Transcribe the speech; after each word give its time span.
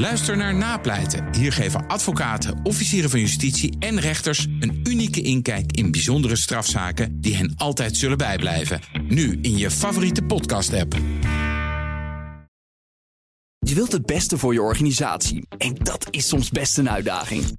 Luister 0.00 0.36
naar 0.36 0.54
Napleiten. 0.54 1.34
Hier 1.34 1.52
geven 1.52 1.86
advocaten, 1.86 2.60
officieren 2.62 3.10
van 3.10 3.20
justitie 3.20 3.76
en 3.78 4.00
rechters 4.00 4.46
een 4.60 4.80
unieke 4.84 5.20
inkijk 5.20 5.72
in 5.72 5.90
bijzondere 5.90 6.36
strafzaken 6.36 7.20
die 7.20 7.36
hen 7.36 7.54
altijd 7.56 7.96
zullen 7.96 8.18
bijblijven. 8.18 8.80
Nu 9.08 9.38
in 9.42 9.58
je 9.58 9.70
favoriete 9.70 10.22
podcast-app. 10.22 10.94
Je 13.58 13.74
wilt 13.74 13.92
het 13.92 14.06
beste 14.06 14.38
voor 14.38 14.52
je 14.52 14.62
organisatie 14.62 15.46
en 15.58 15.74
dat 15.74 16.06
is 16.10 16.28
soms 16.28 16.50
best 16.50 16.78
een 16.78 16.90
uitdaging. 16.90 17.58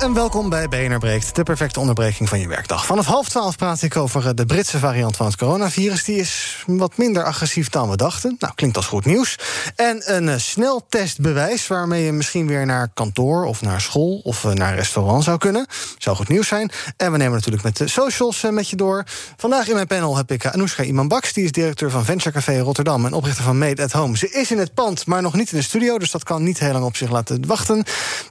En 0.00 0.14
welkom 0.14 0.48
bij 0.48 0.68
BNR 0.68 0.98
Breekt, 0.98 1.34
de 1.34 1.42
perfecte 1.42 1.80
onderbreking 1.80 2.28
van 2.28 2.40
je 2.40 2.48
werkdag. 2.48 2.86
Vanaf 2.86 3.06
half 3.06 3.28
twaalf 3.28 3.56
praat 3.56 3.82
ik 3.82 3.96
over 3.96 4.26
eh, 4.26 4.30
de 4.34 4.46
Britse 4.46 4.78
variant 4.78 5.16
van 5.16 5.26
het 5.26 5.36
coronavirus. 5.36 6.04
Die 6.04 6.16
is 6.16 6.64
wat 6.66 6.96
minder 6.96 7.24
agressief 7.24 7.68
dan 7.68 7.90
we 7.90 7.96
dachten. 7.96 8.36
Nou, 8.38 8.54
klinkt 8.54 8.76
als 8.76 8.86
goed 8.86 9.04
nieuws. 9.04 9.38
En 9.76 10.14
een 10.14 10.24
uh, 10.24 10.34
sneltestbewijs 10.36 11.66
waarmee 11.66 12.04
je 12.04 12.12
misschien 12.12 12.46
weer 12.46 12.66
naar 12.66 12.88
kantoor 12.94 13.44
of 13.44 13.62
naar 13.62 13.80
school 13.80 14.20
of 14.24 14.44
uh, 14.44 14.52
naar 14.52 14.74
restaurant 14.74 15.24
zou 15.24 15.38
kunnen. 15.38 15.66
Zou 15.98 16.16
goed 16.16 16.28
nieuws 16.28 16.48
zijn. 16.48 16.70
En 16.96 17.12
we 17.12 17.18
nemen 17.18 17.34
natuurlijk 17.34 17.62
met 17.62 17.76
de 17.76 17.88
socials 17.88 18.46
met 18.50 18.68
je 18.68 18.76
door. 18.76 19.04
Vandaag 19.36 19.68
in 19.68 19.74
mijn 19.74 19.86
panel 19.86 20.16
heb 20.16 20.30
ik 20.30 20.46
Anoushka 20.46 20.82
Imanbaks. 20.82 21.32
Die 21.32 21.44
is 21.44 21.52
directeur 21.52 21.90
van 21.90 22.04
Venture 22.04 22.32
Café 22.32 22.58
Rotterdam 22.58 23.06
en 23.06 23.12
oprichter 23.12 23.44
van 23.44 23.58
Made 23.58 23.82
at 23.82 23.92
Home. 23.92 24.16
Ze 24.16 24.30
is 24.30 24.50
in 24.50 24.58
het 24.58 24.74
pand, 24.74 25.06
maar 25.06 25.22
nog 25.22 25.34
niet 25.34 25.52
in 25.52 25.58
de 25.58 25.64
studio. 25.64 25.98
Dus 25.98 26.10
dat 26.10 26.24
kan 26.24 26.42
niet 26.42 26.58
heel 26.58 26.72
lang 26.72 26.84
op 26.84 26.96
zich 26.96 27.10
laten 27.10 27.46
wachten. 27.46 27.84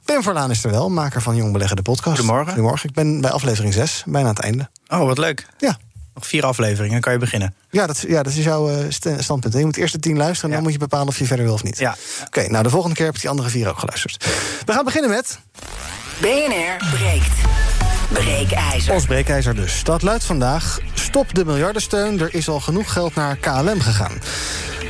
Pim 0.04 0.22
Verlaan 0.22 0.50
is 0.50 0.64
er 0.64 0.70
wel, 0.70 0.90
maker 0.90 1.22
van 1.22 1.36
Jong 1.36 1.58
Beleggen, 1.60 1.84
de 1.84 1.90
podcast. 1.90 2.16
Goedemorgen. 2.18 2.52
Goedemorgen. 2.52 2.88
Ik 2.88 2.94
ben 2.94 3.20
bij 3.20 3.30
aflevering 3.30 3.74
6, 3.74 4.02
bijna 4.06 4.28
aan 4.28 4.34
het 4.34 4.42
einde. 4.44 4.68
Oh, 4.88 5.04
wat 5.04 5.18
leuk. 5.18 5.46
Ja. 5.58 5.78
Nog 6.14 6.26
vier 6.26 6.44
afleveringen, 6.44 6.90
dan 6.90 7.00
kan 7.00 7.12
je 7.12 7.18
beginnen. 7.18 7.54
Ja, 7.70 7.86
dat, 7.86 8.04
ja, 8.08 8.22
dat 8.22 8.32
is 8.32 8.44
jouw 8.44 8.70
uh, 8.70 8.84
standpunt. 9.18 9.54
Je 9.54 9.64
moet 9.64 9.76
eerst 9.76 9.92
de 9.92 9.98
tien 10.00 10.16
luisteren 10.16 10.42
en 10.44 10.48
Ja. 10.48 10.54
dan 10.54 10.62
moet 10.62 10.72
je 10.72 10.78
bepalen 10.78 11.08
of 11.08 11.18
je 11.18 11.26
verder 11.26 11.44
wil 11.44 11.54
of 11.54 11.62
niet. 11.62 11.78
Ja. 11.78 11.96
Oké, 12.26 12.48
nou 12.48 12.62
de 12.62 12.70
volgende 12.70 12.96
keer 12.96 13.04
heb 13.06 13.14
ik 13.14 13.20
die 13.20 13.30
andere 13.30 13.48
vier 13.48 13.68
ook 13.68 13.78
geluisterd. 13.78 14.26
We 14.66 14.72
gaan 14.72 14.84
beginnen 14.84 15.10
met 15.10 15.38
BNR 16.20 16.88
breekt. 16.94 17.32
Breekijzer. 18.12 18.94
ons 18.94 19.06
breekijzer 19.06 19.54
dus. 19.54 19.84
Dat 19.84 20.02
luidt 20.02 20.24
vandaag, 20.24 20.78
stop 20.94 21.34
de 21.34 21.44
miljardensteun, 21.44 22.20
er 22.20 22.34
is 22.34 22.48
al 22.48 22.60
genoeg 22.60 22.92
geld 22.92 23.14
naar 23.14 23.36
KLM 23.36 23.80
gegaan. 23.80 24.12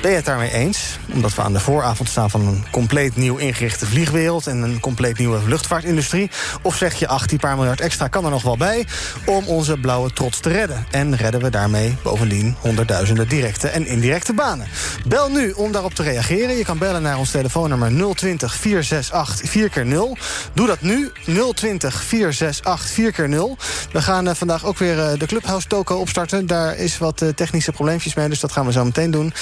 Ben 0.01 0.11
je 0.11 0.17
het 0.17 0.27
daarmee 0.27 0.53
eens? 0.53 0.99
Omdat 1.13 1.35
we 1.35 1.43
aan 1.43 1.53
de 1.53 1.61
vooravond 1.61 2.09
staan 2.09 2.31
van 2.31 2.47
een 2.47 2.65
compleet 2.71 3.17
nieuw 3.17 3.37
ingerichte 3.37 3.87
vliegwereld... 3.87 4.47
en 4.47 4.63
een 4.63 4.81
compleet 4.81 5.19
nieuwe 5.19 5.39
luchtvaartindustrie? 5.47 6.31
Of 6.63 6.77
zeg 6.77 6.95
je, 6.95 7.09
ach, 7.09 7.27
die 7.27 7.39
paar 7.39 7.57
miljard 7.57 7.81
extra 7.81 8.09
kan 8.09 8.25
er 8.25 8.31
nog 8.31 8.43
wel 8.43 8.57
bij... 8.57 8.87
om 9.27 9.47
onze 9.47 9.79
blauwe 9.79 10.13
trots 10.13 10.41
te 10.41 10.49
redden? 10.49 10.87
En 10.91 11.17
redden 11.17 11.43
we 11.43 11.51
daarmee 11.51 11.97
bovendien 12.03 12.57
honderdduizenden 12.61 13.29
directe 13.29 13.69
en 13.69 13.87
indirecte 13.87 14.33
banen? 14.33 14.69
Bel 15.07 15.31
nu 15.31 15.51
om 15.51 15.73
daarop 15.73 15.95
te 15.95 16.03
reageren. 16.03 16.57
Je 16.57 16.65
kan 16.65 16.79
bellen 16.79 17.03
naar 17.03 17.19
ons 17.19 17.31
telefoonnummer 17.31 18.15
020 18.15 18.55
468 18.55 19.51
4x0. 19.51 20.23
Doe 20.55 20.67
dat 20.67 20.81
nu, 20.81 21.13
020 21.55 22.03
468 22.03 22.91
4x0. 22.91 23.63
We 23.93 24.03
gaan 24.03 24.29
eh, 24.29 24.35
vandaag 24.35 24.65
ook 24.65 24.79
weer 24.79 24.99
eh, 25.01 25.19
de 25.19 25.27
Clubhouse 25.27 25.67
toko 25.67 25.97
opstarten. 25.97 26.47
Daar 26.47 26.77
is 26.77 26.99
wat 26.99 27.23
eh, 27.23 27.29
technische 27.29 27.73
probleempjes 27.73 28.15
mee, 28.15 28.29
dus 28.29 28.41
dat 28.41 28.53
gaan 28.53 28.67
we 28.67 28.73
zo 28.73 28.85
meteen 28.85 29.11
doen. 29.11 29.33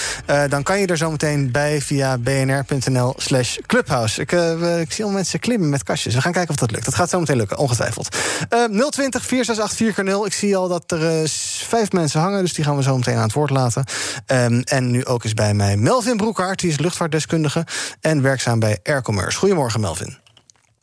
Dan 0.49 0.63
kan 0.63 0.81
je 0.81 0.87
er 0.87 0.97
zo 0.97 1.11
meteen 1.11 1.51
bij 1.51 1.81
via 1.81 2.19
bnr.nl 2.19 3.15
slash 3.17 3.57
clubhouse. 3.67 4.21
Ik, 4.21 4.33
eh, 4.33 4.81
ik 4.81 4.93
zie 4.93 5.05
al 5.05 5.11
mensen 5.11 5.39
klimmen 5.39 5.69
met 5.69 5.83
kastjes. 5.83 6.15
We 6.15 6.21
gaan 6.21 6.33
kijken 6.33 6.51
of 6.51 6.57
dat 6.57 6.71
lukt. 6.71 6.85
Dat 6.85 6.95
gaat 6.95 7.11
zo 7.11 7.19
meteen 7.19 7.37
lukken, 7.37 7.59
ongetwijfeld. 7.59 8.17
Eh 8.49 8.65
020 8.65 9.27
468 9.27 9.77
4x0. 9.79 10.27
Ik 10.27 10.33
zie 10.33 10.57
al 10.57 10.69
dat 10.69 10.93
er 10.93 11.21
eh, 11.21 11.29
vijf 11.69 11.93
mensen 11.93 12.21
hangen, 12.21 12.43
dus 12.43 12.55
die 12.55 12.65
gaan 12.65 12.77
we 12.77 12.83
zo 12.83 12.97
meteen 12.97 13.17
aan 13.17 13.23
het 13.23 13.33
woord 13.33 13.51
laten. 13.51 13.85
Ehm, 14.27 14.61
en 14.65 14.91
nu 14.91 15.05
ook 15.05 15.25
is 15.25 15.35
bij 15.35 15.55
mij 15.55 15.77
Melvin 15.77 16.17
Broekhaart. 16.17 16.61
Die 16.61 16.71
is 16.71 16.79
luchtvaartdeskundige 16.79 17.67
en 18.01 18.23
werkzaam 18.23 18.59
bij 18.59 18.79
Aircommerce. 18.83 19.39
Goedemorgen, 19.39 19.81
Melvin. 19.81 20.28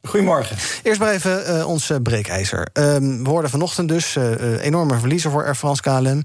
Goedemorgen. 0.06 0.58
Eerst 0.84 1.00
maar 1.00 1.12
even 1.12 1.46
eh, 1.46 1.68
ons 1.68 1.90
eh, 1.90 1.98
breekijzer. 2.04 2.68
Ehm, 2.74 3.24
we 3.24 3.30
hoorden 3.30 3.50
vanochtend 3.50 3.90
dus 3.90 4.16
eh, 4.16 4.64
enorme 4.64 5.00
verliezen 5.00 5.32
voor 5.32 5.46
Air 5.46 5.56
France 5.56 5.82
KLM. 5.82 6.22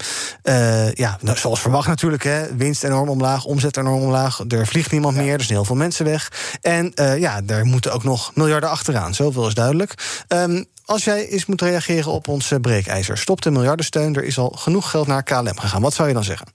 Ja, 0.95 1.19
nou, 1.21 1.39
zoals 1.39 1.61
verwacht 1.61 1.89
natuurlijk. 1.89 2.23
Hè, 2.23 2.57
winst 2.57 2.85
enorm 2.85 3.09
omlaag, 3.09 3.45
omzet 3.45 3.77
enorm 3.77 4.03
omlaag. 4.03 4.41
Er 4.49 4.67
vliegt 4.67 4.91
niemand 4.91 5.17
meer, 5.17 5.33
er 5.33 5.41
zijn 5.41 5.55
heel 5.55 5.65
veel 5.65 5.77
mensen 5.77 6.05
weg. 6.05 6.33
En 6.61 6.93
ja, 7.19 7.41
daar 7.41 7.65
moeten 7.65 7.93
ook 7.93 8.05
nog 8.05 8.31
miljarden 8.35 8.71
achteraan. 8.71 9.15
Zoveel 9.15 9.47
is 9.47 9.55
duidelijk. 9.55 9.95
Ehm, 10.29 10.65
als 10.85 11.05
jij 11.05 11.29
eens 11.29 11.47
moet 11.47 11.61
reageren 11.61 12.13
op 12.13 12.29
ons 12.29 12.53
breekijzer... 12.61 13.19
stop 13.19 13.43
de 13.43 13.51
miljardensteun, 13.51 14.15
er 14.15 14.25
is 14.25 14.39
al 14.39 14.51
genoeg 14.51 14.91
geld 14.91 15.07
naar 15.07 15.23
KLM 15.23 15.59
gegaan. 15.59 15.83
Wat 15.83 15.95
zou 15.95 16.09
je 16.09 16.15
dan 16.15 16.25
zeggen? 16.25 16.47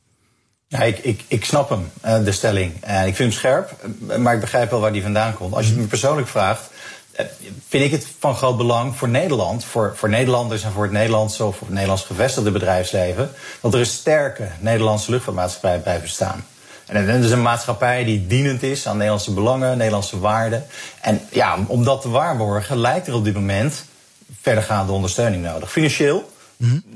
Ja, 0.68 0.84
ik, 0.84 0.98
ik, 0.98 1.24
ik 1.28 1.46
snap 1.46 1.70
hem, 1.70 2.24
de 2.24 2.32
stelling. 2.32 2.74
Ik 2.84 3.16
vind 3.16 3.18
hem 3.18 3.32
scherp, 3.32 3.76
maar 4.18 4.34
ik 4.34 4.40
begrijp 4.40 4.70
wel 4.70 4.80
waar 4.80 4.94
die 4.94 5.02
vandaan 5.02 5.34
komt. 5.34 5.54
Als 5.54 5.66
je 5.66 5.72
het 5.72 5.82
me 5.82 5.88
persoonlijk 5.88 6.28
vraagt, 6.28 6.70
vind 7.68 7.84
ik 7.84 7.92
het 7.92 8.08
van 8.20 8.36
groot 8.36 8.58
belang 8.58 8.96
voor 8.96 9.10
Nederland, 9.10 9.66
voor, 9.66 9.94
voor 9.96 10.10
Nederlanders 10.10 10.64
en 10.64 10.72
voor 10.72 10.84
het 10.84 10.92
Nederlandse 10.92 11.44
of 11.44 11.56
voor 11.56 11.66
het 11.66 11.76
Nederlands 11.76 12.04
gevestigde 12.04 12.52
bedrijfsleven, 12.52 13.32
dat 13.62 13.74
er 13.74 13.80
een 13.80 13.86
sterke 13.86 14.48
Nederlandse 14.60 15.12
luchtvaartmaatschappij 15.12 15.80
blijft 15.80 16.02
bestaan. 16.02 16.46
En 16.86 17.06
dat 17.06 17.24
is 17.24 17.32
een 17.32 17.42
maatschappij 17.42 18.04
die 18.04 18.28
dienend 18.28 18.64
is 18.64 18.88
aan 18.88 18.96
Nederlandse 18.96 19.34
belangen, 19.34 19.78
Nederlandse 19.78 20.20
waarden. 20.20 20.66
En 21.02 21.22
ja, 21.32 21.58
om 21.68 21.84
dat 21.84 22.02
te 22.02 22.10
waarborgen 22.10 22.78
lijkt 22.78 23.08
er 23.08 23.14
op 23.14 23.24
dit 23.24 23.34
moment 23.34 23.86
verdergaande 24.42 24.92
ondersteuning 24.92 25.44
nodig. 25.44 25.72
Financieel, 25.72 26.32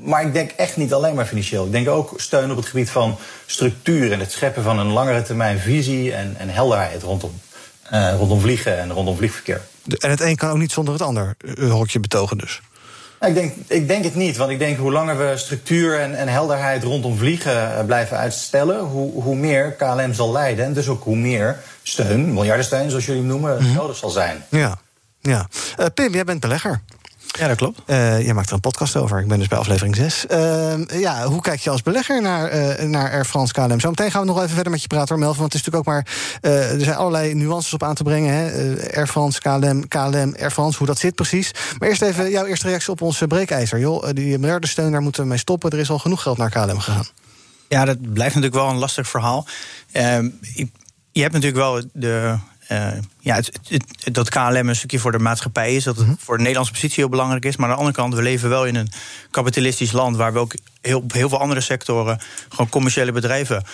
maar 0.02 0.26
ik 0.26 0.32
denk 0.32 0.50
echt 0.50 0.76
niet 0.76 0.92
alleen 0.92 1.14
maar 1.14 1.26
financieel. 1.26 1.64
Ik 1.64 1.72
denk 1.72 1.88
ook 1.88 2.12
steun 2.16 2.50
op 2.50 2.56
het 2.56 2.66
gebied 2.66 2.90
van 2.90 3.18
structuur 3.46 4.12
en 4.12 4.20
het 4.20 4.32
scheppen 4.32 4.62
van 4.62 4.78
een 4.78 4.92
langere 4.92 5.22
termijn 5.22 5.58
visie 5.58 6.14
en, 6.14 6.34
en 6.38 6.48
helderheid 6.48 7.02
rondom, 7.02 7.40
eh, 7.82 8.14
rondom 8.18 8.40
vliegen 8.40 8.78
en 8.78 8.92
rondom 8.92 9.16
vliegverkeer. 9.16 9.60
En 9.98 10.10
het 10.10 10.20
een 10.20 10.36
kan 10.36 10.50
ook 10.50 10.58
niet 10.58 10.72
zonder 10.72 10.94
het 10.94 11.02
ander, 11.02 11.34
eh, 11.38 11.70
hoor 11.70 11.84
ik 11.84 11.90
je 11.90 12.00
betogen 12.00 12.38
dus. 12.38 12.60
Ik 13.20 13.34
denk, 13.34 13.54
ik 13.66 13.88
denk 13.88 14.04
het 14.04 14.14
niet, 14.14 14.36
want 14.36 14.50
ik 14.50 14.58
denk 14.58 14.78
hoe 14.78 14.92
langer 14.92 15.18
we 15.18 15.36
structuur 15.36 16.00
en, 16.00 16.18
en 16.18 16.28
helderheid 16.28 16.82
rondom 16.82 17.16
vliegen 17.16 17.76
eh, 17.76 17.84
blijven 17.84 18.16
uitstellen, 18.16 18.80
hoe, 18.80 19.22
hoe 19.22 19.36
meer 19.36 19.72
KLM 19.72 20.14
zal 20.14 20.32
leiden. 20.32 20.64
En 20.64 20.72
dus 20.72 20.88
ook 20.88 21.04
hoe 21.04 21.16
meer 21.16 21.56
steun, 21.82 22.32
miljardensteun 22.32 22.90
zoals 22.90 23.06
jullie 23.06 23.20
hem 23.20 23.30
noemen, 23.30 23.72
nodig 23.72 23.96
zal 23.96 24.10
zijn. 24.10 24.44
Ja, 24.48 24.78
ja. 25.20 25.48
Eh, 25.76 25.86
Pim, 25.94 26.12
jij 26.12 26.24
bent 26.24 26.40
belegger. 26.40 26.80
Ja, 27.38 27.48
dat 27.48 27.56
klopt. 27.56 27.80
Eh, 27.86 28.24
jij 28.24 28.34
maakt 28.34 28.48
er 28.48 28.54
een 28.54 28.60
podcast 28.60 28.96
over. 28.96 29.20
Ik 29.20 29.28
ben 29.28 29.38
dus 29.38 29.48
bij 29.48 29.58
aflevering 29.58 29.96
6. 29.96 30.24
ja, 31.00 31.24
hoe 31.26 31.40
kijk 31.40 31.60
je 31.60 31.70
als 31.70 31.82
belegger 31.82 32.22
naar, 32.22 32.48
eh, 32.48 32.84
naar 32.88 33.10
Air 33.10 33.24
France 33.24 33.52
KLM? 33.52 33.80
Zometeen 33.80 34.10
gaan 34.10 34.20
we 34.20 34.26
nog 34.26 34.36
even 34.38 34.54
verder 34.54 34.72
met 34.72 34.80
je 34.82 34.86
praten, 34.86 35.08
hoor, 35.08 35.18
Melvin. 35.18 35.40
Want 35.40 35.52
het 35.52 35.60
is 35.62 35.66
natuurlijk 35.68 35.88
ook 35.88 35.94
maar. 35.94 36.06
eh, 36.40 36.72
er 36.72 36.80
zijn 36.84 36.96
allerlei 36.96 37.34
nuances 37.34 37.72
op 37.72 37.82
aan 37.82 37.94
te 37.94 38.02
brengen. 38.02 38.34
Hè? 38.34 38.74
Eh, 38.76 38.96
Air 38.96 39.06
France, 39.06 39.40
KLM, 39.40 39.88
KLM, 39.88 40.34
Air 40.40 40.50
France, 40.50 40.78
hoe 40.78 40.86
dat 40.86 40.98
zit 40.98 41.14
precies. 41.14 41.50
Maar 41.78 41.88
eerst 41.88 42.02
even 42.02 42.30
jouw 42.30 42.44
eerste 42.44 42.66
reactie 42.68 42.90
op 42.92 43.00
ons 43.00 43.20
eh, 43.20 43.28
breekijzer. 43.28 43.78
Joh, 43.78 44.08
eh, 44.08 44.14
die 44.14 44.38
miljardensteun, 44.38 44.92
daar 44.92 45.02
moeten 45.02 45.22
we 45.22 45.28
mee 45.28 45.38
stoppen. 45.38 45.70
Er 45.70 45.78
is 45.78 45.90
al 45.90 45.98
genoeg 45.98 46.22
geld 46.22 46.38
naar 46.38 46.50
KLM 46.50 46.78
gegaan. 46.78 47.06
Ja, 47.68 47.84
dat 47.84 48.12
blijft 48.12 48.34
natuurlijk 48.34 48.62
wel 48.62 48.70
een 48.70 48.78
lastig 48.78 49.08
verhaal. 49.08 49.46
Ehm, 49.92 50.28
je 51.12 51.20
hebt 51.22 51.32
natuurlijk 51.32 51.62
wel 51.62 51.82
de. 51.92 52.36
Eh, 52.70 52.88
ja, 53.20 53.34
het, 53.34 53.46
het- 53.68 53.84
het- 54.04 54.14
dat 54.14 54.28
KLM 54.28 54.68
een 54.68 54.76
stukje 54.76 54.98
voor 54.98 55.12
de 55.12 55.18
maatschappij 55.18 55.74
is. 55.74 55.84
Dat 55.84 55.96
het 55.96 56.06
voor 56.18 56.34
de 56.36 56.40
Nederlandse 56.42 56.72
positie 56.74 56.96
heel 56.96 57.08
belangrijk 57.08 57.44
is. 57.44 57.56
Maar 57.56 57.66
aan 57.68 57.72
de 57.74 57.78
andere 57.78 57.96
kant, 57.96 58.14
we 58.14 58.22
leven 58.22 58.48
wel 58.48 58.66
in 58.66 58.74
een 58.76 58.88
kapitalistisch 59.30 59.92
land. 59.92 60.16
waar 60.16 60.32
we 60.32 60.38
ook 60.38 60.54
heel, 60.80 60.98
op 60.98 61.12
heel 61.12 61.28
veel 61.28 61.40
andere 61.40 61.60
sectoren. 61.60 62.20
gewoon 62.48 62.68
commerciële 62.68 63.12
bedrijven. 63.12 63.64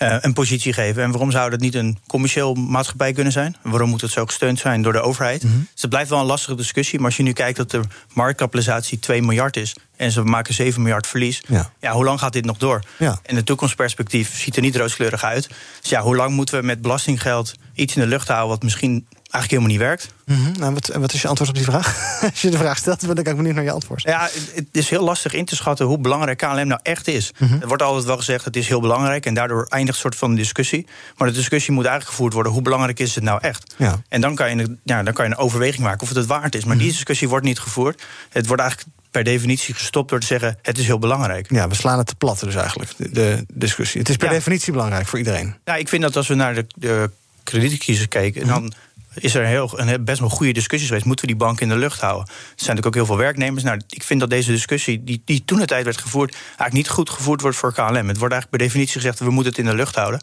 Eh, 0.00 0.16
een 0.20 0.32
positie 0.32 0.72
geven. 0.72 1.02
En 1.02 1.10
waarom 1.10 1.30
zou 1.30 1.50
dat 1.50 1.60
niet 1.60 1.74
een 1.74 1.98
commercieel 2.06 2.54
maatschappij 2.54 3.12
kunnen 3.12 3.32
zijn? 3.32 3.56
Waarom 3.62 3.88
moet 3.88 4.00
het 4.00 4.10
zo 4.10 4.26
gesteund 4.26 4.58
zijn 4.58 4.82
door 4.82 4.92
de 4.92 5.00
overheid? 5.00 5.40
Dus 5.40 5.50
het 5.74 5.90
blijft 5.90 6.10
wel 6.10 6.20
een 6.20 6.26
lastige 6.26 6.54
discussie. 6.54 6.98
Maar 6.98 7.06
als 7.08 7.16
je 7.16 7.22
nu 7.22 7.32
kijkt 7.32 7.56
dat 7.56 7.70
de 7.70 7.80
marktkapitalisatie 8.12 8.98
2 8.98 9.22
miljard 9.22 9.56
is... 9.56 9.76
en 9.96 10.10
ze 10.10 10.22
maken 10.22 10.54
7 10.54 10.82
miljard 10.82 11.06
verlies... 11.06 11.42
Ja. 11.46 11.70
Ja, 11.80 11.92
hoe 11.92 12.04
lang 12.04 12.18
gaat 12.18 12.32
dit 12.32 12.44
nog 12.44 12.58
door? 12.58 12.82
Ja. 12.98 13.20
En 13.22 13.36
het 13.36 13.46
toekomstperspectief 13.46 14.40
ziet 14.40 14.56
er 14.56 14.62
niet 14.62 14.76
rooskleurig 14.76 15.24
uit. 15.24 15.48
Dus 15.80 15.90
ja, 15.90 16.00
hoe 16.00 16.16
lang 16.16 16.34
moeten 16.34 16.60
we 16.60 16.66
met 16.66 16.82
belastinggeld 16.82 17.54
iets 17.74 17.96
in 17.96 18.02
de 18.02 18.08
lucht 18.08 18.28
houden... 18.28 18.48
wat 18.48 18.62
misschien 18.62 19.06
eigenlijk 19.32 19.50
helemaal 19.50 19.68
niet 19.70 19.78
werkt. 19.78 20.08
Mhm. 20.26 20.60
Nou, 20.60 20.74
wat, 20.74 20.86
wat 20.86 21.12
is 21.12 21.22
je 21.22 21.28
antwoord 21.28 21.50
op 21.50 21.56
die 21.56 21.64
vraag? 21.64 21.96
Als 22.30 22.40
je 22.42 22.50
de 22.50 22.56
vraag 22.56 22.78
stelt, 22.78 23.06
ben 23.06 23.16
ik 23.16 23.36
benieuwd 23.36 23.54
naar 23.54 23.64
je 23.64 23.70
antwoord. 23.70 24.02
Ja, 24.02 24.28
het 24.54 24.66
is 24.72 24.90
heel 24.90 25.04
lastig 25.04 25.32
in 25.34 25.44
te 25.44 25.56
schatten 25.56 25.86
hoe 25.86 25.98
belangrijk 25.98 26.38
KLM 26.38 26.66
nou 26.66 26.80
echt 26.82 27.08
is. 27.08 27.30
Mhm. 27.38 27.60
Er 27.60 27.68
wordt 27.68 27.82
altijd 27.82 28.04
wel 28.04 28.16
gezegd 28.16 28.44
het 28.44 28.56
is 28.56 28.68
heel 28.68 28.80
belangrijk 28.80 29.26
en 29.26 29.34
daardoor 29.34 29.66
eindigt 29.68 29.94
een 29.94 30.00
soort 30.02 30.16
van 30.16 30.34
discussie. 30.34 30.86
Maar 31.16 31.28
de 31.28 31.34
discussie 31.34 31.72
moet 31.72 31.84
eigenlijk 31.84 32.14
gevoerd 32.16 32.32
worden 32.32 32.52
hoe 32.52 32.62
belangrijk 32.62 32.98
is 32.98 33.14
het 33.14 33.24
nou 33.24 33.38
echt. 33.42 33.74
Ja. 33.76 34.02
En 34.08 34.20
dan 34.20 34.34
kan, 34.34 34.56
je, 34.56 34.76
ja, 34.84 35.02
dan 35.02 35.12
kan 35.14 35.24
je 35.24 35.30
een 35.30 35.36
overweging 35.36 35.82
maken 35.82 36.00
of 36.02 36.08
het 36.08 36.16
het 36.16 36.26
waard 36.26 36.54
is. 36.54 36.64
Maar 36.64 36.74
Mhm. 36.74 36.84
die 36.84 36.92
discussie 36.92 37.28
wordt 37.28 37.44
niet 37.44 37.58
gevoerd. 37.60 38.02
Het 38.30 38.46
wordt 38.46 38.62
eigenlijk 38.62 38.90
per 39.10 39.24
definitie 39.24 39.74
gestopt 39.74 40.10
door 40.10 40.20
te 40.20 40.26
zeggen 40.26 40.58
het 40.62 40.78
is 40.78 40.86
heel 40.86 40.98
belangrijk. 40.98 41.46
Ja, 41.50 41.68
we 41.68 41.74
slaan 41.74 41.98
het 41.98 42.06
te 42.06 42.14
plat 42.14 42.40
dus 42.40 42.54
eigenlijk, 42.54 42.90
de, 42.96 43.10
de 43.10 43.44
discussie. 43.52 44.00
Het 44.00 44.08
is 44.08 44.16
per 44.16 44.26
Ja. 44.28 44.32
definitie 44.32 44.72
belangrijk 44.72 45.06
voor 45.06 45.18
iedereen. 45.18 45.54
Ja, 45.64 45.74
ik 45.74 45.88
vind 45.88 46.02
dat 46.02 46.16
als 46.16 46.28
we 46.28 46.34
naar 46.34 46.54
de, 46.54 46.66
de 46.74 47.10
kredietcrisis 47.42 48.08
kijken, 48.08 48.46
dan 48.46 48.72
is 49.14 49.34
er 49.34 49.46
heel, 49.46 49.78
een 49.78 50.04
best 50.04 50.20
wel 50.20 50.28
goede 50.28 50.52
discussies 50.52 50.88
geweest. 50.88 51.06
Moeten 51.06 51.26
we 51.26 51.32
die 51.32 51.40
bank 51.40 51.60
in 51.60 51.68
de 51.68 51.76
lucht 51.76 52.00
houden? 52.00 52.26
Er 52.26 52.34
zijn 52.34 52.56
natuurlijk 52.56 52.86
ook 52.86 52.94
heel 52.94 53.06
veel 53.06 53.16
werknemers. 53.16 53.62
Nou, 53.62 53.80
ik 53.88 54.02
vind 54.02 54.20
dat 54.20 54.30
deze 54.30 54.50
discussie, 54.50 55.04
die, 55.04 55.22
die 55.24 55.44
toen 55.44 55.58
de 55.58 55.66
tijd 55.66 55.84
werd 55.84 56.00
gevoerd, 56.00 56.32
eigenlijk 56.32 56.72
niet 56.72 56.88
goed 56.88 57.10
gevoerd 57.10 57.40
wordt 57.40 57.56
voor 57.56 57.72
KLM. 57.72 57.84
Het 57.94 58.18
wordt 58.18 58.34
eigenlijk 58.34 58.50
per 58.50 58.58
definitie 58.58 58.94
gezegd, 58.94 59.18
we 59.18 59.30
moeten 59.30 59.52
het 59.52 59.60
in 59.60 59.66
de 59.66 59.74
lucht 59.74 59.94
houden. 59.94 60.20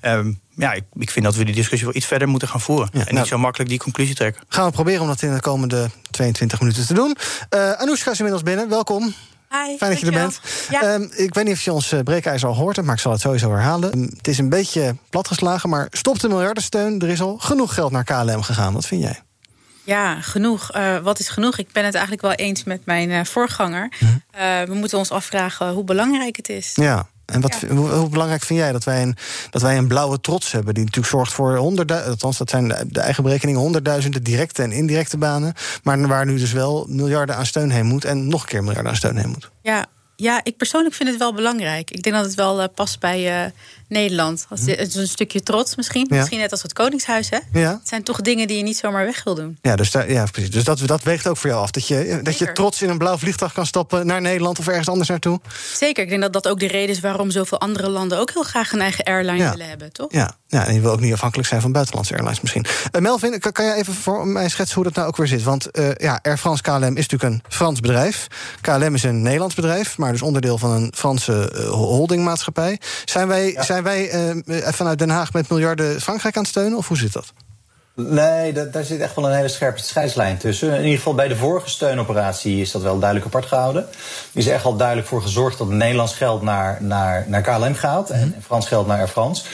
Ehm, 0.00 0.32
ja, 0.56 0.72
ik, 0.72 0.84
ik 0.92 1.10
vind 1.10 1.24
dat 1.24 1.34
we 1.34 1.44
die 1.44 1.54
discussie 1.54 1.86
wel 1.86 1.96
iets 1.96 2.06
verder 2.06 2.28
moeten 2.28 2.48
gaan 2.48 2.60
voeren. 2.60 2.88
Ja, 2.92 2.98
en 2.98 3.04
nou- 3.04 3.18
niet 3.18 3.26
zo 3.26 3.38
makkelijk 3.38 3.70
die 3.70 3.78
conclusie 3.78 4.14
trekken. 4.14 4.42
Gaan 4.48 4.66
we 4.66 4.72
proberen 4.72 5.00
om 5.00 5.06
dat 5.06 5.22
in 5.22 5.34
de 5.34 5.40
komende 5.40 5.90
22 6.10 6.60
minuten 6.60 6.86
te 6.86 6.94
doen. 6.94 7.16
Eh 7.48 7.72
Anoushka 7.72 8.10
is 8.10 8.18
inmiddels 8.18 8.44
binnen, 8.44 8.68
welkom. 8.68 9.14
Hi, 9.64 9.76
Fijn 9.76 9.90
dat 9.90 10.00
je 10.00 10.06
er 10.06 10.12
bent. 10.12 10.40
Ja. 10.70 10.82
Ehm, 10.82 11.02
ik 11.02 11.34
weet 11.34 11.44
niet 11.44 11.54
of 11.54 11.60
je 11.60 11.72
ons 11.72 11.92
uh, 11.92 12.00
breekijzer 12.00 12.48
al 12.48 12.54
hoort 12.54 12.82
maar 12.82 12.94
ik 12.94 13.00
zal 13.00 13.12
het 13.12 13.20
sowieso 13.20 13.50
herhalen. 13.50 13.92
Ehm, 13.92 14.02
het 14.02 14.28
is 14.28 14.38
een 14.38 14.48
beetje 14.48 14.96
platgeslagen, 15.10 15.68
maar 15.68 15.86
stop 15.90 16.20
de 16.20 16.28
miljardensteun. 16.28 17.00
Er 17.00 17.08
is 17.08 17.20
al 17.20 17.38
genoeg 17.38 17.74
geld 17.74 17.92
naar 17.92 18.04
KLM 18.04 18.42
gegaan. 18.42 18.72
Wat 18.72 18.86
vind 18.86 19.02
jij? 19.02 19.20
Ja, 19.86 20.20
genoeg. 20.20 20.70
Eh, 20.70 20.98
wat 20.98 21.18
is 21.18 21.28
genoeg? 21.28 21.58
Ik 21.58 21.72
ben 21.72 21.84
het 21.84 21.94
eigenlijk 21.94 22.22
wel 22.22 22.32
eens 22.32 22.64
met 22.64 22.86
mijn 22.86 23.10
eh, 23.10 23.24
voorganger. 23.24 23.92
Eh, 24.30 24.62
we 24.62 24.74
moeten 24.74 24.98
ons 24.98 25.10
afvragen 25.10 25.72
hoe 25.72 25.84
belangrijk 25.84 26.36
het 26.36 26.48
is. 26.48 26.72
Ja. 26.74 27.08
En 27.26 27.40
wat, 27.40 27.56
Ja. 27.60 27.74
hoe, 27.74 27.88
hoe 27.90 28.08
belangrijk 28.08 28.42
vind 28.42 28.58
jij 28.58 28.72
dat 28.72 28.84
wij, 28.84 29.02
een, 29.02 29.16
dat 29.50 29.62
wij 29.62 29.76
een 29.76 29.86
blauwe 29.86 30.20
trots 30.20 30.52
hebben... 30.52 30.74
die 30.74 30.84
natuurlijk 30.84 31.12
zorgt 31.12 31.32
voor 31.32 31.56
honderdduizenden... 31.56 32.14
althans, 32.14 32.38
dat 32.38 32.50
zijn 32.50 32.68
de, 32.68 32.84
de 32.88 33.00
eigen 33.00 33.22
berekeningen... 33.22 33.60
honderdduizenden 33.60 34.22
directe 34.22 34.62
en 34.62 34.72
indirecte 34.72 35.18
banen... 35.18 35.54
maar 35.82 36.06
waar 36.06 36.26
nu 36.26 36.38
dus 36.38 36.52
wel 36.52 36.86
miljarden 36.88 37.36
aan 37.36 37.46
steun 37.46 37.70
heen 37.70 37.86
moet... 37.86 38.04
en 38.04 38.28
nog 38.28 38.42
een 38.42 38.48
keer 38.48 38.64
miljarden 38.64 38.90
aan 38.90 38.96
steun 38.96 39.16
heen 39.16 39.28
moet. 39.28 39.50
Ja, 39.62 39.86
ja, 40.16 40.40
ik 40.42 40.56
persoonlijk 40.56 40.94
vind 40.94 41.08
het 41.08 41.18
wel 41.18 41.34
belangrijk. 41.34 41.90
Ik 41.90 42.02
denk 42.02 42.14
dat 42.16 42.24
het 42.24 42.34
wel 42.34 42.60
eh, 42.60 42.68
past 42.74 43.00
bij 43.00 43.44
eh, 43.44 43.50
Nederland. 43.88 44.46
Als, 44.50 44.60
Het 44.60 44.88
is 44.88 44.94
een 44.94 45.08
stukje 45.08 45.42
trots 45.42 45.76
misschien. 45.76 46.06
Ja. 46.10 46.16
Misschien 46.16 46.38
net 46.38 46.50
als 46.50 46.62
het 46.62 46.72
Koningshuis. 46.72 47.30
Hè? 47.30 47.38
Ja? 47.52 47.70
Het 47.70 47.88
zijn 47.88 48.02
toch 48.02 48.20
dingen 48.20 48.46
die 48.46 48.56
je 48.56 48.62
niet 48.62 48.76
zomaar 48.76 49.04
weg 49.04 49.24
wil 49.24 49.34
doen. 49.34 49.58
Ja, 49.62 49.76
dus, 49.76 49.90
daar, 49.90 50.10
ja, 50.12 50.24
precies. 50.32 50.50
dus 50.50 50.64
dat, 50.64 50.80
dat 50.86 51.02
weegt 51.02 51.26
ook 51.26 51.36
voor 51.36 51.50
jou 51.50 51.62
af. 51.62 51.70
Dat 51.70 51.86
je, 51.88 52.20
dat 52.22 52.38
je 52.38 52.52
trots 52.52 52.82
in 52.82 52.88
een 52.88 52.98
blauw 52.98 53.18
vliegtuig 53.18 53.52
kan 53.52 53.66
stappen 53.66 54.06
naar 54.06 54.20
Nederland 54.20 54.58
of 54.58 54.68
ergens 54.68 54.88
anders 54.88 55.08
naartoe. 55.08 55.40
Zeker, 55.74 56.02
ik 56.02 56.08
denk 56.08 56.22
dat 56.22 56.32
dat 56.32 56.48
ook 56.48 56.60
de 56.60 56.66
reden 56.66 56.94
is 56.94 57.00
waarom 57.00 57.30
zoveel 57.30 57.60
andere 57.60 57.88
landen 57.88 58.18
ook 58.18 58.30
heel 58.32 58.42
graag 58.42 58.72
een 58.72 58.80
eigen 58.80 59.04
airline 59.04 59.38
Ja. 59.38 59.50
willen 59.50 59.68
hebben, 59.68 59.92
toch? 59.92 60.12
Ja, 60.12 60.36
ja, 60.46 60.66
en 60.66 60.74
je 60.74 60.80
wil 60.80 60.90
ook 60.90 61.00
niet 61.00 61.12
afhankelijk 61.12 61.48
zijn 61.48 61.60
van 61.60 61.72
buitenlandse 61.72 62.12
airlines 62.12 62.40
misschien. 62.40 62.64
Eh, 62.90 63.00
Melvin, 63.00 63.38
kan, 63.40 63.52
kan 63.52 63.64
jij 63.64 63.74
even 63.74 63.94
voor 63.94 64.26
mij 64.26 64.48
schetsen 64.48 64.74
hoe 64.74 64.84
dat 64.84 64.94
nou 64.94 65.06
ook 65.08 65.16
weer 65.16 65.26
zit? 65.26 65.42
Want 65.42 65.70
eh, 65.70 65.94
ja, 65.94 66.18
Air 66.22 66.38
France 66.38 66.62
KLM 66.62 66.96
is 66.96 67.08
natuurlijk 67.08 67.22
een 67.22 67.42
Frans 67.48 67.80
bedrijf. 67.80 68.26
KLM 68.60 68.94
is 68.94 69.02
een 69.02 69.22
Nederlands 69.22 69.54
bedrijf, 69.54 69.98
maar 69.98 70.05
dus 70.12 70.22
onderdeel 70.22 70.58
van 70.58 70.70
een 70.70 70.92
Franse 70.96 71.50
eh, 71.54 71.68
holdingmaatschappij. 71.68 72.80
Zijn 73.04 73.28
wij, 73.28 73.56
zijn 73.60 73.82
wij 73.82 74.10
eh, 74.10 74.72
vanuit 74.72 74.98
Den 74.98 75.10
Haag 75.10 75.32
met 75.32 75.48
miljarden 75.48 76.00
Frankrijk 76.00 76.36
aan 76.36 76.42
het 76.42 76.50
steunen? 76.50 76.78
Of 76.78 76.88
hoe 76.88 76.96
zit 76.96 77.12
dat? 77.12 77.32
Nee, 77.98 78.52
da- 78.52 78.64
daar 78.64 78.84
zit 78.84 79.00
echt 79.00 79.14
wel 79.16 79.26
een 79.28 79.36
hele 79.36 79.48
scherpe 79.48 79.80
scheidslijn 79.82 80.36
tussen. 80.38 80.70
In 80.74 80.82
ieder 80.82 80.96
geval 80.96 81.14
bij 81.14 81.28
de 81.28 81.36
vorige 81.36 81.68
steunoperatie 81.70 82.60
is 82.60 82.70
dat 82.70 82.82
wel 82.82 82.98
duidelijk 82.98 83.26
apart 83.34 83.46
gehouden. 83.46 83.82
Er 83.82 83.88
is 84.32 84.46
echt 84.46 84.64
al 84.64 84.76
duidelijk 84.76 85.08
voor 85.08 85.22
gezorgd 85.22 85.58
dat 85.58 85.68
Nederlands 85.68 86.14
geld 86.14 86.42
naar, 86.42 86.78
naar, 86.80 87.24
naar 87.28 87.42
KLM 87.42 87.74
gaat 87.74 88.10
en 88.10 88.34
Frans 88.46 88.66
geld 88.68 88.86
naar 88.86 88.98
Air 88.98 89.08
France. 89.08 89.44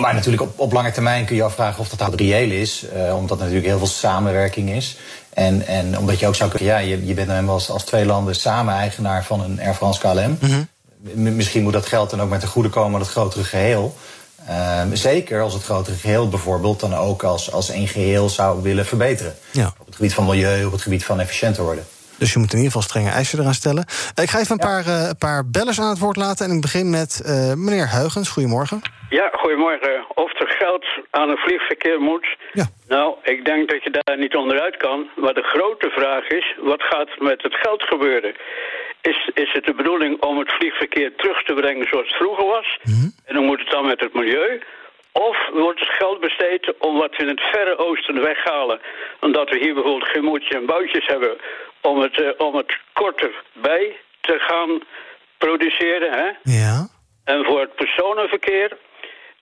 Maar 0.00 0.14
natuurlijk 0.14 0.42
op, 0.42 0.58
op 0.60 0.72
lange 0.72 0.90
termijn 0.92 1.24
kun 1.24 1.36
je 1.36 1.42
afvragen 1.42 1.80
of 1.80 1.88
dat 1.88 2.14
reëel 2.14 2.50
is, 2.50 2.84
eh, 2.94 3.16
omdat 3.16 3.30
er 3.38 3.42
natuurlijk 3.44 3.66
heel 3.66 3.78
veel 3.78 3.86
samenwerking 3.86 4.70
is. 4.70 4.96
En, 5.34 5.66
en 5.66 5.98
omdat 5.98 6.18
je 6.18 6.26
ook 6.26 6.34
zou 6.34 6.50
kunnen, 6.50 6.68
ja, 6.68 6.78
je, 6.78 7.06
je 7.06 7.14
bent 7.14 7.16
nou 7.16 7.30
helemaal 7.30 7.54
als, 7.54 7.70
als 7.70 7.84
twee 7.84 8.04
landen 8.06 8.34
samen 8.34 8.74
eigenaar 8.74 9.24
van 9.24 9.40
een 9.40 9.60
Air 9.60 9.74
France 9.74 10.00
KLM. 10.00 10.38
M- 11.14 11.36
Misschien 11.36 11.62
moet 11.62 11.72
dat 11.72 11.86
geld 11.86 12.10
dan 12.10 12.22
ook 12.22 12.28
met 12.30 12.40
de 12.40 12.46
goede 12.46 12.68
komen 12.68 12.94
aan 12.94 13.00
het 13.00 13.10
grotere 13.10 13.44
geheel. 13.44 13.96
Ehm, 14.46 14.94
zeker 14.94 15.42
als 15.42 15.52
het 15.52 15.62
grotere 15.62 15.96
geheel 15.96 16.28
bijvoorbeeld 16.28 16.80
dan 16.80 16.94
ook 16.94 17.22
als, 17.22 17.52
als 17.52 17.68
één 17.70 17.88
geheel 17.88 18.28
zou 18.28 18.62
willen 18.62 18.86
verbeteren. 18.86 19.34
Ja. 19.50 19.74
Op 19.78 19.86
het 19.86 19.94
gebied 19.96 20.14
van 20.14 20.24
milieu, 20.24 20.64
op 20.64 20.72
het 20.72 20.82
gebied 20.82 21.04
van 21.04 21.20
efficiënter 21.20 21.62
worden. 21.64 21.84
Dus 22.20 22.32
je 22.32 22.38
moet 22.38 22.52
in 22.52 22.60
ieder 22.62 22.72
geval 22.72 22.88
strenge 22.90 23.10
eisen 23.10 23.38
eraan 23.38 23.62
stellen. 23.62 23.84
Ik 24.24 24.30
ga 24.30 24.38
even 24.38 24.56
een 24.56 24.66
paar, 24.70 24.84
eh, 24.86 25.08
een 25.08 25.22
paar 25.26 25.42
bellers 25.56 25.80
aan 25.80 25.94
het 25.94 26.04
woord 26.04 26.16
laten. 26.16 26.46
En 26.46 26.52
ik 26.56 26.60
begin 26.60 26.90
met 26.90 27.10
eh, 27.24 27.54
meneer 27.64 27.88
Huigens. 27.98 28.28
Goedemorgen. 28.28 28.80
Ja, 29.10 29.26
goedemorgen. 29.32 29.94
Of 30.14 30.40
er 30.40 30.48
geld 30.62 30.84
aan 31.10 31.28
het 31.28 31.40
vliegverkeer 31.40 32.00
moet? 32.00 32.26
Ja. 32.52 32.66
Nou, 32.88 33.14
ik 33.22 33.44
denk 33.44 33.70
dat 33.70 33.82
je 33.84 33.90
daar 33.90 34.18
niet 34.18 34.36
onderuit 34.36 34.76
kan. 34.76 35.08
Maar 35.16 35.34
de 35.34 35.50
grote 35.54 35.88
vraag 35.90 36.24
is, 36.28 36.46
wat 36.72 36.82
gaat 36.82 37.08
er 37.08 37.22
met 37.30 37.42
het 37.42 37.54
geld 37.54 37.82
gebeuren? 37.82 38.32
Is, 39.00 39.30
is 39.34 39.52
het 39.52 39.64
de 39.64 39.74
bedoeling 39.74 40.22
om 40.22 40.38
het 40.38 40.52
vliegverkeer 40.52 41.16
terug 41.16 41.42
te 41.42 41.54
brengen 41.54 41.86
zoals 41.90 42.08
het 42.08 42.16
vroeger 42.16 42.46
was? 42.46 42.78
En 43.24 43.34
dan 43.34 43.44
moet 43.44 43.58
het 43.58 43.70
dan 43.70 43.86
met 43.86 44.00
het 44.00 44.14
milieu? 44.14 44.60
Of 45.12 45.48
wordt 45.52 45.80
het 45.80 45.88
geld 45.88 46.20
besteed 46.20 46.74
om 46.78 46.98
wat 46.98 47.16
we 47.16 47.22
in 47.22 47.28
het 47.28 47.40
Verre 47.40 47.78
Oosten 47.78 48.22
weghalen? 48.22 48.80
Omdat 49.20 49.50
we 49.50 49.58
hier 49.58 49.74
bijvoorbeeld 49.74 50.10
geen 50.10 50.24
moedjes 50.24 50.56
en 50.56 50.66
boutjes 50.66 51.06
hebben 51.06 51.36
om 51.80 52.00
het, 52.00 52.20
eh, 52.20 52.46
om 52.46 52.54
het 52.54 52.78
korter 52.92 53.42
bij 53.52 53.96
te 54.20 54.38
gaan 54.38 54.80
produceren, 55.38 56.12
hè? 56.12 56.30
Ja. 56.42 56.88
En 57.24 57.44
voor 57.44 57.60
het 57.60 57.74
personenverkeer, 57.74 58.76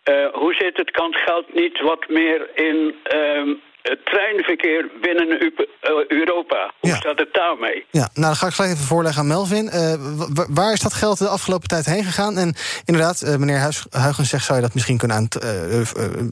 eh, 0.02 0.26
hoe 0.32 0.54
zit 0.54 0.76
het? 0.76 0.90
Kan 0.90 1.12
het 1.12 1.20
geld 1.20 1.54
niet 1.54 1.80
wat 1.80 2.08
meer 2.08 2.48
in 2.54 2.98
ehm, 3.02 3.54
het 3.90 4.04
treinverkeer 4.04 4.90
binnen 5.00 5.28
eh, 5.40 5.90
Europa? 6.08 6.72
Hoe 6.80 6.90
Ja. 6.90 6.96
staat 6.96 7.18
het 7.18 7.34
daarmee? 7.34 7.86
Ja, 7.90 8.08
nou 8.14 8.26
dan 8.26 8.36
ga 8.36 8.46
ik 8.46 8.52
gelijk 8.52 8.72
even 8.74 8.84
voorleggen 8.86 9.20
aan 9.22 9.26
Melvin. 9.28 9.68
Eh, 9.68 9.94
wa- 10.16 10.26
wa- 10.34 10.46
waar 10.48 10.72
is 10.72 10.80
dat 10.80 10.92
geld 10.94 11.18
de 11.18 11.28
afgelopen 11.28 11.68
tijd 11.68 11.86
heen 11.86 12.04
gegaan? 12.04 12.38
En 12.38 12.54
inderdaad, 12.84 13.22
eh, 13.22 13.36
meneer 13.36 13.58
Huis- 13.58 13.86
Huygens 13.90 14.28
zegt... 14.28 14.44
zou 14.44 14.58
je 14.58 14.64
dat 14.64 14.74
misschien 14.74 14.98
kunnen 14.98 15.16
aan, 15.16 15.28
eh, 15.40 15.80
eh, 15.80 15.86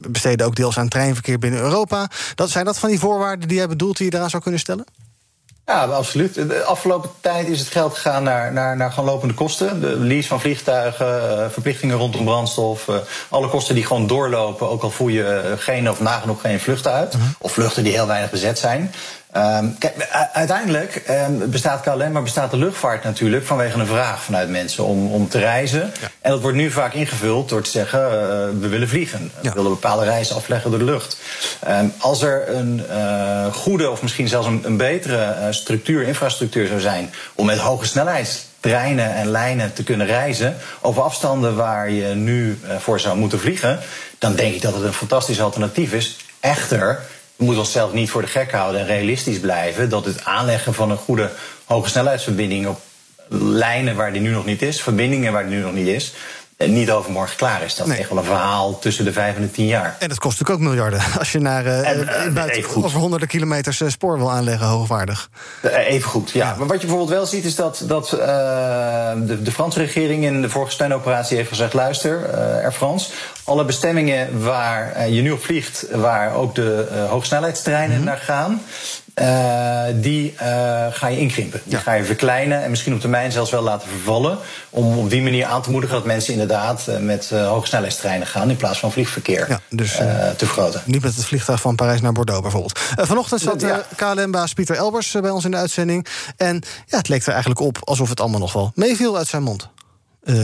besteden... 0.09 0.45
ook 0.45 0.55
deels 0.55 0.77
aan 0.77 0.87
treinverkeer 0.87 1.39
binnen 1.39 1.59
Europa. 1.59 2.07
Dat, 2.35 2.49
zijn 2.49 2.65
dat 2.65 2.79
van 2.79 2.89
die 2.89 2.99
voorwaarden 2.99 3.47
die 3.47 3.57
jij 3.57 3.67
bedoelt... 3.67 3.97
die 3.97 4.09
je 4.11 4.17
eraan 4.17 4.29
zou 4.29 4.41
kunnen 4.41 4.59
stellen? 4.59 4.85
Ja, 5.69 5.85
absoluut. 5.85 6.33
De 6.33 6.63
afgelopen 6.63 7.09
tijd 7.21 7.47
is 7.47 7.59
het 7.59 7.67
geld 7.67 7.93
gegaan 7.93 8.23
naar, 8.23 8.53
naar, 8.53 8.77
naar 8.77 8.91
gewoon 8.91 9.09
lopende 9.09 9.33
kosten. 9.33 9.81
De 9.81 9.95
lease 9.97 10.27
van 10.27 10.39
vliegtuigen, 10.39 11.39
eh, 11.39 11.49
verplichtingen 11.49 11.97
rondom 11.97 12.25
brandstof. 12.25 12.87
eh, 12.87 12.95
alle 13.29 13.49
kosten 13.49 13.75
die 13.75 13.85
gewoon 13.85 14.07
doorlopen, 14.07 14.69
ook 14.69 14.83
al 14.83 14.89
voer 14.89 15.11
je 15.11 15.25
eh, 15.25 15.51
geen 15.57 15.89
of 15.89 15.99
nagenoeg 15.99 16.41
geen 16.41 16.59
vluchten 16.59 16.91
uit. 16.91 17.15
Of 17.39 17.51
vluchten 17.51 17.83
die 17.83 17.93
heel 17.93 18.07
weinig 18.07 18.29
bezet 18.29 18.59
zijn. 18.59 18.91
Ehm, 19.37 19.67
kijk, 19.79 20.07
uiteindelijk 20.33 20.95
ehm, 20.95 21.49
bestaat 21.49 21.81
KLM, 21.81 22.11
maar 22.11 22.23
bestaat 22.23 22.51
de 22.51 22.57
luchtvaart 22.57 23.03
natuurlijk 23.03 23.45
vanwege 23.45 23.79
een 23.79 23.87
vraag 23.87 24.23
vanuit 24.23 24.49
mensen 24.49 24.83
om, 24.83 25.11
om 25.11 25.29
te 25.29 25.39
reizen. 25.39 25.91
En 26.21 26.31
dat 26.31 26.41
wordt 26.41 26.57
nu 26.57 26.71
vaak 26.71 26.93
ingevuld 26.93 27.49
door 27.49 27.61
te 27.61 27.69
zeggen: 27.69 28.03
eh, 28.03 28.09
we 28.59 28.67
willen 28.67 28.87
vliegen. 28.87 29.31
Ja. 29.41 29.49
We 29.49 29.55
willen 29.55 29.71
bepaalde 29.71 30.05
reizen 30.05 30.35
afleggen 30.35 30.69
door 30.69 30.79
de 30.79 30.85
lucht. 30.85 31.19
Ehm, 31.59 31.85
als 31.97 32.21
er 32.21 32.55
een 32.55 32.83
eh, 32.89 33.53
goede 33.53 33.89
of 33.89 34.01
misschien 34.01 34.27
zelfs 34.27 34.47
een, 34.47 34.61
een 34.63 34.77
betere 34.77 35.23
eh, 35.23 35.47
structuur, 35.49 36.07
infrastructuur 36.07 36.67
zou 36.67 36.79
zijn 36.79 37.09
om 37.35 37.45
met 37.45 37.57
hoge 37.57 37.85
snelheidstreinen 37.85 39.15
en 39.15 39.31
lijnen 39.31 39.73
te 39.73 39.83
kunnen 39.83 40.07
reizen 40.07 40.55
over 40.81 41.01
afstanden 41.01 41.55
waar 41.55 41.89
je 41.89 42.07
nu 42.07 42.59
voor 42.77 42.99
zou 42.99 43.17
moeten 43.17 43.39
vliegen, 43.39 43.79
dan 44.17 44.35
denk 44.35 44.55
ik 44.55 44.61
dat 44.61 44.73
het 44.73 44.83
een 44.83 44.93
fantastisch 44.93 45.41
alternatief 45.41 45.93
is. 45.93 46.17
Echter, 46.39 46.99
we 47.37 47.43
moeten 47.43 47.63
onszelf 47.63 47.93
niet 47.93 48.09
voor 48.09 48.21
de 48.21 48.27
gek 48.27 48.51
houden 48.51 48.81
en 48.81 48.87
realistisch 48.87 49.39
blijven 49.39 49.89
dat 49.89 50.05
het 50.05 50.25
aanleggen 50.25 50.73
van 50.73 50.91
een 50.91 50.97
goede 50.97 51.31
hoge 51.65 51.89
snelheidsverbinding 51.89 52.67
op 52.67 52.79
lijnen 53.29 53.95
waar 53.95 54.13
die 54.13 54.21
nu 54.21 54.29
nog 54.29 54.45
niet 54.45 54.61
is, 54.61 54.81
verbindingen 54.81 55.31
waar 55.31 55.47
die 55.47 55.55
nu 55.55 55.61
nog 55.61 55.73
niet 55.73 55.87
is, 55.87 56.13
niet 56.57 56.91
overmorgen 56.91 57.35
klaar 57.37 57.63
is. 57.63 57.75
Dat 57.75 57.87
is 57.87 57.97
echt 57.97 58.09
wel 58.09 58.17
een 58.17 58.23
verhaal 58.23 58.79
tussen 58.79 59.05
de 59.05 59.13
vijf 59.13 59.35
en 59.35 59.41
de 59.41 59.51
tien 59.51 59.65
jaar. 59.65 59.95
En 59.99 60.09
dat 60.09 60.19
kost 60.19 60.39
natuurlijk 60.39 60.59
ook 60.65 60.73
miljarden. 60.73 61.01
Als 61.19 61.31
je 61.31 61.39
naar 61.39 61.65
eh, 61.65 61.89
En, 61.89 62.07
eh, 62.07 62.25
eh, 62.25 62.33
buiten, 62.33 62.63
goed. 62.63 62.83
over 62.83 62.99
honderden 62.99 63.27
kilometers 63.27 63.81
eh, 63.81 63.89
spoor 63.89 64.17
wil 64.17 64.31
aanleggen, 64.31 64.67
hoogwaardig. 64.67 65.29
Eh, 65.61 65.87
Even 65.87 66.09
goed, 66.09 66.31
ja. 66.31 66.55
Maar 66.57 66.67
wat 66.67 66.81
je 66.81 66.87
bijvoorbeeld 66.87 67.09
wel 67.17 67.25
ziet 67.25 67.45
is 67.45 67.55
dat, 67.55 67.83
dat 67.87 68.11
eh, 68.13 68.19
de, 69.25 69.41
de 69.41 69.51
Franse 69.51 69.79
regering 69.79 70.23
in 70.23 70.41
de 70.41 70.49
vorige 70.49 70.71
steunoperatie 70.71 71.37
heeft 71.37 71.49
gezegd: 71.49 71.73
luister, 71.73 72.23
eh 72.29 72.39
Air 72.63 72.71
France, 72.73 73.09
alle 73.43 73.65
bestemmingen 73.65 74.43
waar 74.43 74.91
eh, 74.91 75.15
je 75.15 75.21
nu 75.21 75.31
op 75.31 75.43
vliegt, 75.43 75.85
waar 75.91 76.33
ook 76.33 76.55
de 76.55 76.87
eh, 76.91 77.09
hoogsnelheidstreinen 77.09 78.03
naar 78.03 78.17
gaan. 78.17 78.61
Uh, 79.21 79.83
die 79.95 80.33
uh, 80.41 80.87
ga 80.89 81.07
je 81.07 81.19
inkrimpen. 81.19 81.61
Die 81.63 81.77
ga 81.77 81.93
je 81.93 82.03
verkleinen 82.03 82.63
en 82.63 82.69
misschien 82.69 82.93
op 82.93 82.99
termijn 82.99 83.31
zelfs 83.31 83.51
wel 83.51 83.61
laten 83.61 83.89
vervallen. 83.89 84.37
Om 84.69 84.97
op 84.97 85.09
die 85.09 85.21
manier 85.21 85.45
aan 85.45 85.61
te 85.61 85.71
moedigen 85.71 85.95
dat 85.95 86.05
mensen 86.05 86.33
inderdaad 86.33 86.85
uh, 86.89 86.97
met 86.97 87.29
hoge 87.29 87.67
snelheidstreinen 87.67 88.27
gaan. 88.27 88.49
in 88.49 88.55
plaats 88.55 88.79
van 88.79 88.91
vliegverkeer 88.91 89.45
ja, 89.49 89.59
dus, 89.69 89.91
te 90.37 90.45
vergroten. 90.45 90.81
Niet 90.85 91.01
met 91.01 91.15
het 91.15 91.25
vliegtuig 91.25 91.61
van 91.61 91.75
Parijs 91.75 92.01
naar 92.01 92.11
Bordeaux 92.11 92.41
bijvoorbeeld. 92.41 92.79
vanochtend 92.95 93.41
zat 93.41 93.61
ja. 93.61 93.85
KLM-baas 93.95 94.53
Pieter 94.53 94.75
Elbers 94.75 95.11
bij 95.11 95.29
ons 95.29 95.45
in 95.45 95.51
de 95.51 95.57
uitzending. 95.57 96.07
En 96.37 96.63
ja, 96.85 96.97
het 96.97 97.09
leek 97.09 97.21
er 97.21 97.31
eigenlijk 97.31 97.59
op 97.59 97.77
alsof 97.83 98.09
het 98.09 98.19
allemaal 98.19 98.39
nog 98.39 98.53
wel 98.53 98.71
meeviel 98.75 99.17
uit 99.17 99.27
zijn 99.27 99.43
mond. 99.43 99.69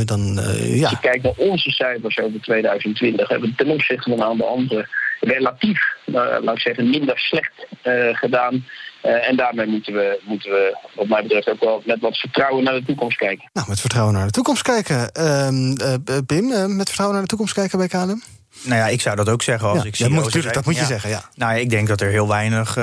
dan, 0.06 0.40
ja. 0.62 0.82
Als 0.82 0.92
je 0.92 1.00
kijkt 1.02 1.24
naar 1.24 1.34
onze 1.38 1.70
cijfers 1.70 2.20
over 2.20 2.42
2020, 2.42 3.28
hebben 3.28 3.50
we 3.50 3.56
ten 3.56 3.70
opzichte 3.70 4.10
van 4.10 4.20
een 4.20 4.26
aantal 4.26 4.48
andere 4.48 4.88
relatief, 5.24 5.96
laat 6.06 6.56
ik 6.56 6.60
zeggen, 6.60 6.90
minder 6.90 7.20
slecht 7.20 7.68
gedaan. 8.14 8.64
Uh, 9.06 9.30
en 9.30 9.36
daarmee 9.36 9.66
moeten 9.66 9.94
we, 9.94 10.22
moeten 10.24 10.50
we, 10.50 10.78
wat 10.96 11.08
mij 11.08 11.22
betreft, 11.22 11.50
ook 11.50 11.60
wel 11.60 11.82
met 11.86 12.00
wat 12.00 12.18
vertrouwen 12.18 12.64
naar 12.64 12.74
de 12.74 12.84
toekomst 12.86 13.18
kijken. 13.18 13.50
Nou, 13.54 13.68
met 13.70 13.80
vertrouwen 13.80 14.14
naar 14.14 14.26
de 14.26 14.32
toekomst 14.32 14.62
kijken. 14.62 15.10
Uh, 15.20 15.48
uh, 15.52 16.18
Pim, 16.26 16.76
met 16.76 16.86
vertrouwen 16.86 17.14
naar 17.14 17.22
de 17.22 17.30
toekomst 17.30 17.54
kijken 17.54 17.78
bij 17.78 17.88
KLM? 17.88 18.24
Nou 18.64 18.80
ja, 18.80 18.88
ik 18.88 19.02
zou 19.02 19.16
dat 19.16 19.30
ook 19.30 19.42
zeggen 19.42 19.68
als 19.68 19.82
ja, 19.82 19.88
ik 19.88 19.96
zie. 19.96 20.10
Ja, 20.10 20.14
moet, 20.14 20.54
dat 20.54 20.66
moet 20.66 20.78
je 20.78 20.86
zeggen, 20.86 21.10
ja. 21.10 21.30
Nou, 21.36 21.60
ik 21.60 21.70
denk 21.70 21.88
dat 21.88 22.02
er 22.02 22.10
heel 22.10 22.28
weinig, 22.28 22.74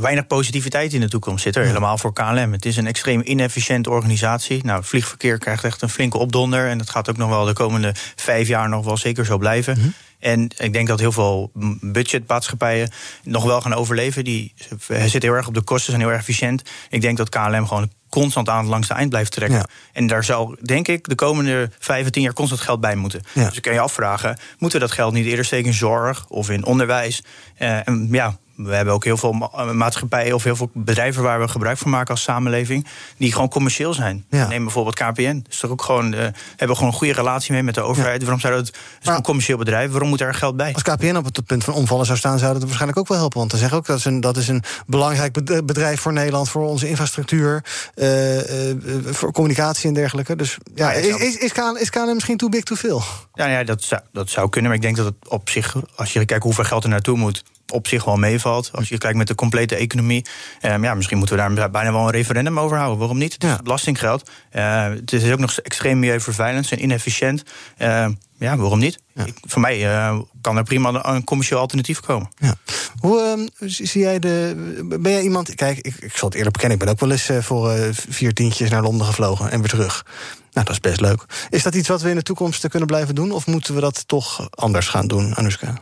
weinig 0.00 0.26
positiviteit 0.26 0.92
in 0.92 1.00
de 1.00 1.08
toekomst 1.08 1.42
zit. 1.42 1.56
Er, 1.56 1.64
Helemaal 1.64 1.98
voor 1.98 2.12
KLM. 2.12 2.52
Het 2.52 2.64
is 2.64 2.76
een 2.76 2.86
extreem 2.86 3.20
inefficiënte 3.24 3.90
organisatie. 3.90 4.64
Nou, 4.64 4.84
vliegverkeer 4.84 5.38
krijgt 5.38 5.64
echt 5.64 5.82
een 5.82 5.88
flinke 5.88 6.18
opdonder. 6.18 6.68
En 6.68 6.78
dat 6.78 6.90
gaat 6.90 7.10
ook 7.10 7.16
nog 7.16 7.28
wel 7.28 7.44
de 7.44 7.52
komende 7.52 7.92
vijf 8.16 8.48
jaar 8.48 8.68
nog 8.68 8.84
wel 8.84 8.96
zeker 8.96 9.24
zo 9.24 9.38
blijven. 9.38 9.78
Mm 9.78 9.94
En 10.24 10.50
ik 10.56 10.72
denk 10.72 10.88
dat 10.88 11.00
heel 11.00 11.12
veel 11.12 11.50
budgetmaatschappijen 11.80 12.90
nog 13.22 13.44
wel 13.44 13.60
gaan 13.60 13.74
overleven. 13.74 14.24
Die 14.24 14.54
zitten 14.88 15.22
heel 15.22 15.32
erg 15.32 15.46
op 15.46 15.54
de 15.54 15.62
kosten, 15.62 15.90
zijn 15.90 16.00
heel 16.00 16.10
erg 16.10 16.20
efficiënt. 16.20 16.62
Ik 16.88 17.00
denk 17.00 17.16
dat 17.16 17.28
KLM 17.28 17.66
gewoon 17.66 17.90
constant 18.08 18.48
aan 18.48 18.66
langs 18.66 18.88
de 18.88 18.94
eind 18.94 19.10
blijft 19.10 19.32
trekken. 19.32 19.58
Ja. 19.58 19.66
En 19.92 20.06
daar 20.06 20.24
zou, 20.24 20.56
denk 20.62 20.88
ik, 20.88 21.08
de 21.08 21.14
komende 21.14 21.70
vijf 21.78 22.10
tien 22.10 22.22
jaar 22.22 22.32
constant 22.32 22.60
geld 22.60 22.80
bij 22.80 22.96
moeten. 22.96 23.22
Ja. 23.32 23.48
Dus 23.48 23.56
ik 23.56 23.62
kan 23.62 23.72
je 23.72 23.80
afvragen, 23.80 24.38
moeten 24.58 24.80
we 24.80 24.86
dat 24.86 24.94
geld 24.94 25.12
niet 25.12 25.26
eerder 25.26 25.44
steken 25.44 25.66
in 25.66 25.74
zorg 25.74 26.26
of 26.28 26.50
in 26.50 26.64
onderwijs? 26.64 27.22
Uh, 27.58 27.88
en 27.88 28.08
ja, 28.10 28.38
we 28.56 28.74
hebben 28.74 28.94
ook 28.94 29.04
heel 29.04 29.16
veel 29.16 29.32
maatschappijen 29.72 30.34
of 30.34 30.42
heel 30.42 30.56
veel 30.56 30.70
bedrijven 30.72 31.22
waar 31.22 31.40
we 31.40 31.48
gebruik 31.48 31.78
van 31.78 31.90
maken 31.90 32.10
als 32.10 32.22
samenleving, 32.22 32.86
die 33.16 33.32
gewoon 33.32 33.48
commercieel 33.48 33.94
zijn. 33.94 34.24
Ja. 34.30 34.48
Neem 34.48 34.62
bijvoorbeeld 34.62 34.94
KPN. 34.94 35.44
Dus 35.48 35.58
toch 35.58 35.70
ook 35.70 35.82
gewoon, 35.82 36.14
uh, 36.14 36.20
hebben 36.56 36.76
gewoon 36.76 36.92
een 36.92 36.98
goede 36.98 37.12
relatie 37.12 37.52
mee 37.52 37.62
met 37.62 37.74
de 37.74 37.80
overheid. 37.80 38.20
Waarom 38.22 38.40
zou 38.40 38.54
dat? 38.54 38.66
Het 38.66 38.76
is 39.02 39.08
een 39.08 39.22
commercieel 39.22 39.58
bedrijf. 39.58 39.90
Waarom 39.90 40.08
moet 40.08 40.20
er 40.20 40.34
geld 40.34 40.56
bij? 40.56 40.72
Als 40.72 40.82
KPN 40.82 41.16
op 41.16 41.24
het 41.24 41.46
punt 41.46 41.64
van 41.64 41.74
omvallen 41.74 42.06
zou 42.06 42.18
staan, 42.18 42.38
zou 42.38 42.52
dat 42.52 42.62
waarschijnlijk 42.62 42.98
ook 42.98 43.08
wel 43.08 43.18
helpen. 43.18 43.38
Want 43.38 43.50
dan 43.50 43.60
zeggen 43.60 43.78
ook 43.78 43.86
dat 43.86 43.98
is 43.98 44.04
een, 44.04 44.20
dat 44.20 44.36
is 44.36 44.48
een 44.48 44.62
belangrijk 44.86 45.32
bedrijf 45.66 46.00
voor 46.00 46.12
Nederland, 46.12 46.48
voor 46.48 46.68
onze 46.68 46.88
infrastructuur, 46.88 47.64
uh, 47.94 48.36
uh, 48.36 48.76
voor 49.04 49.32
communicatie 49.32 49.88
en 49.88 49.94
dergelijke. 49.94 50.36
Dus 50.36 50.58
ja, 50.74 50.92
is, 50.92 51.16
is, 51.16 51.36
is, 51.36 51.52
KLM, 51.52 51.76
is 51.76 51.90
KLM 51.90 52.14
misschien 52.14 52.36
too 52.36 52.48
big 52.48 52.62
to 52.62 52.74
veel? 52.74 53.02
Ja, 53.34 53.46
ja 53.46 53.64
dat, 53.64 53.82
zou, 53.82 54.00
dat 54.12 54.30
zou 54.30 54.48
kunnen. 54.48 54.70
Maar 54.70 54.78
ik 54.78 54.84
denk 54.84 54.96
dat 54.96 55.06
het 55.06 55.28
op 55.28 55.50
zich, 55.50 55.76
als 55.96 56.12
je 56.12 56.24
kijkt 56.24 56.44
hoeveel 56.44 56.64
geld 56.64 56.84
er 56.84 56.90
naartoe 56.90 57.16
moet 57.16 57.42
op 57.72 57.86
zich 57.86 58.04
wel 58.04 58.16
meevalt. 58.16 58.70
Als 58.72 58.88
je 58.88 58.98
kijkt 58.98 59.16
met 59.16 59.26
de 59.26 59.34
complete 59.34 59.74
economie. 59.74 60.24
Um, 60.62 60.84
ja, 60.84 60.94
misschien 60.94 61.18
moeten 61.18 61.36
we 61.36 61.54
daar 61.54 61.70
bijna 61.70 61.92
wel 61.92 62.04
een 62.04 62.10
referendum 62.10 62.58
over 62.58 62.76
houden. 62.76 62.98
Waarom 62.98 63.18
niet? 63.18 63.32
Het 63.32 63.44
is 63.44 63.56
belastinggeld. 63.62 64.30
Uh, 64.52 64.84
het 64.88 65.12
is 65.12 65.32
ook 65.32 65.38
nog 65.38 65.58
extreem 65.58 65.98
milieuvervuilend 65.98 66.72
en 66.72 66.82
inefficiënt. 66.82 67.42
Uh, 67.78 68.06
ja, 68.38 68.56
waarom 68.56 68.78
niet? 68.78 68.98
Ja. 69.14 69.24
Ik, 69.24 69.34
voor 69.40 69.60
mij 69.60 69.84
uh, 69.84 70.18
kan 70.40 70.56
er 70.56 70.62
prima 70.62 71.04
een 71.04 71.24
commercieel 71.24 71.60
alternatief 71.60 72.00
komen. 72.00 72.28
Ja. 72.36 72.54
Hoe 72.98 73.48
zie 73.58 74.00
jij 74.00 74.18
de. 74.18 74.54
Ben 75.00 75.12
jij 75.12 75.22
iemand. 75.22 75.54
Kijk, 75.54 75.78
ik, 75.78 75.94
ik 75.96 76.16
zal 76.16 76.28
het 76.28 76.36
eerlijk 76.36 76.52
bekennen. 76.52 76.78
Ik 76.78 76.84
ben 76.84 76.92
ook 76.92 77.00
wel 77.00 77.10
eens 77.10 77.46
voor 77.46 77.76
vier 78.08 78.34
tientjes 78.34 78.70
naar 78.70 78.82
Londen 78.82 79.06
gevlogen 79.06 79.50
en 79.50 79.58
weer 79.58 79.68
terug. 79.68 80.04
Nou, 80.52 80.66
dat 80.66 80.70
is 80.70 80.80
best 80.80 81.00
leuk. 81.00 81.24
Is 81.50 81.62
dat 81.62 81.74
iets 81.74 81.88
wat 81.88 82.02
we 82.02 82.08
in 82.08 82.16
de 82.16 82.22
toekomst 82.22 82.68
kunnen 82.68 82.88
blijven 82.88 83.14
doen? 83.14 83.30
Of 83.30 83.46
moeten 83.46 83.74
we 83.74 83.80
dat 83.80 84.08
toch 84.08 84.48
anders 84.50 84.88
gaan 84.88 85.06
doen, 85.06 85.34
Anuska? 85.34 85.74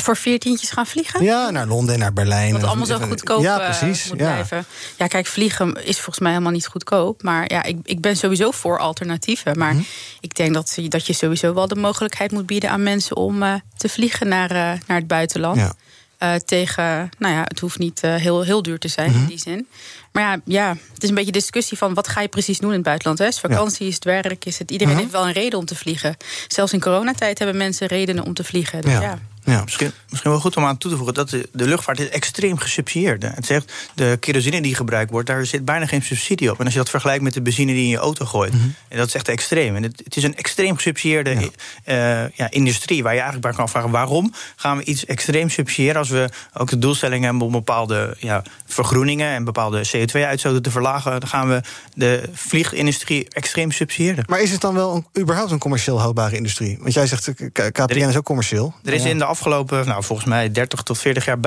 Voor 0.00 0.16
veertientjes 0.16 0.70
gaan 0.70 0.86
vliegen? 0.86 1.24
Ja, 1.24 1.50
naar 1.50 1.66
Londen 1.66 1.94
en 1.94 2.00
naar 2.00 2.12
Berlijn. 2.12 2.52
Wat 2.52 2.64
allemaal 2.64 2.86
zo 2.86 2.98
goedkoop 2.98 3.42
ja, 3.42 3.58
precies, 3.58 4.08
moet 4.08 4.18
ja. 4.18 4.32
blijven. 4.32 4.64
Ja, 4.96 5.06
kijk, 5.06 5.26
vliegen 5.26 5.84
is 5.84 5.96
volgens 5.96 6.18
mij 6.18 6.30
helemaal 6.30 6.52
niet 6.52 6.66
goedkoop. 6.66 7.22
Maar 7.22 7.52
ja, 7.52 7.62
ik, 7.62 7.76
ik 7.82 8.00
ben 8.00 8.16
sowieso 8.16 8.50
voor 8.50 8.78
alternatieven. 8.78 9.58
Maar 9.58 9.72
mm-hmm. 9.72 9.86
ik 10.20 10.34
denk 10.34 10.54
dat, 10.54 10.78
dat 10.88 11.06
je 11.06 11.12
sowieso 11.12 11.54
wel 11.54 11.68
de 11.68 11.76
mogelijkheid 11.76 12.32
moet 12.32 12.46
bieden 12.46 12.70
aan 12.70 12.82
mensen 12.82 13.16
om 13.16 13.42
uh, 13.42 13.54
te 13.76 13.88
vliegen 13.88 14.28
naar, 14.28 14.50
uh, 14.50 14.56
naar 14.86 14.98
het 14.98 15.06
buitenland. 15.06 15.56
Ja. 15.56 15.74
Uh, 16.22 16.34
tegen, 16.34 17.10
nou 17.18 17.34
ja, 17.34 17.42
het 17.42 17.60
hoeft 17.60 17.78
niet 17.78 18.00
heel, 18.00 18.42
heel 18.42 18.62
duur 18.62 18.78
te 18.78 18.88
zijn 18.88 19.06
mm-hmm. 19.06 19.22
in 19.22 19.28
die 19.28 19.38
zin. 19.38 19.68
Maar 20.12 20.22
ja, 20.22 20.40
ja, 20.44 20.76
het 20.92 21.02
is 21.02 21.08
een 21.08 21.14
beetje 21.14 21.32
discussie 21.32 21.78
van 21.78 21.94
wat 21.94 22.08
ga 22.08 22.20
je 22.20 22.28
precies 22.28 22.58
doen 22.58 22.70
in 22.70 22.76
het 22.76 22.84
buitenland. 22.84 23.18
Hè? 23.18 23.26
Is 23.26 23.40
vakantie, 23.40 23.86
is 23.86 23.94
het 23.94 24.04
werk, 24.04 24.44
is 24.44 24.58
het. 24.58 24.70
Iedereen 24.70 24.94
mm-hmm. 24.94 25.10
heeft 25.10 25.22
wel 25.22 25.26
een 25.26 25.42
reden 25.42 25.58
om 25.58 25.64
te 25.64 25.74
vliegen. 25.74 26.16
Zelfs 26.46 26.72
in 26.72 26.80
coronatijd 26.80 27.38
hebben 27.38 27.56
mensen 27.56 27.86
redenen 27.86 28.24
om 28.24 28.34
te 28.34 28.44
vliegen. 28.44 28.80
Dus 28.80 28.92
ja. 28.92 29.00
Ja. 29.00 29.18
Misschien, 29.44 29.92
misschien 30.08 30.30
wel 30.30 30.40
goed 30.40 30.56
om 30.56 30.64
aan 30.64 30.78
toe 30.78 30.90
te 30.90 30.96
voegen 30.96 31.14
dat 31.14 31.30
de, 31.30 31.48
de 31.52 31.66
luchtvaart 31.66 32.00
is 32.00 32.08
extreem 32.08 32.58
gesubsidieerd. 32.58 33.22
Het 33.22 33.46
zegt 33.46 33.72
de 33.94 34.16
kerosine 34.20 34.62
die 34.62 34.74
gebruikt 34.74 35.10
wordt, 35.10 35.26
daar 35.26 35.46
zit 35.46 35.64
bijna 35.64 35.86
geen 35.86 36.02
subsidie 36.02 36.50
op. 36.50 36.58
En 36.58 36.64
als 36.64 36.72
je 36.72 36.78
dat 36.78 36.90
vergelijkt 36.90 37.22
met 37.22 37.34
de 37.34 37.42
benzine 37.42 37.72
die 37.72 37.82
in 37.82 37.88
je 37.88 37.96
auto 37.96 38.24
gooit, 38.24 38.52
mm 38.52 38.74
en 38.88 38.98
dat 38.98 39.06
is 39.06 39.14
echt 39.14 39.28
extreem. 39.28 39.76
En 39.76 39.82
het, 39.82 40.00
het 40.04 40.16
is 40.16 40.22
een 40.22 40.36
extreem 40.36 40.76
gesubsidieerde 40.76 41.30
ja. 41.30 42.24
Uh, 42.24 42.30
ja, 42.34 42.50
industrie 42.50 43.02
waar 43.02 43.12
je 43.12 43.20
eigenlijk 43.20 43.48
bij 43.48 43.56
kan 43.56 43.68
vragen 43.68 43.90
waarom 43.90 44.32
gaan 44.56 44.76
we 44.76 44.84
iets 44.84 45.06
extreem 45.06 45.50
subsidiëren 45.50 45.96
als 45.96 46.08
we 46.08 46.30
ook 46.52 46.70
de 46.70 46.78
doelstellingen 46.78 47.24
hebben 47.24 47.46
om 47.46 47.52
bepaalde 47.52 48.16
ja, 48.18 48.42
vergroeningen 48.66 49.28
en 49.28 49.44
bepaalde 49.44 49.86
CO2-uitstoten 49.86 50.62
te 50.62 50.70
verlagen. 50.70 51.20
Dan 51.20 51.28
gaan 51.28 51.48
we 51.48 51.62
de 51.94 52.28
vliegindustrie 52.32 53.28
extreem 53.28 53.70
subsidiëren. 53.70 54.24
Maar 54.26 54.40
is 54.40 54.50
het 54.50 54.60
dan 54.60 54.74
wel 54.74 54.94
een, 54.94 55.22
überhaupt 55.22 55.50
een 55.50 55.58
commercieel 55.58 56.00
houdbare 56.00 56.36
industrie? 56.36 56.78
Want 56.80 56.94
jij 56.94 57.06
zegt 57.06 57.32
KPN 57.52 57.98
is 57.98 58.16
ook 58.16 58.24
commercieel. 58.24 58.74
Er 58.84 58.92
is 58.92 59.04
in 59.04 59.18
de 59.18 59.24
afgelopen, 59.32 59.86
nou, 59.86 60.04
volgens 60.04 60.28
mij 60.28 60.50
30 60.50 60.82
tot 60.82 60.98
40 60.98 61.24
jaar 61.24 61.38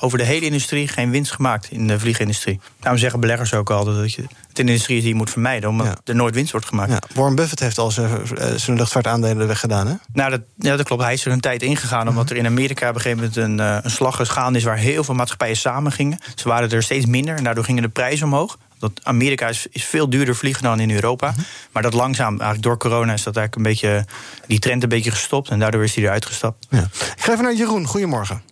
over 0.00 0.18
de 0.18 0.24
hele 0.24 0.46
industrie 0.46 0.88
geen 0.88 1.10
winst 1.10 1.32
gemaakt 1.32 1.70
in 1.70 1.86
de 1.86 1.98
vliegindustrie. 1.98 2.60
Daarom 2.80 3.00
zeggen 3.00 3.20
beleggers 3.20 3.54
ook 3.54 3.70
altijd 3.70 3.96
dat 3.96 4.12
je 4.12 4.22
het 4.22 4.58
in 4.58 4.66
de 4.66 4.72
industrie 4.72 4.96
is 4.96 5.02
die 5.02 5.12
je 5.12 5.18
moet 5.18 5.30
vermijden, 5.30 5.68
omdat 5.68 6.00
er 6.04 6.14
nooit 6.14 6.34
winst 6.34 6.52
wordt 6.52 6.66
gemaakt. 6.66 6.90
Ja. 6.90 7.02
Warren 7.14 7.34
Buffett 7.34 7.60
heeft 7.60 7.78
al 7.78 7.90
zijn, 7.90 8.10
eh, 8.36 8.52
zijn 8.54 8.76
luchtvaartaandelen 8.76 9.46
weggedaan, 9.46 9.86
hè? 9.86 9.94
Nou, 10.12 10.30
dat, 10.30 10.40
ja, 10.58 10.76
dat 10.76 10.86
klopt. 10.86 11.02
Hij 11.02 11.12
is 11.12 11.24
er 11.24 11.32
een 11.32 11.40
tijd 11.40 11.62
ingegaan, 11.62 12.08
omdat 12.08 12.30
er 12.30 12.36
in 12.36 12.46
Amerika 12.46 12.88
op 12.88 12.94
een 12.94 13.00
gegeven 13.00 13.24
moment 13.24 13.36
een, 13.36 13.66
uh, 13.66 13.78
een 13.82 13.90
slag 13.90 14.16
gesgaan 14.16 14.56
is 14.56 14.64
waar 14.64 14.76
heel 14.76 15.04
veel 15.04 15.14
maatschappijen 15.14 15.56
samen 15.56 15.92
gingen. 15.92 16.18
Ze 16.34 16.48
waren 16.48 16.70
er 16.70 16.82
steeds 16.82 17.06
minder 17.06 17.36
en 17.36 17.44
daardoor 17.44 17.64
gingen 17.64 17.82
de 17.82 17.88
prijzen 17.88 18.26
omhoog. 18.26 18.58
Dat 18.78 19.00
Amerika 19.02 19.48
is, 19.48 19.66
is 19.70 19.84
veel 19.84 20.10
duurder 20.10 20.36
vliegen 20.36 20.62
dan 20.62 20.80
in 20.80 20.90
Europa. 20.90 21.30
Mhm. 21.30 21.40
Maar 21.72 21.82
dat 21.82 21.94
langzaam, 21.94 22.30
eigenlijk 22.30 22.62
door 22.62 22.76
corona, 22.76 23.12
is 23.12 23.22
dat 23.22 23.36
eigenlijk 23.36 23.66
een 23.66 23.72
beetje 23.72 24.04
die 24.46 24.58
trend 24.58 24.82
een 24.82 24.88
beetje 24.88 25.10
gestopt. 25.10 25.48
En 25.48 25.58
daardoor 25.58 25.84
is 25.84 25.94
hij 25.94 26.04
eruit 26.04 26.26
gestapt. 26.26 26.66
Ja. 26.70 26.82
Ik 27.16 27.22
ga 27.22 27.32
even 27.32 27.44
naar 27.44 27.54
Jeroen. 27.54 27.86
Goedemorgen. 27.86 28.42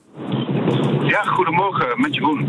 Goedemorgen 1.47 2.01
met 2.01 2.15
Jeroen. 2.15 2.41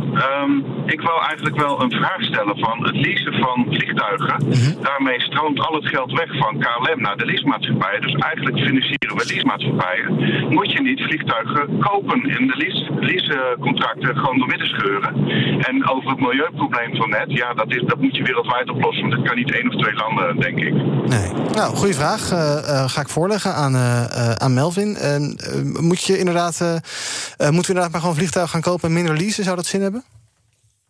Um, 0.42 0.66
ik 0.86 1.01
wou 1.01 1.25
eigenlijk 1.25 1.56
wel 1.56 1.82
een 1.82 1.92
vraag 1.92 2.22
stellen 2.24 2.58
van 2.60 2.86
het 2.86 2.96
leasen 2.96 3.34
van 3.34 3.66
vliegtuigen. 3.70 4.36
Mhm. 4.48 4.82
Daarmee 4.82 5.22
stroomt 5.22 5.60
al 5.60 5.75
het 5.75 5.88
geld 5.88 6.12
weg 6.12 6.38
van 6.38 6.60
KLM 6.60 7.01
naar 7.01 7.18
de 7.18 7.25
leasemaatschappijen. 7.25 8.01
Dus 8.01 8.13
eigenlijk 8.13 8.58
financieren 8.58 9.18
we 9.18 9.25
leasemaatschappijen. 9.25 10.10
Moet 10.50 10.72
je 10.72 10.82
niet 10.82 11.01
vliegtuigen 11.01 11.80
kopen 11.80 12.22
in 12.38 12.48
de 12.48 12.58
leasecontracten 13.00 14.16
gewoon 14.18 14.38
door 14.38 14.48
midden 14.48 14.68
scheuren. 14.68 15.13
En 15.70 15.89
over 15.89 16.10
het 16.10 16.20
milieuprobleem 16.20 16.96
van 16.96 17.10
net, 17.10 17.25
ja, 17.27 17.54
dat, 17.54 17.70
is, 17.75 17.84
dat 17.86 18.00
moet 18.01 18.16
je 18.16 18.24
wereldwijd 18.24 18.70
oplossen. 18.70 19.01
Want 19.01 19.16
dat 19.16 19.25
kan 19.27 19.36
niet 19.38 19.54
één 19.54 19.68
of 19.68 19.75
twee 19.82 19.94
landen, 19.94 20.39
denk 20.39 20.58
ik. 20.60 20.74
Nee. 21.13 21.30
Nou, 21.54 21.75
goede 21.75 21.94
vraag. 21.94 22.32
Uh, 22.32 22.38
uh, 22.39 22.89
ga 22.89 23.01
ik 23.01 23.10
voorleggen 23.10 23.54
aan, 23.54 23.74
uh, 23.74 24.32
aan 24.32 24.54
Melvin. 24.54 24.98
moet 25.80 26.04
je 26.04 26.18
inderdaad, 26.18 26.60
moeten 27.38 27.62
we 27.62 27.68
inderdaad 27.68 27.92
maar 27.92 28.01
gewoon 28.01 28.16
vliegtuigen 28.16 28.54
gaan 28.54 28.72
kopen 28.72 28.87
en 28.88 28.94
minder 28.94 29.17
leasen? 29.17 29.44
Zou 29.44 29.56
dat 29.56 29.65
zin 29.65 29.82
hebben? 29.82 30.03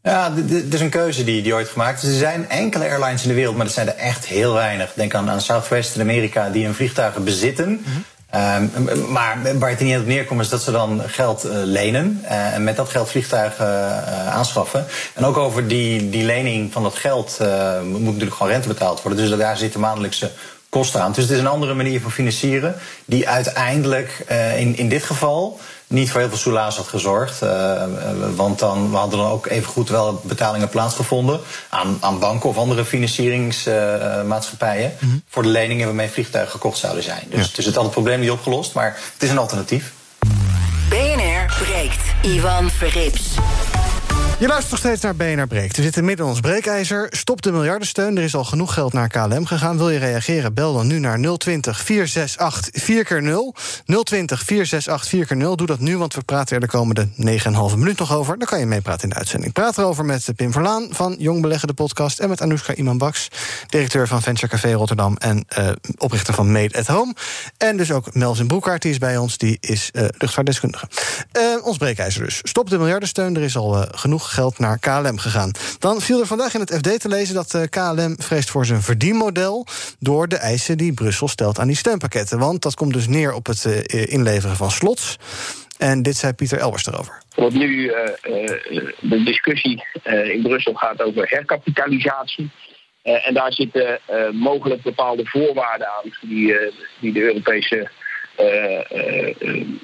Ja, 0.03 0.29
dit 0.29 0.73
is 0.73 0.81
een 0.81 0.89
keuze 0.89 1.23
die, 1.23 1.41
die 1.41 1.53
ooit 1.53 1.69
gemaakt 1.69 2.03
is. 2.03 2.09
Er 2.09 2.15
zijn 2.15 2.49
enkele 2.49 2.89
airlines 2.89 3.21
in 3.21 3.29
de 3.29 3.35
wereld, 3.35 3.55
maar 3.55 3.65
dat 3.65 3.73
zijn 3.73 3.87
er 3.87 3.95
echt 3.95 4.25
heel 4.25 4.53
weinig. 4.53 4.93
Denk 4.93 5.13
aan, 5.15 5.29
aan 5.29 5.41
Southwest 5.41 5.95
in 5.95 6.01
Amerika, 6.01 6.49
die 6.49 6.65
hun 6.65 6.75
vliegtuigen 6.75 7.23
bezitten. 7.23 7.81
Mhm. 7.81 8.75
um, 8.85 9.11
maar 9.11 9.37
waar 9.59 9.69
het 9.69 9.79
er 9.79 9.85
niet 9.85 9.97
op 9.97 10.05
neerkomt, 10.05 10.41
is 10.41 10.49
dat 10.49 10.63
ze 10.63 10.71
dan 10.71 11.01
geld 11.05 11.45
uh, 11.45 11.51
lenen. 11.53 12.21
Uh, 12.23 12.53
en 12.53 12.63
met 12.63 12.75
dat 12.75 12.89
geld 12.89 13.09
vliegtuigen 13.09 13.65
uh, 13.67 14.35
aanschaffen. 14.35 14.85
En 15.13 15.25
ook 15.25 15.37
over 15.37 15.67
die, 15.67 16.09
die 16.09 16.23
lening 16.23 16.71
van 16.71 16.83
dat 16.83 16.95
geld 16.95 17.39
moet 17.83 18.03
natuurlijk 18.03 18.35
gewoon 18.35 18.51
rente 18.51 18.67
betaald 18.67 19.01
worden. 19.01 19.29
Dus 19.29 19.37
daar 19.37 19.57
zitten 19.57 19.79
maandelijkse 19.79 20.31
kosten 20.69 21.01
aan. 21.01 21.11
Dus 21.11 21.23
het 21.23 21.33
is 21.33 21.39
een 21.39 21.47
andere 21.47 21.73
manier 21.73 22.01
van 22.01 22.11
financieren. 22.11 22.75
Die 23.05 23.29
uiteindelijk 23.29 24.25
in, 24.57 24.77
in 24.77 24.89
dit 24.89 25.03
geval 25.03 25.59
niet 25.87 26.11
voor 26.11 26.19
heel 26.19 26.29
veel 26.29 26.37
soelaas 26.37 26.75
had 26.75 26.87
gezorgd. 26.87 27.43
Uh, 27.43 27.83
want 28.35 28.59
dan 28.59 28.91
we 28.91 28.97
hadden 28.97 29.19
dan 29.19 29.29
ook 29.29 29.47
even 29.47 29.71
goed 29.71 29.89
wel 29.89 30.21
betalingen 30.23 30.69
plaatsgevonden 30.69 31.39
aan, 31.69 31.97
aan 31.99 32.19
banken 32.19 32.49
of 32.49 32.57
andere 32.57 32.85
financieringsmaatschappijen. 32.85 34.93
Uh, 35.03 35.09
Voor 35.29 35.43
de 35.43 35.49
leningen 35.49 35.85
waarmee 35.85 36.09
vliegtuigen 36.09 36.51
gekocht 36.51 36.77
zouden 36.77 37.03
zijn. 37.03 37.23
Dus, 37.29 37.45
ja. 37.45 37.51
dus 37.55 37.65
het 37.65 37.75
had 37.75 37.83
het 37.83 37.93
probleem 37.93 38.19
niet 38.19 38.31
opgelost, 38.31 38.73
maar 38.73 38.97
het 39.13 39.23
is 39.23 39.29
een 39.29 39.37
alternatief. 39.37 39.93
BNR 40.89 41.53
breekt. 41.63 42.01
Ivan 42.21 42.69
Verrips. 42.69 43.35
Je 44.39 44.47
luistert 44.47 44.71
nog 44.71 44.79
steeds 44.79 45.01
naar 45.01 45.15
BNR 45.15 45.47
Breekt. 45.47 45.77
We 45.77 45.83
zitten 45.83 46.05
midden 46.05 46.25
in 46.25 46.31
ons 46.31 46.39
breekijzer. 46.39 47.07
Stop 47.09 47.41
de 47.41 47.51
miljardensteun. 47.51 48.17
Er 48.17 48.23
is 48.23 48.35
al 48.35 48.43
genoeg 48.43 48.73
geld 48.73 48.93
naar 48.93 49.07
KLM 49.07 49.45
gegaan. 49.45 49.77
Wil 49.77 49.89
je 49.89 49.99
reageren? 49.99 50.53
Bel 50.53 50.73
dan 50.73 50.87
nu 50.87 50.99
naar 50.99 51.19
020 51.37 51.81
468 51.81 52.83
4x0. 52.83 54.03
020 54.03 54.43
468 54.43 55.35
4x0. 55.35 55.55
Doe 55.55 55.67
dat 55.67 55.79
nu, 55.79 55.97
want 55.97 56.13
we 56.13 56.21
praten 56.21 56.55
er 56.55 56.61
de 56.61 56.67
komende 56.67 57.07
9,5 57.07 57.77
minuut 57.77 57.99
nog 57.99 58.13
over. 58.13 58.37
Dan 58.37 58.47
kan 58.47 58.59
je 58.59 58.65
meepraten 58.65 59.03
in 59.03 59.09
de 59.09 59.15
uitzending. 59.15 59.53
Praat 59.53 59.77
erover 59.77 60.05
met 60.05 60.29
Pim 60.35 60.51
Verlaan 60.51 60.87
van 60.91 61.15
Jong 61.19 61.41
Beleggen, 61.41 61.67
de 61.67 61.73
podcast... 61.73 62.19
en 62.19 62.29
met 62.29 62.41
Anoushka 62.41 62.75
Iman-Baks, 62.75 63.27
directeur 63.67 64.07
van 64.07 64.21
Venture 64.21 64.47
Café 64.47 64.73
Rotterdam... 64.73 65.15
en 65.17 65.45
uh, 65.59 65.69
oprichter 65.97 66.33
van 66.33 66.51
Made 66.51 66.77
at 66.77 66.87
Home. 66.87 67.15
En 67.57 67.77
dus 67.77 67.91
ook 67.91 68.13
Melvin 68.13 68.47
Broekaart, 68.47 68.81
die 68.81 68.91
is 68.91 68.97
bij 68.97 69.17
ons. 69.17 69.37
Die 69.37 69.57
is 69.59 69.89
uh, 69.93 70.05
luchtvaartdeskundige. 70.17 70.87
Uh, 71.37 71.65
ons 71.65 71.77
breekijzer 71.77 72.23
dus. 72.23 72.39
Stop 72.43 72.69
de 72.69 72.77
miljardensteun. 72.77 73.35
Er 73.35 73.41
is 73.41 73.57
al 73.57 73.85
genoeg 73.91 74.26
geld 74.27 74.59
naar 74.59 74.79
KLM 74.79 75.17
gegaan. 75.17 75.51
Dan 75.79 76.01
viel 76.01 76.19
er 76.19 76.27
vandaag 76.27 76.53
in 76.53 76.59
het 76.59 76.75
FD 76.75 76.99
te 76.99 77.07
lezen 77.07 77.35
dat 77.35 77.53
eh, 77.53 77.61
KLM 77.69 78.15
vreest 78.19 78.49
voor 78.49 78.65
zijn 78.65 78.81
verdienmodel 78.81 79.65
door 79.99 80.27
de 80.27 80.37
eisen 80.37 80.77
die 80.77 80.93
Brussel 80.93 81.27
stelt 81.27 81.59
aan 81.59 81.67
die 81.67 81.75
steunpakketten. 81.75 82.39
Want 82.39 82.61
dat 82.61 82.75
komt 82.75 82.93
dus 82.93 83.07
neer 83.07 83.33
op 83.33 83.45
het 83.45 83.65
eh, 83.65 84.13
inleveren 84.13 84.55
van 84.55 84.71
slots. 84.71 85.17
En 85.77 86.01
dit 86.01 86.17
zei 86.17 86.33
Pieter 86.33 86.59
Elbers 86.59 86.85
erover. 86.85 87.21
Wat 87.35 87.53
nu 87.53 87.67
uh, 87.67 87.93
de 88.99 89.23
discussie 89.23 89.83
in 90.03 90.41
Brussel 90.41 90.73
gaat 90.73 91.01
over 91.01 91.29
herkapitalisatie. 91.29 92.51
en 93.03 93.33
daar 93.33 93.53
zitten 93.53 93.99
mogelijk 94.31 94.81
bepaalde 94.81 95.25
voorwaarden 95.25 95.87
aan 95.87 96.11
die, 96.21 96.55
die 96.99 97.13
de 97.13 97.21
Europese 97.21 97.89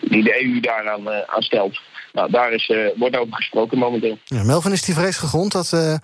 die 0.02 0.24
de 0.24 0.44
EU 0.44 0.60
daaraan 0.60 1.10
aan 1.10 1.42
stelt. 1.42 1.82
Nou, 2.13 2.32
daar 2.32 2.51
is, 2.51 2.70
uh, 2.70 2.88
wordt 2.96 3.17
over 3.17 3.36
gesproken 3.36 3.77
momenteel. 3.77 4.17
Ja, 4.25 4.43
Melvin, 4.43 4.72
is 4.72 4.82
die 4.82 4.96
vrees 4.96 5.17
gegrond 5.17 5.51
dat, 5.51 5.72
uh, 5.74 5.96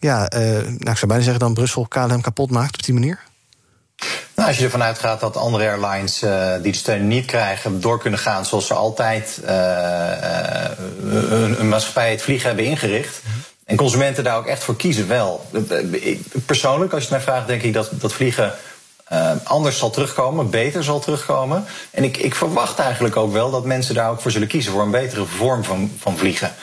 ja, 0.00 0.32
uh, 0.32 0.40
nou, 0.50 0.90
ik 0.90 0.96
zou 0.96 1.06
bijna 1.06 1.22
zeggen 1.22 1.38
dan 1.38 1.54
Brussel 1.54 1.86
KLM 1.88 2.20
kapot 2.20 2.50
maakt 2.50 2.74
op 2.74 2.82
die 2.82 2.94
manier? 2.94 3.20
Nou, 4.34 4.48
als 4.48 4.58
je 4.58 4.64
ervan 4.64 4.82
uitgaat 4.82 5.20
dat 5.20 5.36
andere 5.36 5.68
airlines 5.68 6.18
die 6.62 6.72
de 6.72 6.78
steun 6.78 7.08
niet 7.08 7.24
krijgen, 7.24 7.80
door 7.80 7.98
kunnen 8.00 8.18
gaan 8.18 8.44
zoals 8.44 8.66
ze 8.66 8.74
altijd 8.74 9.40
een, 11.02 11.60
een, 11.60 11.68
maatschappij 11.68 12.10
het 12.10 12.22
vliegen 12.22 12.46
hebben 12.46 12.64
ingericht. 12.64 13.22
En 13.64 13.76
consumenten 13.76 14.24
daar 14.24 14.36
ook 14.36 14.46
echt 14.46 14.64
voor 14.64 14.76
kiezen, 14.76 15.08
wel. 15.08 15.46
Persoonlijk, 16.46 16.92
als 16.92 17.02
je 17.02 17.08
het 17.08 17.18
mij 17.18 17.26
vraagt, 17.34 17.46
denk 17.46 17.62
ik 17.62 17.72
dat, 17.72 17.90
dat 17.92 18.12
vliegen 18.12 18.52
uh, 19.12 19.30
anders 19.44 19.78
zal 19.78 19.90
terugkomen, 19.90 20.50
beter 20.50 20.84
zal 20.84 21.00
terugkomen. 21.00 21.64
En 21.90 22.04
ik, 22.04 22.16
ik 22.16 22.34
verwacht 22.34 22.78
eigenlijk 22.78 23.16
ook 23.16 23.32
wel 23.32 23.50
dat 23.50 23.64
mensen 23.64 23.94
daar 23.94 24.10
ook 24.10 24.20
voor 24.20 24.30
zullen 24.30 24.48
kiezen 24.48 24.72
voor 24.72 24.82
een 24.82 24.90
betere 24.90 25.24
vorm 25.24 25.64
van, 25.64 25.92
van 25.98 26.16
vliegen. 26.16 26.54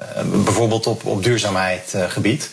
Uh, 0.00 0.42
bijvoorbeeld 0.44 0.86
op, 0.86 1.04
op 1.04 1.22
duurzaamheidsgebied. 1.22 2.50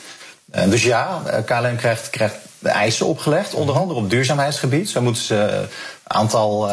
Uh, 0.56 0.70
dus 0.70 0.84
ja, 0.84 1.22
KLM 1.46 1.75
krijgt, 1.75 2.10
krijgt 2.10 2.36
eisen 2.62 3.06
opgelegd, 3.06 3.54
onder 3.54 3.75
andere 3.75 4.00
op 4.00 4.10
duurzaamheidsgebied. 4.10 4.89
Zo 4.89 5.01
moeten 5.01 5.24
ze 5.24 5.68
aantal 6.07 6.69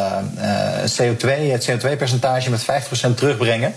CO2, 0.98 1.28
het 1.50 1.70
CO2-percentage 1.70 2.50
met 2.50 2.62
50% 2.62 3.14
terugbrengen. 3.14 3.74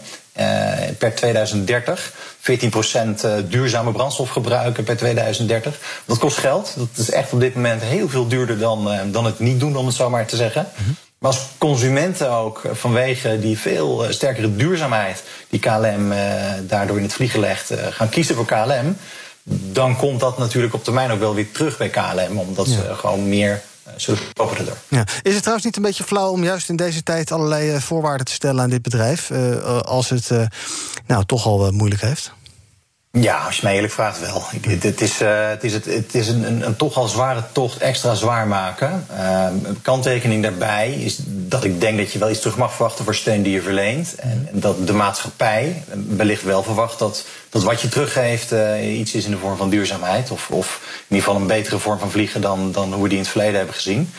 per 0.97 1.15
2030. 1.15 2.13
14% 2.47 3.23
eh, 3.23 3.33
duurzame 3.49 3.91
brandstof 3.91 4.29
gebruiken 4.29 4.83
per 4.83 4.97
2030. 4.97 5.79
Dat 6.05 6.17
kost 6.17 6.37
geld. 6.37 6.73
Dat 6.77 6.87
is 6.95 7.11
echt 7.11 7.33
op 7.33 7.39
dit 7.39 7.55
moment 7.55 7.81
heel 7.81 8.09
veel 8.09 8.27
duurder 8.27 8.57
dan, 8.57 8.91
eh, 8.91 8.99
dan 9.05 9.25
het 9.25 9.39
niet 9.39 9.59
doen, 9.59 9.75
om 9.75 9.85
het 9.85 9.95
zo 9.95 10.09
maar 10.09 10.25
te 10.25 10.35
zeggen. 10.35 10.67
Mhm. 10.75 10.89
Maar 11.17 11.31
als 11.31 11.45
consumenten 11.57 12.31
ook 12.31 12.63
eh, 12.63 12.71
vanwege 12.73 13.39
die 13.39 13.57
veel 13.57 14.05
sterkere 14.09 14.55
duurzaamheid 14.55 15.23
die 15.49 15.59
KLM 15.59 16.13
daardoor 16.61 16.97
in 16.97 17.03
het 17.03 17.13
vliegen 17.13 17.39
legt, 17.39 17.73
gaan 17.89 18.09
kiezen 18.09 18.35
voor 18.35 18.45
KLM, 18.45 18.97
dan 19.43 19.97
komt 19.97 20.19
dat 20.19 20.37
natuurlijk 20.37 20.73
op 20.73 20.83
termijn 20.83 21.11
ook 21.11 21.19
wel 21.19 21.35
weer 21.35 21.51
terug 21.51 21.77
bij 21.77 21.89
KLM, 21.89 22.37
omdat 22.37 22.67
ze 22.67 22.95
gewoon 22.95 23.29
meer 23.29 23.61
erdoor. 24.57 24.77
Ja. 24.87 25.05
Is 25.21 25.33
het 25.33 25.39
trouwens 25.39 25.65
niet 25.65 25.75
een 25.75 25.81
beetje 25.81 26.03
flauw 26.03 26.31
om 26.31 26.43
juist 26.43 26.69
in 26.69 26.75
deze 26.75 27.03
tijd 27.03 27.31
allerlei 27.31 27.81
voorwaarden 27.81 28.25
te 28.25 28.31
stellen 28.31 28.61
aan 28.61 28.69
dit 28.69 28.81
bedrijf, 28.81 29.31
als 29.85 30.09
het 30.09 30.31
nou 31.05 31.25
toch 31.25 31.45
al 31.45 31.71
moeilijk 31.71 32.01
heeft? 32.01 32.31
Ja, 33.21 33.37
als 33.37 33.55
je 33.55 33.61
mij 33.63 33.75
eerlijk 33.75 33.93
vraagt 33.93 34.19
wel. 34.19 34.43
Het 34.67 35.01
is, 35.01 35.21
uh, 35.21 35.49
het 35.49 35.63
is, 35.63 35.73
het, 35.73 35.85
het 35.85 36.15
is 36.15 36.27
een, 36.27 36.43
een, 36.43 36.65
een, 36.65 36.75
toch 36.75 36.97
al 36.97 37.07
zware 37.07 37.43
tocht 37.51 37.77
extra 37.77 38.15
zwaar 38.15 38.47
maken. 38.47 39.05
Uh, 39.11 39.45
een 39.63 39.81
kanttekening 39.81 40.43
daarbij 40.43 40.93
is 40.93 41.17
dat 41.25 41.63
ik 41.63 41.81
denk 41.81 41.97
dat 41.97 42.11
je 42.11 42.19
wel 42.19 42.29
iets 42.29 42.39
terug 42.39 42.57
mag 42.57 42.73
verwachten 42.73 43.05
voor 43.05 43.15
steun 43.15 43.41
die 43.41 43.53
je 43.53 43.61
verleent. 43.61 44.15
En, 44.15 44.49
dat 44.51 44.87
de 44.87 44.93
maatschappij 44.93 45.83
wellicht 46.07 46.43
wel 46.43 46.63
verwacht 46.63 46.99
dat, 46.99 47.25
dat 47.49 47.63
wat 47.63 47.81
je 47.81 47.87
teruggeeft 47.87 48.53
uh, 48.53 48.99
iets 48.99 49.13
is 49.13 49.25
in 49.25 49.31
de 49.31 49.37
vorm 49.37 49.57
van 49.57 49.69
duurzaamheid. 49.69 50.31
Of, 50.31 50.49
of 50.49 50.81
in 50.83 51.15
ieder 51.15 51.25
geval 51.25 51.41
een 51.41 51.47
betere 51.47 51.79
vorm 51.79 51.99
van 51.99 52.11
vliegen 52.11 52.41
dan, 52.41 52.71
dan 52.71 52.93
hoe 52.93 53.03
we 53.03 53.09
die 53.09 53.17
in 53.17 53.23
het 53.23 53.31
verleden 53.31 53.55
hebben 53.55 53.75
gezien. 53.75 54.11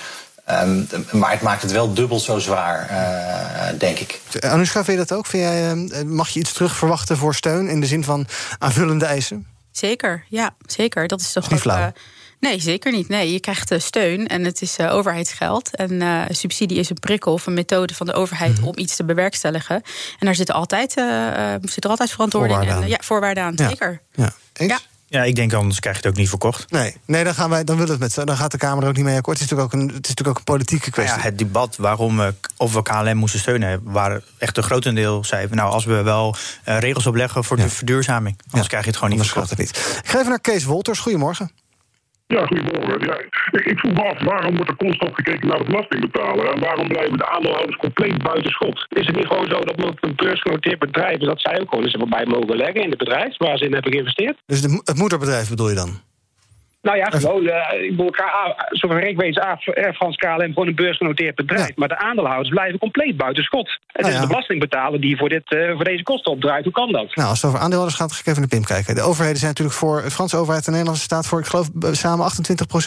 Um, 0.51 0.89
maar 1.13 1.31
het 1.31 1.41
maakt 1.41 1.63
het 1.63 1.73
wel 1.73 1.95
dubbel 1.95 2.19
zo 2.19 2.39
zwaar, 2.39 2.91
uh, 2.91 3.79
denk 3.79 3.99
ik. 3.99 4.21
Anoushka, 4.41 4.85
vind 4.85 4.99
je 4.99 5.07
dat 5.07 5.19
ook? 5.19 5.27
Vind 5.27 5.43
jij, 5.43 5.75
uh, 5.75 6.03
mag 6.03 6.29
je 6.29 6.41
iets 6.41 6.53
terug 6.53 6.77
verwachten 6.77 7.17
voor 7.17 7.35
steun 7.35 7.69
in 7.69 7.81
de 7.81 7.87
zin 7.87 8.05
van 8.05 8.27
aanvullende 8.59 9.05
eisen? 9.05 9.47
Zeker, 9.71 10.25
ja, 10.29 10.55
zeker. 10.67 11.07
Dat 11.07 11.21
is 11.21 11.33
toch 11.33 11.43
is 11.43 11.49
niet 11.49 11.59
ook, 11.59 11.65
flauw. 11.65 11.87
Uh, 11.87 11.93
Nee, 12.41 12.61
zeker 12.61 12.93
niet. 12.93 13.09
Nee, 13.09 13.33
je 13.33 13.41
krijgt 13.41 13.75
steun 13.77 14.27
en 14.27 14.45
het 14.45 14.63
is 14.63 14.79
uh, 14.79 14.95
overheidsgeld. 14.95 15.77
En 15.77 15.93
uh, 15.93 16.23
subsidie 16.29 16.79
is 16.79 16.91
een 16.91 16.99
prikkel 17.01 17.33
of 17.33 17.47
een 17.47 17.55
methode 17.55 17.95
van 17.95 18.07
de 18.07 18.13
overheid 18.13 18.51
mm 18.51 18.57
-hmm. 18.57 18.67
om 18.67 18.79
iets 18.79 18.97
te 18.97 19.05
bewerkstelligen. 19.05 19.75
En 20.19 20.27
daar 20.27 20.35
zit 20.35 20.53
altijd, 20.53 20.97
uh, 20.97 21.55
zit 21.63 21.85
er 21.85 21.91
altijd 21.91 22.11
verantwoording 22.11 22.55
voorwaarden 22.55 22.85
en 22.85 22.91
ja, 22.91 22.99
voorwaarden 23.01 23.43
aan. 23.43 23.55
Ja. 23.57 23.69
Zeker. 23.69 24.01
Ja. 24.15 24.33
Eens? 24.53 24.73
Ja. 24.73 24.79
Ja, 25.11 25.25
ik 25.25 25.35
denk 25.35 25.53
anders 25.53 25.81
krijg 25.81 25.97
je 25.97 26.03
het 26.03 26.11
ook 26.11 26.19
niet 26.19 26.29
verkocht. 26.29 26.71
Nee, 26.71 26.97
nee 27.05 27.25
dan, 27.25 27.35
gaan 27.35 27.51
wij, 27.51 27.65
dan, 27.65 27.77
willen 27.77 27.99
we 27.99 28.05
het 28.05 28.17
met, 28.17 28.27
dan 28.27 28.37
gaat 28.37 28.51
de 28.51 28.59
Kamer 28.59 28.83
er 28.83 28.89
ook 28.89 28.97
niet 28.97 29.05
mee 29.05 29.17
akkoord. 29.17 29.39
Het 29.39 29.51
is 29.51 29.53
natuurlijk 29.53 29.75
ook 29.75 29.81
een, 29.81 29.97
het 29.97 30.05
is 30.05 30.09
natuurlijk 30.09 30.29
ook 30.29 30.39
een 30.39 30.55
politieke 30.55 30.91
kwestie. 30.91 31.17
Nou 31.17 31.27
ja, 31.27 31.31
het 31.31 31.39
debat 31.39 31.77
waarom 31.77 32.17
we, 32.17 32.35
of 32.57 32.73
we 32.73 32.83
KLM 32.83 33.17
moesten 33.17 33.41
steunen... 33.41 33.81
waren 33.83 34.23
echt 34.39 34.57
een 34.57 34.63
grotendeel 34.63 35.25
zei... 35.25 35.47
nou, 35.51 35.73
als 35.73 35.85
we 35.85 36.03
wel 36.03 36.37
uh, 36.69 36.79
regels 36.79 37.07
opleggen 37.07 37.45
voor 37.45 37.57
ja. 37.57 37.63
de 37.63 37.71
verduurzaming... 37.71 38.37
anders 38.43 38.63
ja. 38.63 38.69
krijg 38.69 38.85
je 38.85 38.91
het 38.91 38.99
gewoon 38.99 39.17
niet 39.17 39.27
verkocht. 39.27 39.51
Het 39.51 39.59
niet. 39.59 40.01
Ik 40.03 40.09
ga 40.09 40.19
even 40.19 40.29
naar 40.29 40.41
Kees 40.41 40.65
Wolters. 40.65 40.99
Goedemorgen. 40.99 41.51
Ja, 42.35 42.47
goedemorgen. 42.47 43.31
Ik, 43.51 43.65
ik 43.65 43.79
vroeg 43.79 43.93
me 43.93 44.03
af, 44.03 44.25
waarom 44.25 44.55
wordt 44.57 44.71
er 44.71 44.77
constant 44.77 45.15
gekeken 45.15 45.49
naar 45.49 45.59
de 45.59 45.65
belastingbetaler? 45.65 46.47
En 46.53 46.61
waarom 46.61 46.89
blijven 46.89 47.17
de 47.19 47.29
aandeelhouders 47.29 47.77
compleet 47.77 48.23
buiten 48.23 48.51
schot? 48.51 48.87
Is 48.89 49.07
het 49.07 49.17
niet 49.17 49.27
gewoon 49.27 49.51
zo 49.51 49.59
dat 49.61 49.97
een 50.01 50.15
beursgenoteerd 50.17 50.79
bedrijf 50.79 51.19
is... 51.19 51.27
dat 51.27 51.41
zij 51.41 51.61
ook 51.61 51.69
gewoon 51.69 51.85
eens 51.85 51.95
erbij 51.95 52.27
mogen 52.27 52.57
leggen 52.57 52.83
in 52.83 52.91
het 52.91 52.99
bedrijf 52.99 53.37
waar 53.37 53.59
ze 53.59 53.65
in 53.65 53.73
hebben 53.73 53.93
geïnvesteerd? 53.93 54.37
Dus 54.47 54.61
het 54.63 54.97
moederbedrijf 54.97 55.49
bedoel 55.49 55.69
je 55.69 55.75
dan? 55.75 56.08
Nou 56.83 56.97
ja, 56.97 57.05
gewoon, 57.05 57.43
uh, 57.43 57.83
ik 57.83 57.97
bedoel, 57.97 58.11
zover 58.71 59.03
ik 59.03 59.17
weet 59.17 59.37
is 59.37 59.39
Air 59.39 59.95
France 59.95 60.19
KLM 60.19 60.53
gewoon 60.53 60.69
een 60.69 60.75
beursgenoteerd 60.75 61.35
bedrijf. 61.35 61.67
Ja. 61.67 61.75
Maar 61.77 61.89
de 61.89 61.99
aandeelhouders 61.99 62.49
blijven 62.49 62.79
compleet 62.79 63.17
buiten 63.17 63.45
schot. 63.45 63.71
Het 63.87 64.01
nou 64.01 64.09
is 64.09 64.15
ja. 64.15 64.21
de 64.21 64.27
belastingbetaler 64.27 65.01
die 65.01 65.17
voor, 65.17 65.29
dit, 65.29 65.53
uh, 65.53 65.75
voor 65.75 65.85
deze 65.85 66.03
kosten 66.03 66.33
opdraait. 66.33 66.65
Hoe 66.65 66.73
kan 66.73 66.93
dat? 66.93 67.15
Nou, 67.15 67.29
als 67.29 67.43
het 67.43 67.51
over 67.51 67.61
aandeelhouders 67.63 68.01
gaat, 68.01 68.13
ga 68.13 68.21
ik 68.21 68.27
even 68.27 68.41
naar 68.41 68.49
Pim 68.49 68.65
kijken. 68.65 68.95
De 68.95 69.01
overheden 69.01 69.39
zijn 69.39 69.51
natuurlijk 69.51 69.79
voor, 69.79 70.03
de 70.03 70.11
Franse 70.11 70.37
overheid 70.37 70.67
en 70.67 70.73
de 70.73 70.79
Nederlandse 70.79 71.05
staat 71.05 71.27
voor, 71.27 71.41
ik 71.41 71.47
geloof, 71.47 71.69
samen 71.97 72.31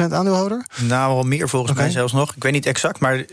28% 0.09 0.13
aandeelhouder. 0.13 0.65
Nou, 0.87 1.13
wel 1.13 1.23
meer 1.23 1.49
volgens 1.49 1.71
okay. 1.71 1.83
mij 1.83 1.93
zelfs 1.93 2.13
nog. 2.13 2.35
Ik 2.35 2.43
weet 2.43 2.53
niet 2.53 2.65
exact, 2.65 2.99
maar... 2.99 3.23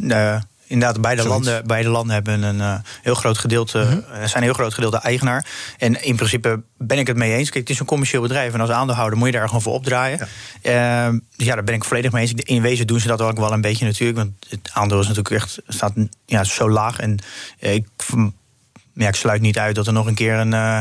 Uh, 0.00 0.36
inderdaad, 0.70 1.00
beide 1.00 1.28
landen, 1.28 1.66
beide 1.66 1.88
landen 1.88 2.14
hebben 2.14 2.42
een 2.42 2.58
uh, 2.58 2.74
heel 3.02 3.14
groot 3.14 3.38
gedeelte, 3.38 3.78
mm 3.78 3.84
-hmm. 3.84 4.02
zijn 4.28 4.36
een 4.36 4.42
heel 4.42 4.52
groot 4.52 4.74
gedeelte 4.74 4.96
eigenaar. 4.96 5.46
En 5.78 6.04
in 6.04 6.16
principe 6.16 6.62
ben 6.78 6.98
ik 6.98 7.06
het 7.06 7.16
mee 7.16 7.32
eens. 7.32 7.50
Kijk, 7.50 7.62
het 7.62 7.74
is 7.74 7.80
een 7.80 7.86
commercieel 7.86 8.22
bedrijf 8.22 8.54
en 8.54 8.60
als 8.60 8.70
aandeelhouder 8.70 9.18
moet 9.18 9.28
je 9.28 9.34
daar 9.34 9.46
gewoon 9.46 9.62
voor 9.62 9.72
opdraaien. 9.72 10.28
Ja. 10.62 11.08
Uh, 11.08 11.18
dus 11.36 11.46
ja, 11.46 11.54
daar 11.54 11.64
ben 11.64 11.74
ik 11.74 11.84
volledig 11.84 12.12
mee 12.12 12.22
eens. 12.22 12.32
In 12.32 12.62
wezen 12.62 12.86
doen 12.86 13.00
ze 13.00 13.06
dat 13.06 13.20
ook 13.20 13.38
wel 13.38 13.52
een 13.52 13.60
beetje 13.60 13.84
natuurlijk. 13.84 14.18
Want 14.18 14.32
het 14.48 14.70
aandeel 14.72 15.00
is 15.00 15.08
natuurlijk 15.08 15.34
echt 15.34 15.58
staat 15.68 15.92
ja, 16.26 16.44
zo 16.44 16.70
laag. 16.70 16.98
En 16.98 17.18
ik 17.58 17.84
ja, 18.94 19.08
ik 19.08 19.14
sluit 19.14 19.40
niet 19.40 19.58
uit 19.58 19.74
dat 19.74 19.86
er 19.86 19.92
nog 19.92 20.06
een 20.06 20.14
keer 20.14 20.34
een, 20.34 20.52
uh, 20.52 20.78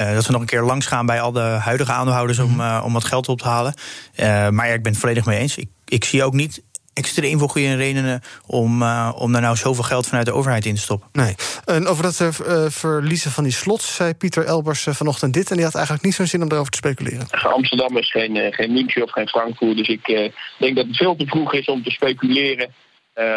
uh, 0.00 0.14
dat 0.14 0.26
we 0.26 0.32
nog 0.32 0.40
een 0.40 0.46
keer 0.46 0.62
langs 0.62 0.86
gaan 0.86 1.06
bij 1.06 1.20
al 1.20 1.32
de 1.32 1.40
huidige 1.40 1.92
aandeelhouders 1.92 2.38
om, 2.38 2.60
uh, 2.60 2.82
om 2.84 2.92
wat 2.92 3.04
geld 3.04 3.28
op 3.28 3.40
te 3.40 3.48
halen. 3.48 3.74
maar 4.54 4.66
ja, 4.66 4.72
ik 4.72 4.82
ben 4.82 4.92
het 4.92 5.00
volledig 5.00 5.24
mee 5.24 5.38
eens. 5.38 5.56
Ik, 5.56 5.68
ik 5.84 6.04
zie 6.04 6.24
ook 6.24 6.32
niet 6.32 6.62
extreem 6.94 7.38
veel 7.38 7.48
goede 7.48 7.76
redenen 7.76 8.20
om, 8.46 8.82
uh, 8.82 9.12
om 9.16 9.32
daar 9.32 9.40
nou 9.40 9.56
zoveel 9.56 9.84
geld 9.84 10.06
vanuit 10.06 10.26
de 10.26 10.32
overheid 10.32 10.66
in 10.66 10.74
te 10.74 10.80
stoppen. 10.80 11.08
Nee. 11.12 11.34
En 11.64 11.86
over 11.86 12.02
dat 12.02 12.20
uh, 12.20 12.64
verliezen 12.68 13.30
van 13.30 13.44
die 13.44 13.52
slots 13.52 13.94
zei 13.94 14.14
Pieter 14.14 14.44
Elbers 14.44 14.86
uh, 14.86 14.94
vanochtend 14.94 15.34
dit... 15.34 15.50
en 15.50 15.56
die 15.56 15.64
had 15.64 15.74
eigenlijk 15.74 16.04
niet 16.04 16.14
zo'n 16.14 16.26
zin 16.26 16.42
om 16.42 16.50
erover 16.50 16.70
te 16.70 16.76
speculeren. 16.76 17.26
Amsterdam 17.30 17.96
is 17.96 18.10
geen, 18.10 18.52
geen 18.52 18.72
München 18.72 19.02
of 19.02 19.10
geen 19.10 19.28
Frankfurt... 19.28 19.76
dus 19.76 19.88
ik 19.88 20.32
denk 20.58 20.76
dat 20.76 20.86
het 20.86 20.96
veel 20.96 21.16
te 21.16 21.26
vroeg 21.26 21.54
is 21.54 21.66
om 21.66 21.82
te 21.82 21.90
speculeren... 21.90 22.74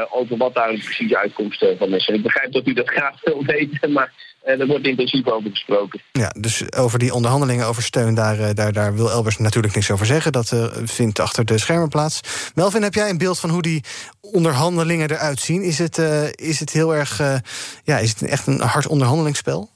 over 0.10 0.38
wat 0.38 0.54
daar 0.54 0.68
precies 0.68 1.10
de 1.10 1.18
uitkomst 1.18 1.66
van 1.78 1.94
is. 1.94 2.08
En 2.08 2.14
ik 2.14 2.24
begrijp 2.24 2.52
dat 2.52 2.68
u 2.68 2.74
dat 2.74 2.90
graag 2.90 3.22
wil 3.24 3.44
weten, 3.56 3.92
maar 3.92 4.14
en 4.46 4.60
er 4.60 4.68
wordt 4.68 4.88
intensief 4.88 5.28
over 5.28 5.50
gesproken. 5.50 6.02
Ja, 6.12 6.34
dus 6.40 6.74
over 6.74 7.00
die 7.00 7.14
onderhandelingen 7.14 7.68
over 7.68 7.84
steun, 7.84 8.14
daar, 8.14 8.56
daar, 8.56 8.74
daar 8.74 8.96
wil 8.96 9.10
Elbers 9.10 9.38
natuurlijk 9.38 9.76
niks 9.76 9.92
over 9.92 10.06
zeggen. 10.06 10.32
Dat 10.32 10.52
uh, 10.52 10.66
vindt 10.84 11.20
achter 11.20 11.46
de 11.46 11.58
schermen 11.58 11.90
plaats. 11.90 12.20
Melvin, 12.56 12.84
heb 12.84 12.94
jij 12.94 13.10
een 13.10 13.18
beeld 13.18 13.40
van 13.40 13.50
hoe 13.50 13.62
die 13.62 13.84
onderhandelingen 14.22 15.12
eruit 15.12 15.40
zien? 15.40 15.62
Is 15.62 15.78
het, 15.78 15.98
uh, 15.98 16.24
is 16.32 16.60
het 16.60 16.72
heel 16.72 16.96
erg, 16.96 17.20
uh, 17.22 17.36
ja, 17.84 17.98
is 17.98 18.10
het 18.10 18.22
echt 18.22 18.48
een 18.48 18.62
hard 18.62 18.88
onderhandelingsspel? 18.88 19.70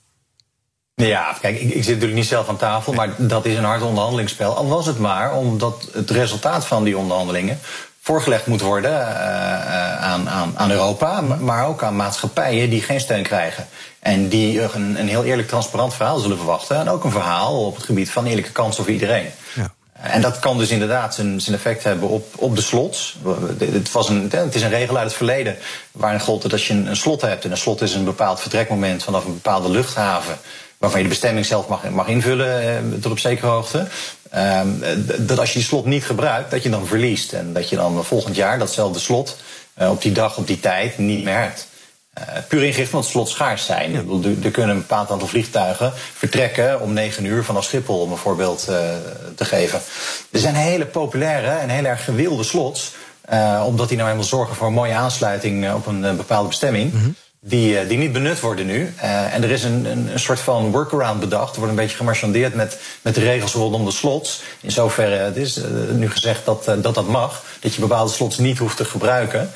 Ja, 0.96 1.38
kijk, 1.42 1.60
ik, 1.60 1.70
ik, 1.70 1.84
zit 1.84 1.94
natuurlijk 1.94 2.14
niet 2.14 2.26
zelf 2.26 2.50
aan 2.50 2.58
tafel, 2.58 2.94
maar 2.94 3.14
dat 3.18 3.46
is 3.46 3.58
een 3.58 3.64
hard 3.64 3.82
onderhandelingsspel. 3.82 4.56
Al 4.56 4.68
was 4.68 4.86
het 4.86 5.00
maar 5.00 5.34
omdat 5.34 5.90
het 5.94 6.10
resultaat 6.10 6.66
van 6.66 6.84
die 6.84 6.98
onderhandelingen 6.98 7.60
voorgelegd 8.10 8.46
moet 8.46 8.62
worden 8.62 8.92
uh, 8.92 10.04
aan, 10.04 10.30
aan, 10.30 10.54
aan, 10.56 10.72
Europa, 10.72 11.22
maar 11.22 11.68
ook 11.68 11.84
aan 11.84 11.96
maatschappijen 11.96 12.70
die 12.70 12.82
geen 12.82 13.00
steun 13.00 13.24
krijgen. 13.24 13.68
En 14.00 14.28
die 14.28 14.62
een, 14.62 15.00
een 15.00 15.08
heel 15.08 15.24
eerlijk, 15.24 15.48
transparant 15.48 15.94
verhaal 15.94 16.20
zullen 16.20 16.38
verwachten. 16.38 16.78
En 16.78 16.90
ook 16.90 17.04
een 17.04 17.12
verhaal 17.12 17.66
op 17.66 17.76
het 17.76 17.84
gebied 17.84 18.10
van 18.12 18.26
eerlijke 18.26 18.52
kansen 18.52 18.84
voor 18.84 18.94
iedereen. 18.94 19.26
Ja. 19.54 19.72
En 19.94 20.22
dat 20.22 20.40
kan 20.40 20.58
dus 20.58 20.70
inderdaad 20.70 21.16
zijn, 21.16 21.42
zijn 21.42 21.56
effect 21.56 21.84
hebben 21.84 22.10
op, 22.10 22.26
op 22.36 22.56
de 22.56 22.62
slots. 22.62 23.18
Het, 23.58 23.92
was 23.92 24.10
een, 24.10 24.30
het 24.32 24.56
is 24.56 24.62
een 24.62 24.70
regel 24.70 24.96
uit 24.96 25.08
het 25.08 25.16
verleden 25.16 25.58
waarin 25.92 26.20
gold 26.20 26.42
dat 26.42 26.52
als 26.52 26.68
je 26.68 26.74
een, 26.74 26.86
een 26.86 26.96
slot 26.96 27.22
hebt... 27.22 27.46
en 27.46 27.52
een 27.52 27.58
slot 27.58 27.82
is 27.82 27.94
een 27.94 28.04
bepaald 28.04 28.40
vertrekmoment 28.40 29.04
vanaf 29.04 29.26
een 29.26 29.34
bepaalde 29.34 29.70
luchthaven 29.70 30.38
waarvan 30.80 31.00
je 31.00 31.06
de 31.06 31.14
bestemming 31.14 31.46
zelf 31.46 31.68
mag, 31.68 31.90
mag 31.90 32.08
invullen 32.08 32.62
eh, 32.62 33.02
tot 33.02 33.12
op 33.12 33.20
zekere 33.20 33.48
hoogte. 33.48 33.88
Uh, 34.36 34.62
dat 35.18 35.40
als 35.40 35.54
je 35.54 35.60
die 35.60 35.68
slot 35.68 35.86
niet 35.86 36.06
gebruikt, 36.06 36.52
dat 36.52 36.64
je 36.64 36.70
dan 36.70 36.88
verliest. 36.88 37.34
En 37.34 37.54
dat 37.54 37.70
je 37.70 37.76
dan 37.76 38.06
volgend 38.06 38.36
jaar 38.36 38.60
datzelfde 38.60 39.00
slot 39.00 39.38
uh, 39.82 39.90
op 39.90 40.02
die 40.02 40.12
dag, 40.12 40.38
op 40.38 40.48
die 40.48 40.60
tijd 40.60 40.98
niet 40.98 41.24
meer 41.24 41.40
hebt. 41.40 41.68
Uh, 42.20 42.24
puur 42.48 42.64
ingericht 42.64 42.94
omdat 42.94 43.10
slot 43.10 43.30
schaars 43.30 43.66
zijn. 43.66 43.96
Er 44.44 44.52
kunnen 44.52 44.76
een 44.76 44.82
bepaald 44.82 45.12
aantal 45.12 45.28
vliegtuigen 45.28 45.94
vertrekken 46.14 46.82
om 46.82 46.94
9 46.94 47.26
uur 47.26 47.44
vanaf 47.44 47.64
Schiphol, 47.64 48.02
om 48.02 48.12
een 48.12 48.18
voorbeeld 48.18 48.68
uh, 48.70 48.78
te 49.36 49.46
geven. 49.46 49.82
Er 50.32 50.40
zijn 50.40 50.56
hele 50.56 50.86
populaire 50.86 51.50
en 51.50 51.70
heel 51.70 51.86
erg 51.86 52.04
gewilde 52.04 52.44
slots. 52.44 52.94
Omdat 53.66 53.88
die 53.88 53.98
nou 53.98 54.10
eenmaal 54.10 54.24
zorgen 54.24 54.56
voor 54.56 54.68
een 54.68 54.74
mooie 54.74 54.94
aansluiting 54.94 55.74
op 55.74 55.86
een 55.86 56.18
bepaalde 56.18 56.48
bestemming. 56.48 56.94
Mm 56.94 57.00
-hmm 57.00 57.16
die, 57.42 57.88
die 57.88 57.98
niet 57.98 58.12
benut 58.12 58.40
worden 58.40 58.66
nu. 58.66 58.94
Uh, 58.98 59.34
en 59.34 59.44
er 59.44 59.52
is 59.52 59.64
een, 59.64 59.86
een, 59.86 60.12
een, 60.12 60.20
soort 60.20 60.40
van 60.40 60.72
workaround 60.72 61.20
bedacht. 61.20 61.52
Er 61.52 61.58
wordt 61.58 61.72
een 61.72 61.80
beetje 61.80 61.98
gemarchandeerd 61.98 62.54
met, 62.54 62.80
met 63.02 63.16
de 63.16 63.22
regels 63.22 63.54
rondom 63.54 63.86
de 63.86 63.92
slots. 63.92 64.42
In 64.62 64.72
zoverre 64.72 65.16
het 65.16 65.38
is 65.38 65.58
uh, 65.58 65.66
nu 65.92 66.10
gezegd 66.10 66.46
dat, 66.46 66.68
uh, 66.70 66.76
dat 66.82 66.96
dat 66.96 67.08
mag. 67.08 67.44
Dat 67.60 67.74
je 67.74 67.82
bepaalde 67.82 68.12
slots 68.12 68.38
niet 68.38 68.58
hoeft 68.58 68.78
te 68.78 68.86
gebruiken. 68.86 69.52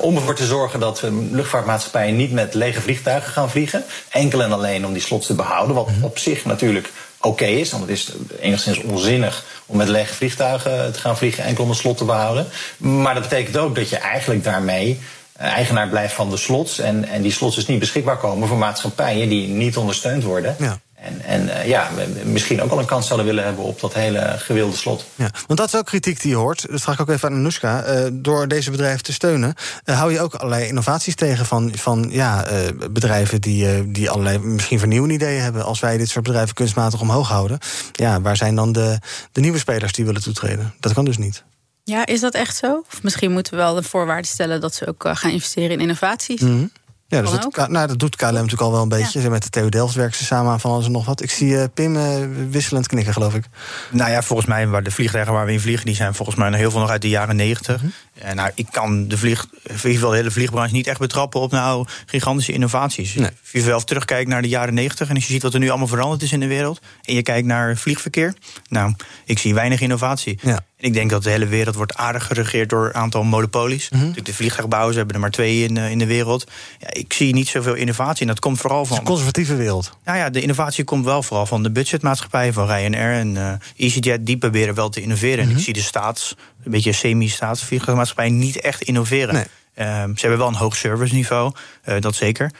om 0.00 0.16
ervoor 0.16 0.34
te 0.34 0.46
zorgen 0.46 0.80
dat 0.80 1.02
luchtvaartmaatschappijen 1.30 2.16
niet 2.16 2.32
met 2.32 2.54
lege 2.54 2.80
vliegtuigen 2.80 3.32
gaan 3.32 3.50
vliegen. 3.50 3.84
Enkel 4.10 4.42
en 4.42 4.52
alleen 4.52 4.86
om 4.86 4.92
die 4.92 5.02
slots 5.02 5.26
te 5.26 5.34
behouden. 5.34 5.74
Wat 5.74 5.88
op 6.02 6.18
zich 6.18 6.44
natuurlijk 6.44 6.90
oké 7.18 7.28
okay 7.28 7.54
is. 7.54 7.70
Want 7.70 7.82
het 7.82 7.92
is 7.92 8.12
enigszins 8.40 8.78
onzinnig 8.78 9.44
om 9.66 9.76
met 9.76 9.88
lege 9.88 10.14
vliegtuigen 10.14 10.92
te 10.92 10.98
gaan 10.98 11.16
vliegen. 11.16 11.44
Enkel 11.44 11.64
om 11.64 11.70
een 11.70 11.76
slot 11.76 11.96
te 11.96 12.04
behouden. 12.04 12.46
Maar 12.76 13.14
dat 13.14 13.22
betekent 13.22 13.56
ook 13.56 13.74
dat 13.74 13.88
je 13.88 13.96
eigenlijk 13.96 14.44
daarmee 14.44 15.00
eigenaar 15.38 15.88
blijft 15.88 16.14
van 16.14 16.30
de 16.30 16.36
slots. 16.36 16.78
En, 16.78 17.08
en 17.08 17.22
die 17.22 17.32
slots 17.32 17.54
dus 17.54 17.66
niet 17.66 17.78
beschikbaar 17.78 18.18
komen 18.18 18.48
voor 18.48 18.58
maatschappijen 18.58 19.28
die 19.28 19.48
niet 19.48 19.76
ondersteund 19.76 20.24
worden. 20.24 20.56
Ja. 20.58 20.78
En, 20.94 21.20
en 21.24 21.42
uh, 21.42 21.66
ja, 21.66 21.88
misschien 22.24 22.62
ook 22.62 22.70
wel 22.70 22.78
een 22.78 22.86
kans 22.86 23.06
zouden 23.06 23.26
willen 23.26 23.44
hebben 23.44 23.64
op 23.64 23.80
dat 23.80 23.94
hele 23.94 24.34
gewilde 24.38 24.76
slot. 24.76 25.04
Ja, 25.14 25.30
want 25.46 25.58
dat 25.58 25.68
is 25.68 25.76
ook 25.76 25.84
kritiek 25.84 26.20
die 26.20 26.30
je 26.30 26.36
hoort. 26.36 26.66
Dat 26.70 26.80
vraag 26.80 26.94
ik 26.94 27.00
ook 27.00 27.08
even 27.08 27.28
aan 27.28 27.34
Anoushka. 27.34 27.88
Uh, 27.88 28.06
door 28.12 28.48
deze 28.48 28.70
bedrijven 28.70 29.02
te 29.02 29.12
steunen, 29.12 29.54
uh, 29.84 29.98
hou 29.98 30.12
je 30.12 30.20
ook 30.20 30.34
allerlei 30.34 30.66
innovaties 30.68 31.14
tegen 31.14 31.46
van, 31.46 31.72
van 31.76 32.08
ja, 32.10 32.46
bedrijven 32.90 33.40
die, 33.40 33.90
die 33.90 34.10
allerlei 34.10 34.38
misschien 34.38 34.78
vernieuwende 34.78 35.14
ideeën 35.14 35.42
hebben. 35.42 35.64
Als 35.64 35.80
wij 35.80 35.96
dit 35.96 36.08
soort 36.08 36.24
bedrijven 36.24 36.54
kunstmatig 36.54 37.00
omhoog 37.00 37.28
houden, 37.28 37.58
ja, 37.92 38.20
waar 38.20 38.36
zijn 38.36 38.54
dan 38.54 38.72
de, 38.72 38.98
de 39.32 39.40
nieuwe 39.40 39.58
spelers 39.58 39.92
die 39.92 40.04
willen 40.04 40.22
toetreden? 40.22 40.74
Dat 40.80 40.92
kan 40.92 41.04
dus 41.04 41.18
niet. 41.18 41.44
Ja, 41.88 42.06
is 42.06 42.20
dat 42.20 42.34
echt 42.34 42.56
zo? 42.56 42.84
Of 42.92 43.02
misschien 43.02 43.32
moeten 43.32 43.52
we 43.52 43.58
wel 43.58 43.74
de 43.74 43.82
voorwaarden 43.82 44.30
stellen 44.30 44.60
dat 44.60 44.74
ze 44.74 44.86
ook 44.86 45.04
uh, 45.04 45.16
gaan 45.16 45.30
investeren 45.30 45.70
in 45.70 45.80
innovaties. 45.80 46.40
Mm 46.40 46.48
-hmm. 46.48 46.70
Ja, 47.10 47.20
dus 47.20 47.30
dat, 47.30 47.68
nou, 47.68 47.86
dat 47.86 47.98
doet 47.98 48.16
KLM 48.16 48.32
natuurlijk 48.32 48.62
al 48.62 48.72
wel 48.72 48.82
een 48.82 48.88
beetje. 48.88 49.20
Ja. 49.20 49.28
Met 49.28 49.42
de 49.42 49.48
TU 49.48 49.68
Delft 49.68 49.94
werken 49.94 50.16
ze 50.16 50.24
samen 50.24 50.52
aan 50.52 50.60
van 50.60 50.70
alles 50.70 50.86
en 50.86 50.92
nog 50.92 51.04
wat. 51.04 51.22
Ik 51.22 51.30
zie 51.30 51.48
uh, 51.48 51.64
Pim 51.74 51.96
uh, 51.96 52.04
wisselend 52.50 52.86
knikken, 52.86 53.12
geloof 53.12 53.34
ik. 53.34 53.44
Nou 53.90 54.10
ja, 54.10 54.22
volgens 54.22 54.48
mij, 54.48 54.68
waar 54.68 54.82
de 54.82 54.90
vliegtuigen 54.90 55.32
waar 55.32 55.46
we 55.46 55.52
in 55.52 55.60
vliegen... 55.60 55.86
die 55.86 55.94
zijn 55.94 56.14
volgens 56.14 56.36
mij 56.36 56.58
heel 56.58 56.70
veel 56.70 56.80
nog 56.80 56.90
uit 56.90 57.02
de 57.02 57.08
jaren 57.08 57.36
negentig. 57.36 57.82
Mm 57.82 57.92
-hmm. 58.12 58.22
En 58.28 58.36
nou, 58.36 58.50
ik 58.54 58.66
kan 58.70 59.08
de, 59.08 59.18
vlieg, 59.18 59.46
in 59.62 59.74
ieder 59.74 59.90
geval 59.90 60.10
de 60.10 60.16
hele 60.16 60.30
vliegbranche 60.30 60.74
niet 60.74 60.86
echt 60.86 60.98
betrappen... 60.98 61.40
op 61.40 61.50
nou 61.50 61.86
gigantische 62.06 62.52
innovaties. 62.52 63.14
Nee. 63.14 63.26
Als 63.26 63.50
je 63.52 63.60
zelf 63.60 63.84
terugkijkt 63.84 64.28
naar 64.28 64.42
de 64.42 64.48
jaren 64.48 64.74
negentig... 64.74 65.08
en 65.08 65.14
als 65.14 65.26
je 65.26 65.32
ziet 65.32 65.42
wat 65.42 65.54
er 65.54 65.60
nu 65.60 65.68
allemaal 65.68 65.86
veranderd 65.86 66.22
is 66.22 66.32
in 66.32 66.40
de 66.40 66.46
wereld... 66.46 66.80
en 67.02 67.14
je 67.14 67.22
kijkt 67.22 67.46
naar 67.46 67.76
vliegverkeer... 67.76 68.34
nou, 68.68 68.94
ik 69.24 69.38
zie 69.38 69.54
weinig 69.54 69.80
innovatie. 69.80 70.38
Ja. 70.42 70.60
En 70.78 70.86
ik 70.86 70.94
denk 70.94 71.10
dat 71.10 71.22
de 71.22 71.30
hele 71.30 71.46
wereld 71.46 71.74
wordt 71.74 71.96
aardig 71.96 72.26
geregeerd 72.26 72.68
door 72.68 72.86
een 72.86 72.94
aantal 72.94 73.22
monopolies. 73.22 73.88
Mm 73.88 74.00
-hmm. 74.00 74.12
De 74.22 74.34
vliegtuigbouwers 74.34 74.96
hebben 74.96 75.14
er 75.14 75.20
maar 75.20 75.30
twee 75.30 75.64
in, 75.64 75.76
uh, 75.76 75.90
in 75.90 75.98
de 75.98 76.06
wereld. 76.06 76.50
Ja, 76.78 76.88
ik 76.92 77.12
zie 77.12 77.34
niet 77.34 77.48
zoveel 77.48 77.74
innovatie. 77.74 78.20
En 78.20 78.26
dat 78.26 78.38
komt 78.38 78.58
vooral 78.58 78.84
van. 78.84 78.96
een 78.96 79.04
conservatieve 79.04 79.56
wereld. 79.56 79.92
Nou 80.04 80.18
ja, 80.18 80.30
de 80.30 80.40
innovatie 80.40 80.84
komt 80.84 81.04
wel 81.04 81.22
vooral 81.22 81.46
van 81.46 81.62
de 81.62 81.70
budgetmaatschappijen, 81.70 82.52
van 82.52 82.66
Ryanair 82.66 83.18
en 83.18 83.34
uh, 83.34 83.52
EasyJet. 83.76 84.26
Die 84.26 84.38
proberen 84.38 84.74
wel 84.74 84.88
te 84.88 85.00
innoveren. 85.00 85.34
Mm 85.34 85.40
-hmm. 85.40 85.50
En 85.50 85.58
ik 85.58 85.66
mhm. 85.66 85.74
zie 85.74 85.82
de 85.82 85.88
staats, 85.88 86.34
een 86.64 86.70
beetje 86.70 86.92
semi-staatsvliegtuigmaatschappijen 86.92 88.38
niet 88.38 88.60
echt 88.60 88.82
innoveren. 88.82 89.34
Nee. 89.34 89.44
Uh, 89.78 89.86
ze 89.86 90.20
hebben 90.20 90.38
wel 90.38 90.48
een 90.48 90.54
hoog 90.54 90.76
serviceniveau, 90.76 91.52
uh, 91.84 92.00
dat 92.00 92.14
zeker. 92.14 92.50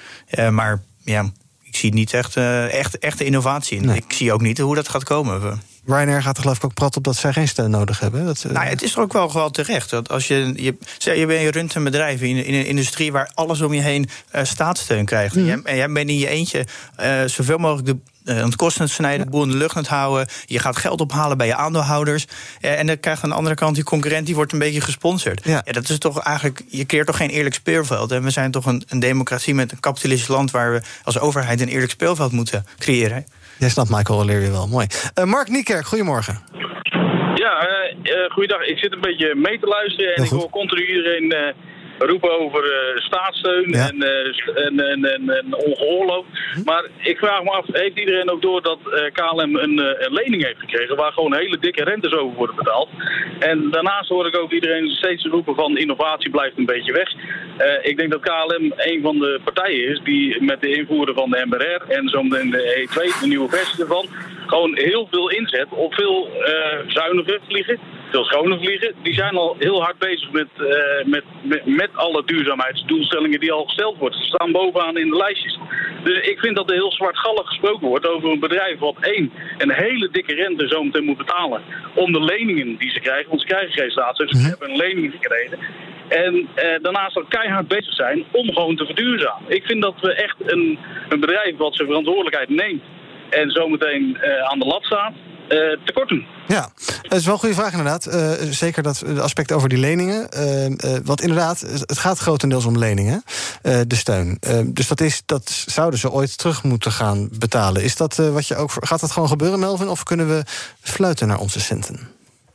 maar 0.51 0.83
ja, 1.05 1.31
ik 1.69 1.77
zie 1.77 1.95
niet 1.95 2.13
echt, 2.13 2.37
echt, 2.37 2.99
echt 2.99 3.21
innovatie 3.21 3.77
in. 3.77 3.87
Nee. 3.87 3.97
Ik 3.97 4.13
zie 4.13 4.33
ook 4.33 4.41
niet 4.41 4.59
hoe 4.59 4.75
dat 4.75 4.89
gaat 4.89 5.05
komen. 5.05 5.61
Ryanair 5.89 6.23
gaat 6.23 6.37
er 6.37 6.43
geloof 6.43 6.57
ik 6.57 6.65
ook 6.65 6.75
prat 6.75 6.97
op 6.97 7.05
dat 7.05 7.17
zij 7.17 7.33
geen 7.33 7.49
steun 7.49 7.71
nodig 7.71 8.01
hebben. 8.01 8.25
Dat, 8.25 8.45
nou, 8.49 8.67
het 8.67 8.83
is 8.83 8.95
er 8.95 9.01
ook 9.01 9.13
wel 9.13 9.29
gewoon 9.29 9.51
terecht. 9.51 9.91
Dat 9.91 10.09
als 10.09 10.29
je, 10.29 10.53
je, 10.57 10.77
je, 10.99 11.27
bent, 11.27 11.41
je 11.41 11.51
runt 11.51 11.75
een 11.75 11.85
bedrijf 11.85 12.21
in, 12.21 12.45
in 12.45 12.55
een 12.55 12.67
industrie 12.67 13.13
waar 13.13 13.31
alles 13.35 13.61
om 13.61 13.73
je 13.73 13.81
heen 13.81 14.09
uh, 14.35 14.45
staatssteun 14.45 15.05
krijgt. 15.05 15.35
Mm. 15.35 15.41
En, 15.41 15.47
jij, 15.47 15.61
en 15.65 15.77
jij 15.77 15.93
bent 15.93 16.09
in 16.09 16.19
je 16.19 16.29
eentje 16.29 16.67
uh, 17.01 17.25
zoveel 17.25 17.59
mogelijk 17.59 17.87
de 17.87 17.97
aan 18.29 18.37
het 18.37 18.57
kosten 18.57 18.89
snijden, 18.89 19.25
de 19.25 19.31
boel 19.31 19.43
in 19.43 19.51
de 19.51 19.57
lucht 19.57 19.77
aan 19.77 19.83
het 19.83 19.91
houden. 19.91 20.27
Je 20.47 20.59
gaat 20.59 20.77
geld 20.77 21.01
ophalen 21.01 21.37
bij 21.37 21.47
je 21.47 21.55
aandeelhouders. 21.55 22.27
Uh, 22.61 22.79
en 22.79 22.87
dan 22.87 23.01
krijg 23.01 23.17
je 23.17 23.23
aan 23.23 23.31
de 23.31 23.37
andere 23.37 23.55
kant 23.55 23.75
die 23.75 23.85
concurrent 23.85 24.27
die 24.27 24.35
wordt 24.35 24.53
een 24.53 24.59
beetje 24.59 24.81
gesponsord. 24.81 25.45
Ja. 25.45 25.63
ja. 25.65 25.73
dat 25.73 25.89
is 25.89 25.99
toch 25.99 26.19
eigenlijk, 26.19 26.63
je 26.69 26.87
creëert 26.87 27.07
toch 27.07 27.17
geen 27.17 27.31
eerlijk 27.31 27.55
speelveld. 27.55 28.13
En 28.13 28.23
we 28.23 28.31
zijn 28.31 28.51
toch 28.51 28.67
een, 28.67 28.83
een 28.89 29.01
democratie 29.01 29.55
met 29.55 29.73
een 29.73 29.81
kapitalistisch 29.81 30.29
land 30.29 30.51
waar 30.51 30.73
we 30.73 30.83
als 31.03 31.19
overheid 31.19 31.61
een 31.61 31.69
eerlijk 31.69 31.91
speelveld 31.91 32.33
moeten 32.33 32.67
creëren. 32.79 33.27
Jij 33.59 33.69
snapt 33.69 33.91
Michael 33.91 34.19
O'Leary 34.19 34.51
wel, 34.51 34.69
mooi. 34.69 34.87
Uh, 35.19 35.25
Mark 35.25 35.49
Niekerk, 35.49 35.87
goedemorgen. 35.87 36.39
Ja, 37.35 37.69
uh, 37.69 37.97
uh, 38.03 38.31
goeiedag. 38.31 38.67
Ik 38.67 38.79
zit 38.79 38.93
een 38.93 39.01
beetje 39.01 39.35
mee 39.35 39.59
te 39.61 39.67
luisteren 39.67 40.15
en 40.15 40.25
ik 40.25 40.31
hoor 40.31 40.51
continu 40.51 40.87
iedereen 40.87 41.55
roepen 41.99 42.41
over 42.41 42.65
uh, 42.65 43.01
staatssteun 43.01 43.69
ja. 43.71 43.89
en, 43.89 43.97
uh, 43.97 44.67
en, 44.67 44.81
en, 44.81 45.05
en, 45.05 45.31
en 45.31 45.55
ongeoorloofd. 45.55 46.29
Hm? 46.55 46.63
Maar 46.65 46.85
ik 46.99 47.19
vraag 47.19 47.43
me 47.43 47.51
af, 47.51 47.67
heeft 47.73 47.99
iedereen 47.99 48.31
ook 48.31 48.43
door 48.43 48.63
dat 48.63 48.79
uh, 48.87 49.01
KLM 49.13 49.57
een, 49.57 49.79
een, 49.79 50.13
lening 50.13 50.45
heeft 50.45 50.61
gekregen... 50.61 50.97
waar 50.97 51.13
gewoon 51.13 51.35
hele 51.35 51.59
dikke 51.59 51.85
rentes 51.85 52.13
over 52.13 52.37
worden 52.37 52.57
betaald? 52.57 52.89
En 53.39 53.71
daarnaast 53.71 54.09
hoor 54.09 54.27
ik 54.27 54.37
ook 54.37 54.53
iedereen 54.53 54.89
steeds 54.89 55.25
roepen 55.25 55.55
van 55.55 55.79
innovatie 55.79 56.31
blijft 56.31 56.59
een 56.59 56.67
beetje 56.67 56.93
weg. 56.93 57.13
ik 57.83 57.97
denk 57.97 58.11
dat 58.11 58.21
KLM 58.21 58.73
een 58.77 59.01
van 59.03 59.19
de 59.19 59.41
partijen 59.45 59.89
is 59.89 60.01
die 60.05 60.43
met 60.43 60.61
de 60.61 60.75
invoeren 60.75 61.15
van 61.15 61.31
de 61.31 61.47
MRR... 61.47 61.83
en 61.89 62.09
zometeen 62.09 62.51
de 62.51 62.87
E2, 62.89 63.21
de 63.21 63.27
nieuwe 63.27 63.49
versie 63.49 63.81
ervan... 63.81 64.07
gewoon 64.47 64.77
heel 64.77 65.09
veel 65.11 65.31
inzet 65.31 65.67
op 65.71 65.95
veel 65.95 66.31
zuiniger 66.87 67.41
vliegen 67.49 67.79
veel 68.11 68.25
schone 68.25 68.59
vliegen, 68.59 68.95
die 69.03 69.15
zijn 69.15 69.37
al 69.37 69.57
heel 69.59 69.83
hard 69.83 69.99
bezig 69.99 70.31
met, 70.31 70.49
uh, 70.59 70.69
met, 71.05 71.25
met, 71.43 71.67
met, 71.67 71.91
alle 71.95 72.23
duurzaamheidsdoelstellingen 72.25 73.41
die 73.41 73.53
al 73.53 73.65
gesteld 73.65 73.99
worden. 73.99 74.19
Ze 74.19 74.27
staan 74.27 74.53
bovenaan 74.53 74.97
in 74.97 75.11
de 75.11 75.17
lijstjes. 75.17 75.59
Dus 76.03 76.19
ik 76.21 76.39
vind 76.39 76.57
dat 76.57 76.71
er 76.71 76.77
heel 76.77 76.93
zwartgallig 76.93 77.47
gesproken 77.47 77.89
wordt 77.89 78.07
over 78.09 78.31
een 78.31 78.41
bedrijf 78.41 78.79
wat 78.79 78.97
één, 79.01 79.33
een 79.59 79.73
hele 79.73 80.09
dikke 80.11 80.35
rente 80.35 80.69
zometeen 80.69 81.05
moet 81.05 81.17
betalen 81.17 81.63
om 81.95 82.13
de 82.13 82.23
leningen 82.25 82.77
die 82.77 82.91
ze 82.91 83.01
krijgen, 83.01 83.29
want 83.29 83.41
ze 83.41 83.47
krijgen 83.47 83.73
geen 83.73 83.91
staatssteun, 83.91 84.29
ze 84.29 84.49
hebben 84.49 84.71
een 84.71 84.77
lening 84.77 85.13
gekregen. 85.13 85.59
En 86.09 86.49
eh, 86.55 86.83
daarnaast 86.83 87.19
ook 87.19 87.29
keihard 87.31 87.69
bezig 87.69 87.95
zijn 87.95 88.25
om 88.31 88.53
gewoon 88.53 88.77
te 88.77 88.85
verduurzamen. 88.85 89.51
Ik 89.51 89.65
vind 89.65 89.83
dat 89.83 90.01
we 90.01 90.13
echt 90.13 90.37
een, 90.53 90.79
een 91.09 91.21
bedrijf 91.21 91.57
wat 91.57 91.75
zijn 91.75 91.89
verantwoordelijkheid 91.89 92.49
neemt 92.49 92.83
en 93.31 93.51
zometeen 93.51 94.19
uh, 94.23 94.43
aan 94.43 94.59
de 94.59 94.65
lat 94.65 94.85
staat, 94.85 95.13
uh, 95.49 95.79
tekort 95.85 96.09
doen. 96.09 96.27
Ja, 96.47 96.69
dat 97.03 97.19
is 97.19 97.25
wel 97.25 97.35
een 97.35 97.41
goede 97.41 97.55
vraag 97.55 97.71
inderdaad. 97.71 98.07
Uh, 98.07 98.31
zeker 98.51 98.83
dat 98.83 99.05
aspect 99.19 99.53
over 99.53 99.69
die 99.69 99.79
leningen. 99.79 100.29
Uh, 100.37 100.65
uh, 100.65 100.75
want 101.05 101.21
inderdaad, 101.21 101.61
het 101.61 101.99
gaat 101.99 102.19
grotendeels 102.19 102.65
om 102.65 102.79
leningen, 102.79 103.23
de 103.63 103.97
steun. 103.97 104.39
dus 104.67 104.89
dat, 104.89 105.01
is, 105.01 105.23
dat 105.27 105.51
zouden 105.67 105.99
ze 105.99 106.11
ooit 106.11 106.39
terug 106.39 106.63
moeten 106.63 106.93
gaan 106.93 107.29
betalen. 107.33 107.83
Is 107.83 107.97
dat 107.97 108.17
wat 108.17 108.47
je 108.47 108.57
ook 108.57 108.71
gaat 108.81 109.01
dat 109.01 109.11
gewoon 109.11 109.29
gebeuren, 109.29 109.59
Melvin? 109.59 109.89
Of 109.89 110.03
kunnen 110.03 110.29
we 110.29 110.43
fluiten 110.81 111.29
naar 111.29 111.39
onze 111.39 111.61
centen? 111.61 112.09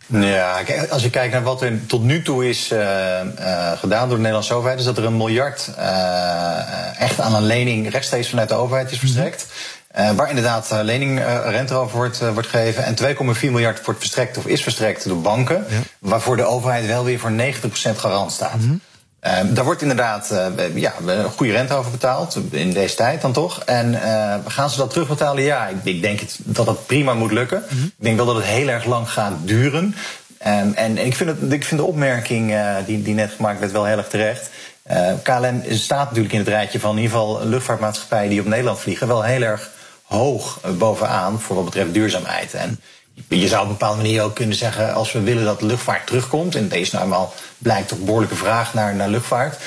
Ja, 0.07 0.61
als 0.89 1.03
je 1.03 1.09
kijkt 1.09 1.33
naar 1.33 1.43
wat 1.43 1.61
er 1.61 1.85
tot 1.85 2.03
nu 2.03 2.21
toe 2.21 2.49
is 2.49 2.67
gedaan 3.75 4.07
door 4.07 4.15
de 4.17 4.21
Nederlandse 4.21 4.53
overheid, 4.53 4.79
is 4.79 4.85
dat 4.85 4.97
er 4.97 5.05
een 5.05 5.17
miljard 5.17 5.71
echt 6.97 7.19
aan 7.19 7.35
een 7.35 7.45
lening 7.45 7.91
rechtstreeks 7.91 8.29
vanuit 8.29 8.49
de 8.49 8.55
overheid 8.55 8.91
is 8.91 8.99
verstrekt. 8.99 9.47
Uh, 9.97 10.11
waar 10.11 10.29
inderdaad 10.29 10.69
uh, 10.71 10.79
leningrente 10.81 11.73
uh, 11.73 11.79
over 11.79 11.97
wordt, 11.97 12.19
wordt 12.33 12.47
gegeven. 12.47 12.83
En 12.83 12.95
2,4 13.35 13.41
miljard 13.41 13.85
wordt 13.85 13.99
verstrekt 13.99 14.37
of 14.37 14.45
is 14.45 14.63
verstrekt 14.63 15.07
door 15.07 15.21
banken. 15.21 15.65
Ja. 15.69 15.79
Waarvoor 15.99 16.37
de 16.37 16.43
overheid 16.43 16.85
wel 16.85 17.03
weer 17.03 17.19
voor 17.19 17.31
90% 17.31 17.33
garant 17.95 18.31
staat. 18.31 18.55
Mm 18.55 18.61
-hmm. 18.61 18.81
Ehm, 19.19 19.53
daar 19.53 19.63
wordt 19.63 19.81
inderdaad 19.81 20.33
ja, 20.73 20.93
een 21.05 21.29
goede 21.29 21.51
rente 21.51 21.73
over 21.73 21.91
betaald, 21.91 22.39
in 22.49 22.73
deze 22.73 22.95
tijd 22.95 23.21
dan 23.21 23.31
toch. 23.31 23.63
En 23.65 23.99
gaan 24.47 24.69
ze 24.69 24.77
dat 24.77 24.89
terugbetalen? 24.89 25.43
Ja, 25.43 25.67
ik, 25.67 25.75
ik 25.83 26.01
denk 26.01 26.19
het, 26.19 26.39
dat 26.43 26.65
dat 26.65 26.85
prima 26.85 27.13
moet 27.13 27.31
lukken. 27.31 27.63
Mhm. 27.69 27.83
Ik 27.83 27.93
denk 27.97 28.15
wel 28.15 28.25
dat 28.25 28.35
het 28.35 28.45
heel 28.45 28.67
erg 28.67 28.85
lang 28.85 29.09
gaat 29.09 29.33
duren. 29.41 29.95
Um, 30.47 30.73
en 30.73 31.05
ik 31.05 31.15
vind, 31.15 31.29
het, 31.29 31.51
ik 31.51 31.63
vind 31.63 31.79
de 31.79 31.87
opmerking 31.87 32.55
die, 32.85 33.01
die 33.01 33.13
net 33.13 33.31
gemaakt 33.35 33.59
werd 33.59 33.71
wel 33.71 33.85
heel 33.85 33.97
erg 33.97 34.07
terecht. 34.07 34.49
KLM 35.23 35.63
staat 35.69 36.07
natuurlijk 36.07 36.33
in 36.33 36.39
het 36.39 36.47
rijtje 36.47 36.79
van 36.79 36.95
in 36.95 37.01
ieder 37.01 37.17
geval 37.17 37.45
luchtvaartmaatschappijen 37.45 38.29
die 38.29 38.39
op 38.39 38.47
Nederland 38.47 38.79
vliegen... 38.79 39.07
wel 39.07 39.23
heel 39.23 39.41
erg 39.41 39.71
hoog 40.13 40.59
bovenaan 40.77 41.39
voor 41.41 41.55
wat 41.55 41.65
betreft 41.65 41.93
duurzaamheid. 41.93 42.53
En 42.53 42.79
je 43.27 43.47
zou 43.47 43.61
op 43.61 43.67
een 43.67 43.77
bepaalde 43.77 44.01
manier 44.01 44.23
ook 44.23 44.35
kunnen 44.35 44.55
zeggen, 44.55 44.93
als 44.93 45.11
we 45.11 45.21
willen 45.21 45.45
dat 45.45 45.61
luchtvaart 45.61 46.07
terugkomt, 46.07 46.55
en 46.55 46.67
deze 46.67 46.95
nou 46.95 47.27
blijkt 47.57 47.87
toch 47.87 47.99
behoorlijke 47.99 48.35
vraag 48.35 48.73
naar, 48.73 48.95
naar 48.95 49.09
luchtvaart. 49.09 49.57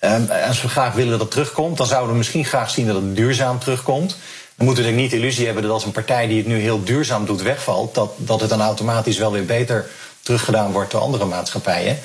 Um, 0.00 0.30
als 0.46 0.62
we 0.62 0.68
graag 0.68 0.94
willen 0.94 1.10
dat 1.10 1.20
het 1.20 1.30
terugkomt, 1.30 1.76
dan 1.76 1.86
zouden 1.86 2.10
we 2.10 2.16
misschien 2.16 2.44
graag 2.44 2.70
zien 2.70 2.86
dat 2.86 2.96
het 2.96 3.16
duurzaam 3.16 3.58
terugkomt. 3.58 4.16
Dan 4.56 4.66
moeten 4.66 4.84
we 4.84 4.90
niet 4.90 5.10
de 5.10 5.16
illusie 5.16 5.44
hebben 5.44 5.62
dat 5.62 5.72
als 5.72 5.84
een 5.84 5.92
partij 5.92 6.26
die 6.26 6.36
het 6.36 6.46
nu 6.46 6.58
heel 6.58 6.84
duurzaam 6.84 7.26
doet 7.26 7.42
wegvalt, 7.42 7.94
dat, 7.94 8.12
dat 8.16 8.40
het 8.40 8.50
dan 8.50 8.60
automatisch 8.60 9.18
wel 9.18 9.32
weer 9.32 9.44
beter 9.44 9.86
teruggedaan 10.22 10.72
wordt 10.72 10.90
door 10.90 11.00
andere 11.00 11.24
maatschappijen. 11.24 11.98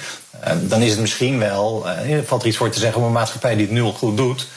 Um, 0.48 0.68
dan 0.68 0.82
is 0.82 0.92
het 0.92 1.00
misschien 1.00 1.40
wel, 1.40 1.86
uh, 2.06 2.18
valt 2.26 2.42
er 2.42 2.48
iets 2.48 2.58
voor 2.58 2.70
te 2.70 2.80
zeggen 2.80 3.02
om 3.02 3.08
een 3.08 3.14
maatschappij 3.14 3.56
die 3.56 3.66
het 3.66 3.74
nu 3.74 3.82
al 3.82 3.94
goed 3.94 4.18
doet, 4.18 4.48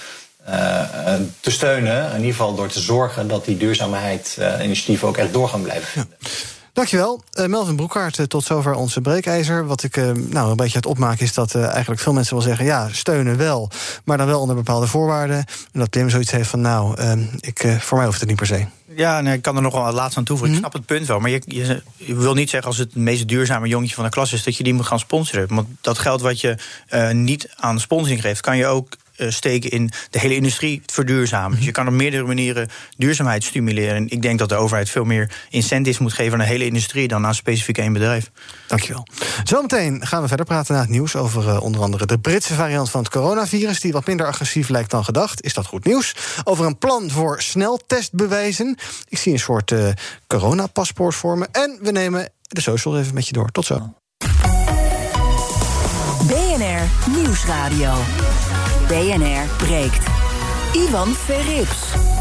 te 1.40 1.50
steunen. 1.50 2.10
In 2.10 2.16
ieder 2.16 2.30
geval 2.30 2.54
door 2.54 2.68
te 2.68 2.80
zorgen 2.80 3.28
dat 3.28 3.44
die 3.44 3.56
duurzaamheidsinitiatieven 3.56 5.08
ook 5.08 5.16
echt 5.16 5.32
door 5.32 5.48
gaan 5.48 5.62
blijven 5.62 5.88
vinden. 5.88 6.16
Ja. 6.18 6.28
Dankjewel. 6.74 7.22
Uh, 7.34 7.46
Melvin 7.46 7.76
Broekhaart, 7.76 8.18
uh, 8.18 8.26
tot 8.26 8.44
zover 8.44 8.74
onze 8.74 9.00
breekijzer. 9.00 9.66
Wat 9.66 9.82
ik 9.82 9.96
uh, 9.96 10.10
nou 10.10 10.50
een 10.50 10.56
beetje 10.56 10.76
het 10.76 10.86
opmaken 10.86 11.24
is 11.24 11.34
dat 11.34 11.54
eigenlijk 11.54 12.00
veel 12.00 12.12
mensen 12.12 12.34
wel 12.34 12.44
zeggen... 12.44 12.64
ja, 12.64 12.88
steunen 12.92 13.36
wel, 13.36 13.70
maar 14.04 14.16
dan 14.16 14.26
wel 14.26 14.40
onder 14.40 14.56
bepaalde 14.56 14.86
voorwaarden. 14.86 15.36
En 15.72 15.80
dat 15.80 15.90
Pim 15.90 16.10
zoiets 16.10 16.30
heeft 16.30 16.48
van, 16.48 16.60
nou, 16.60 16.98
ik, 17.40 17.76
voor 17.78 17.96
mij 17.96 18.06
hoeft 18.06 18.20
het 18.20 18.28
niet 18.28 18.38
per 18.38 18.46
se. 18.46 18.66
Ja, 18.96 19.20
nee, 19.20 19.34
ik 19.34 19.42
kan 19.42 19.56
er 19.56 19.62
nog 19.62 19.74
wel 19.74 19.92
laatst 19.92 20.18
aan 20.18 20.24
toevoegen. 20.24 20.56
Ik 20.56 20.62
mhm. 20.62 20.70
snap 20.70 20.80
het 20.80 20.96
punt 20.96 21.06
wel. 21.06 21.20
Maar 21.20 21.30
je, 21.30 21.42
je, 21.46 21.82
je, 21.96 22.14
wil 22.14 22.34
niet 22.34 22.50
zeggen 22.50 22.68
als 22.68 22.78
het 22.78 22.92
het 22.92 23.02
meest 23.02 23.28
duurzame 23.28 23.68
jongetje 23.68 23.94
van 23.94 24.04
de 24.04 24.10
klas 24.10 24.32
is... 24.32 24.44
dat 24.44 24.56
je 24.56 24.64
die 24.64 24.74
moet 24.74 24.86
gaan 24.86 24.98
sponsoren. 24.98 25.54
Want 25.54 25.68
dat 25.80 25.98
geld 25.98 26.20
wat 26.20 26.40
je 26.40 26.56
niet 27.12 27.48
aan 27.56 27.80
sponsoring 27.80 28.20
geeft... 28.20 28.40
kan 28.40 28.56
je 28.56 28.66
ook 28.66 28.96
steken 29.16 29.70
in 29.70 29.90
de 30.10 30.18
hele 30.18 30.34
industrie 30.34 30.82
verduurzamen. 30.86 31.56
Dus 31.56 31.66
je 31.66 31.72
kan 31.72 31.86
op 31.86 31.92
meerdere 31.92 32.24
manieren 32.24 32.68
duurzaamheid 32.96 33.44
stimuleren. 33.44 33.94
En 33.94 34.08
ik 34.08 34.22
denk 34.22 34.38
dat 34.38 34.48
de 34.48 34.54
overheid 34.54 34.90
veel 34.90 35.04
meer 35.04 35.30
incentives 35.50 35.98
moet 35.98 36.12
geven 36.12 36.32
aan 36.32 36.38
de 36.38 36.44
hele 36.44 36.66
industrie 36.66 37.08
dan 37.08 37.26
aan 37.26 37.34
specifiek 37.34 37.78
één 37.78 37.92
bedrijf. 37.92 38.30
Dankjewel. 38.66 39.06
Zometeen 39.44 40.06
gaan 40.06 40.22
we 40.22 40.28
verder 40.28 40.46
praten 40.46 40.74
na 40.74 40.80
het 40.80 40.88
nieuws 40.88 41.16
over 41.16 41.48
uh, 41.48 41.62
onder 41.62 41.80
andere 41.80 42.06
de 42.06 42.18
Britse 42.18 42.54
variant 42.54 42.90
van 42.90 43.02
het 43.02 43.12
coronavirus, 43.12 43.80
die 43.80 43.92
wat 43.92 44.06
minder 44.06 44.26
agressief 44.26 44.68
lijkt 44.68 44.90
dan 44.90 45.04
gedacht. 45.04 45.42
Is 45.42 45.54
dat 45.54 45.66
goed 45.66 45.84
nieuws? 45.84 46.14
Over 46.44 46.66
een 46.66 46.78
plan 46.78 47.10
voor 47.10 47.42
sneltestbewijzen. 47.42 48.78
Ik 49.08 49.18
zie 49.18 49.32
een 49.32 49.38
soort 49.38 49.70
uh, 49.70 49.88
coronapaspoort 50.26 51.14
vormen. 51.14 51.48
En 51.52 51.78
we 51.82 51.90
nemen 51.90 52.32
de 52.48 52.60
social 52.60 52.98
even 52.98 53.14
met 53.14 53.26
je 53.26 53.32
door. 53.32 53.50
Tot 53.50 53.64
zo. 53.64 53.94
Nieuwsradio. 57.16 57.92
BNR 58.88 59.46
breekt. 59.56 60.06
Ivan 60.72 61.14
Verrips. 61.14 62.13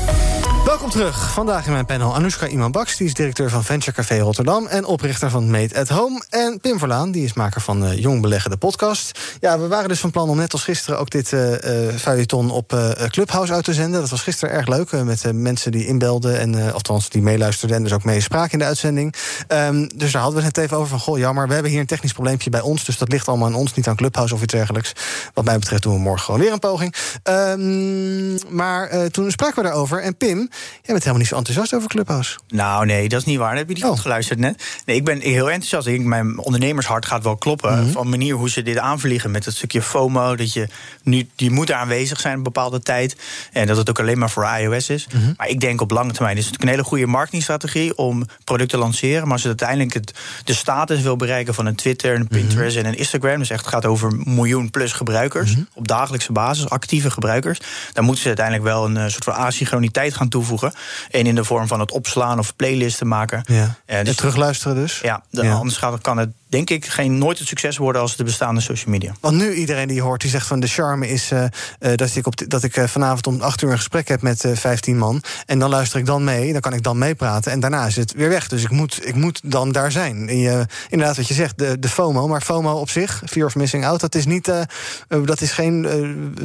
Welkom 0.74 0.92
terug. 0.92 1.32
Vandaag 1.32 1.66
in 1.66 1.72
mijn 1.72 1.86
panel 1.86 2.16
Anoushka 2.16 2.48
Iman-Baks... 2.48 2.98
die 2.98 3.08
is 3.08 3.14
directeur 3.14 3.50
van 3.50 3.64
Venture 3.64 3.92
Café 3.92 4.20
Rotterdam... 4.20 4.68
en 4.68 4.86
oprichter 4.86 5.30
van 5.30 5.52
Made 5.52 5.80
at 5.80 5.90
Home. 5.90 6.24
En 6.30 6.60
Pim 6.62 6.80
Verlaan, 6.80 7.12
die 7.12 7.24
is 7.24 7.34
maker 7.34 7.62
van 7.62 7.84
uh, 7.84 7.98
Jong 7.98 8.22
Beleggen, 8.22 8.52
de 8.52 8.58
podcast. 8.58 9.20
Ja, 9.40 9.60
we 9.60 9.68
waren 9.68 9.90
dus 9.90 10.00
van 10.00 10.12
plan 10.12 10.30
om 10.30 10.38
net 10.38 10.52
als 10.54 10.64
gisteren... 10.64 11.00
ook 11.00 11.10
dit 11.10 11.32
uh, 11.32 11.56
feuilleton 11.96 12.52
op 12.52 12.94
Clubhouse 13.08 13.54
uit 13.54 13.64
te 13.64 13.74
zenden. 13.74 14.02
Dat 14.02 14.10
was 14.10 14.22
gisteren 14.22 14.56
erg 14.56 14.68
leuk, 14.68 14.92
met 14.92 15.34
mensen 15.34 15.72
die 15.72 15.86
inbelden... 15.86 16.40
en 16.40 16.74
althans 16.74 17.10
die 17.10 17.22
meeluisterden 17.22 17.78
en 17.78 17.84
dus 17.84 17.94
ook 17.94 18.04
meespraken 18.04 18.52
in 18.52 18.60
de 18.60 18.66
uitzending. 18.66 19.16
Um, 19.48 19.90
dus 19.96 20.12
daar 20.12 20.22
hadden 20.22 20.40
we 20.40 20.46
het 20.46 20.58
even 20.58 20.78
over 20.78 20.90
van... 20.90 21.00
goh, 21.00 21.18
jammer, 21.18 21.48
we 21.48 21.54
hebben 21.54 21.72
hier 21.72 21.80
een 21.80 21.86
technisch 21.86 22.14
probleempje 22.14 22.50
bij 22.50 22.62
ons... 22.62 22.86
dus 22.86 22.98
dat 22.98 23.12
ligt 23.12 23.28
allemaal 23.28 23.48
aan 23.48 23.56
ons, 23.56 23.74
niet 23.74 23.88
aan 23.88 23.96
Clubhouse 23.96 24.34
of 24.34 24.42
iets 24.42 24.54
dergelijks. 24.54 24.94
Wat 25.34 25.46
mij 25.46 25.60
betreft 25.60 25.84
doen 25.84 25.94
we 25.94 26.00
morgen 26.00 26.26
gewoon 26.26 26.40
weer 26.40 26.52
een 26.52 26.60
poging. 26.60 26.96
Um, 27.24 28.38
maar 28.50 29.10
toen 29.10 29.32
spraken 29.32 29.56
we 29.56 29.64
daarover 29.70 30.02
en 30.02 30.18
Pim... 30.18 30.50
Jij 30.72 30.94
bent 30.94 31.00
helemaal 31.00 31.18
niet 31.18 31.28
zo 31.28 31.36
enthousiast 31.36 31.74
over 31.74 31.90
Clubhouse. 31.90 32.38
Nou, 32.48 32.86
nee, 32.86 33.10
dat 33.10 33.20
is 33.20 33.26
niet 33.26 33.38
waar. 33.38 33.50
Dat 33.50 33.60
heb 33.60 33.68
je 33.68 33.74
niet 33.74 33.84
oh. 33.84 33.90
goed 33.90 34.00
geluisterd 34.00 34.40
net. 34.40 34.64
Nee, 34.86 34.96
ik 34.96 35.04
ben 35.04 35.20
heel 35.20 35.50
enthousiast. 35.50 35.88
Ik 35.88 36.04
mijn 36.04 36.38
ondernemershart 36.38 37.06
gaat 37.06 37.24
wel 37.24 37.38
kloppen. 37.38 37.80
Mhm. 37.80 37.92
Van 37.92 38.04
de 38.04 38.10
manier 38.10 38.36
hoe 38.36 38.50
ze 38.50 38.62
dit 38.62 38.78
aanvliegen 38.78 39.32
met 39.32 39.46
het 39.46 39.56
stukje 39.56 39.82
FOMO. 39.82 40.36
Dat 40.36 40.54
je 40.54 40.68
nu, 41.04 41.28
die 41.36 41.52
moet 41.52 41.72
aanwezig 41.72 42.20
zijn 42.20 42.38
een 42.38 42.44
bepaalde 42.44 42.80
tijd. 42.80 43.16
En 43.52 43.68
dat 43.68 43.78
het 43.78 43.90
ook 43.90 44.00
alleen 44.00 44.18
maar 44.18 44.30
voor 44.30 44.48
iOS 44.60 44.90
is. 44.90 45.08
Mhm. 45.08 45.34
Maar 45.38 45.48
ik 45.48 45.60
denk 45.60 45.82
op 45.82 45.92
lange 45.92 46.12
termijn 46.12 46.38
is 46.38 46.46
het 46.46 46.62
een 46.62 46.68
hele 46.68 46.84
goede 46.84 47.06
marketingstrategie 47.06 47.98
om 47.98 48.26
producten 48.44 48.78
te 48.78 48.84
lanceren. 48.84 49.24
Maar 49.24 49.32
als 49.32 49.42
je 49.42 49.48
uiteindelijk 49.48 49.94
het, 49.94 50.14
de 50.44 50.54
status 50.54 51.02
wil 51.02 51.16
bereiken 51.16 51.54
van 51.54 51.66
een 51.66 51.76
Twitter, 51.76 52.16
een 52.16 52.22
mhm. 52.22 52.34
Pinterest 52.34 52.78
en 52.78 52.86
een 52.86 52.98
Instagram. 52.98 53.38
Dus 53.38 53.50
echt 53.50 53.66
het 53.66 53.74
gaat 53.74 53.86
over 53.86 54.12
miljoen 54.24 54.70
plus 54.70 54.92
gebruikers. 54.92 55.56
Op 55.74 55.88
dagelijkse 55.88 56.32
basis, 56.32 56.70
actieve 56.70 57.12
gebruikers. 57.12 57.60
Dan 57.94 58.04
moeten 58.04 58.22
ze 58.22 58.28
uiteindelijk 58.28 58.66
wel 58.66 58.86
een 58.86 58.98
eh, 58.98 59.08
soort 59.08 59.24
van 59.24 59.34
asynchroniteit 59.34 60.14
gaan 60.14 60.30
toevoegen. 60.30 60.53
En 61.12 61.26
in 61.26 61.36
de 61.36 61.44
vorm 61.44 61.68
van 61.68 61.80
het 61.80 61.92
opslaan 61.92 62.40
of 62.40 62.56
playlisten 62.56 63.08
maken. 63.08 63.44
Ja. 63.46 63.76
Uh, 63.88 64.04
dus, 64.04 64.16
terugluisteren 64.16 64.76
dus? 64.76 65.00
Ja, 65.04 65.24
anders 65.32 65.78
gaat, 65.78 66.02
kan 66.02 66.18
het 66.18 66.30
denk 66.54 66.70
ik, 66.70 66.86
geen, 66.86 67.18
nooit 67.18 67.40
het 67.40 67.48
succes 67.48 67.78
worden 67.78 68.02
als 68.02 68.16
de 68.16 68.24
bestaande 68.24 68.62
social 68.62 68.92
media. 68.92 69.14
Want 69.20 69.36
nu 69.36 69.54
iedereen 69.54 69.88
die 69.88 70.02
hoort, 70.02 70.22
die 70.22 70.30
zegt 70.30 70.48
van 70.48 70.60
de 70.60 70.68
charme 70.68 71.08
is 71.08 71.32
uh, 71.32 71.46
dat 71.96 72.16
ik, 72.16 72.28
op 72.28 72.50
dat 72.50 72.64
ik 72.64 72.82
vanavond 72.86 73.28
om 73.28 73.42
acht 73.42 73.62
uur 73.62 73.72
een 73.72 73.78
gesprek 73.78 74.08
heb 74.08 74.22
met 74.22 74.44
uh, 74.44 74.56
15 74.56 74.98
man. 74.98 75.24
En 75.46 75.60
dan 75.60 75.70
luister 75.70 76.00
ik 76.00 76.06
dan 76.06 76.24
mee, 76.24 76.52
dan 76.52 76.62
kan 76.62 76.74
ik 76.74 76.84
dan 76.84 76.98
meepraten. 76.98 77.52
En 77.52 77.60
daarna 77.60 77.86
is 77.86 77.96
het 77.96 78.14
weer 78.14 78.30
weg. 78.30 78.48
Dus 78.48 78.64
ik 78.64 78.70
moet, 78.70 79.08
ik 79.08 79.16
moet 79.16 79.42
dan 79.44 79.72
daar 79.72 79.92
zijn. 79.92 80.30
En 80.30 80.38
je, 80.38 80.66
inderdaad, 80.90 81.18
wat 81.18 81.28
je 81.28 81.34
zegt, 81.34 81.58
de, 81.58 81.80
de 81.80 81.90
FOMO. 81.90 82.28
Maar 82.28 82.42
FOMO 82.42 82.74
op 82.74 82.90
zich, 82.90 83.22
Fear 83.26 83.46
of 83.46 83.56
Missing 83.56 83.86
Out, 83.86 84.00
dat 84.00 84.16
is, 84.16 84.26
niet, 84.26 84.52
dat 85.08 85.42
is 85.42 85.52
geen 85.52 85.88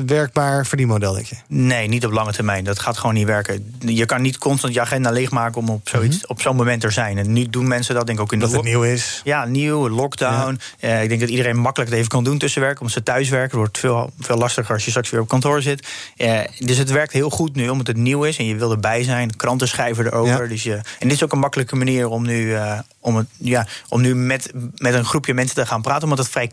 werkbaar 0.07 0.67
verdienmodel, 0.67 1.13
denk 1.13 1.27
je? 1.27 1.37
Nee, 1.47 1.89
niet 1.89 2.07
op 2.07 2.13
lange 2.13 2.33
termijn. 2.33 2.65
Dat 2.65 2.79
gaat 2.79 2.99
gewoon 2.99 3.15
niet 3.15 3.27
werken. 3.27 3.75
Je 3.79 3.98
kan 4.05 4.23
niet 4.23 4.39
constant 4.39 4.75
je 4.75 4.81
agenda 4.81 5.11
leegmaken 5.11 5.61
om 5.61 5.69
op, 5.69 5.89
zoiets, 5.89 6.17
mhm. 6.17 6.31
op 6.31 6.41
zo'n 6.41 6.57
moment 6.57 6.85
er 6.85 6.93
zijn. 6.93 7.19
En 7.19 7.33
nu 7.33 7.49
doen 7.49 7.69
mensen 7.69 7.95
dat 7.95 8.07
denk 8.07 8.19
ik 8.19 8.25
ook 8.25 8.33
in 8.33 8.39
dat 8.39 8.49
de... 8.49 8.55
Dat 8.55 8.65
het 8.65 8.73
nieuw 8.73 8.83
is. 8.83 9.21
Ja, 9.25 9.45
nieuw, 9.45 9.89
lockdown. 9.89 10.61
Uh, 10.81 11.03
ik 11.03 11.09
denk 11.09 11.21
dat 11.21 11.29
iedereen 11.29 11.57
makkelijk 11.57 11.91
het 11.91 11.99
even 11.99 12.11
kan 12.11 12.25
doen 12.25 12.39
tussenwerken. 12.39 12.81
Omdat 12.81 12.97
ze 12.97 13.03
thuis 13.03 13.29
werken. 13.29 13.49
Het 13.49 13.59
wordt 13.59 13.79
veel, 13.79 14.11
veel 14.21 14.37
lastiger 14.37 14.75
als 14.75 14.85
je 14.85 14.91
straks 14.91 15.11
weer 15.11 15.21
op 15.21 15.29
kantoor 15.29 15.63
zit. 15.63 15.87
Uh, 16.17 16.41
dus 16.59 16.77
het 16.77 16.91
werkt 16.91 17.13
heel 17.13 17.31
goed 17.31 17.55
nu, 17.55 17.69
omdat 17.69 17.87
het 17.87 17.97
nieuw 17.97 18.25
is. 18.25 18.37
En 18.37 18.45
je 18.45 18.57
wil 18.57 18.71
erbij 18.71 19.03
zijn. 19.03 19.37
Kranten 19.37 19.69
schrijven 19.69 20.07
erover. 20.07 20.49
Dus 20.49 20.63
je, 20.63 20.75
en 20.75 21.09
dit 21.09 21.13
is 21.13 21.25
ook 21.25 21.33
een 21.33 21.39
makkelijke 21.39 21.77
manier 21.77 22.09
om 22.09 22.27
nu, 22.27 22.47
uh, 22.47 22.79
om 23.01 23.17
het, 23.17 23.27
ja, 23.37 23.67
om 23.89 24.01
nu 24.01 24.15
met, 24.15 24.53
met 24.75 24.95
een 24.95 25.05
groepje 25.05 25.35
mensen 25.35 25.57
te 25.57 25.67
gaan 25.67 25.83
praten. 25.83 26.03
Omdat 26.03 26.19
het 26.19 26.29
vrij 26.29 26.51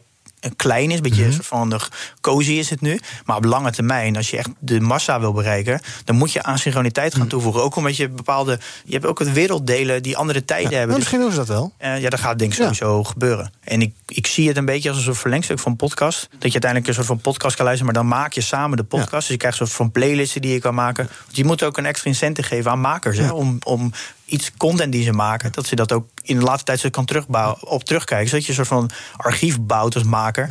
klein 0.56 0.90
is, 0.90 0.96
een 0.96 1.02
beetje 1.02 1.26
mm 1.26 1.32
-hmm. 1.32 1.44
van 1.44 1.70
de 1.70 1.80
cozy 2.22 2.52
is 2.52 2.70
het 2.70 2.82
nu. 2.82 3.00
Maar 3.26 3.38
op 3.38 3.46
lange 3.46 3.72
termijn, 3.72 4.16
als 4.16 4.30
je 4.30 4.38
echt 4.38 4.50
de 4.60 4.80
massa 4.80 5.20
wil 5.20 5.34
bereiken, 5.34 5.82
dan 6.04 6.16
moet 6.16 6.32
je 6.32 6.44
asynchroniteit 6.44 7.12
gaan 7.12 7.22
mhm. 7.22 7.30
toevoegen. 7.30 7.64
Ook 7.64 7.76
omdat 7.76 7.98
je 7.98 8.10
bepaalde. 8.10 8.60
Je 8.86 8.94
hebt 8.94 9.06
ook 9.06 9.20
het 9.20 9.34
werelddelen 9.34 10.04
die 10.04 10.18
andere 10.18 10.46
tijden 10.46 10.78
hebben. 10.78 10.88
Dus, 10.88 10.98
misschien 10.98 11.20
doen 11.20 11.32
ze 11.32 11.38
dat 11.38 11.48
wel. 11.48 11.74
Uh, 11.80 12.02
ja, 12.02 12.10
dat 12.10 12.20
gaat 12.20 12.40
denk 12.40 12.52
ik 12.52 12.58
sowieso 12.58 13.04
gebeuren. 13.04 13.52
En 13.64 13.82
ik, 13.82 13.94
ik 14.08 14.28
zie 14.28 14.48
het 14.48 14.58
een 14.58 14.66
beetje 14.66 14.90
als 14.90 14.98
een 14.98 15.04
soort 15.04 15.18
verlengstuk 15.18 15.60
van 15.60 15.76
podcast. 15.76 16.28
Dat 16.32 16.52
je 16.52 16.62
uiteindelijk 16.62 16.88
een 16.88 16.94
soort 16.94 17.08
van 17.08 17.20
podcast 17.20 17.56
kan 17.56 17.66
luisteren, 17.66 17.94
maar 17.94 18.04
dan 18.04 18.12
maak 18.12 18.34
je 18.34 18.42
samen 18.42 18.78
de 18.78 18.84
podcast. 18.84 19.12
Dus 19.12 19.28
je 19.28 19.38
krijgt 19.38 19.60
een 19.60 19.68
soort 19.68 19.78
van 19.78 19.92
playlisten 19.92 20.42
die 20.42 20.54
je 20.54 20.60
kan 20.60 20.76
maken. 20.76 21.10
Want 21.24 21.38
je 21.38 21.46
moet 21.46 21.64
ook 21.64 21.78
een 21.78 21.86
extra 21.86 22.10
incentive 22.10 22.48
geven 22.48 22.72
aan 22.72 22.80
makers. 22.80 23.18
Hè, 23.18 23.32
om, 23.32 23.58
om 23.64 23.92
iets 24.26 24.52
content 24.58 24.92
die 24.92 25.04
ze 25.04 25.12
maken, 25.12 25.52
dat 25.52 25.66
ze 25.66 25.76
dat 25.76 25.92
ook 25.92 26.08
in 26.22 26.38
de 26.40 26.44
laatste 26.44 26.66
tijd 26.66 26.90
kan 26.90 27.06
terugbouwen, 27.06 27.68
op 27.68 27.84
terugkijken. 27.84 28.30
Zodat 28.30 28.44
je 28.44 28.50
een 28.50 28.56
soort 28.56 28.68
van 28.68 28.90
archief 29.16 29.62
bouwt 29.62 29.96
als 29.96 30.04
maker. 30.04 30.50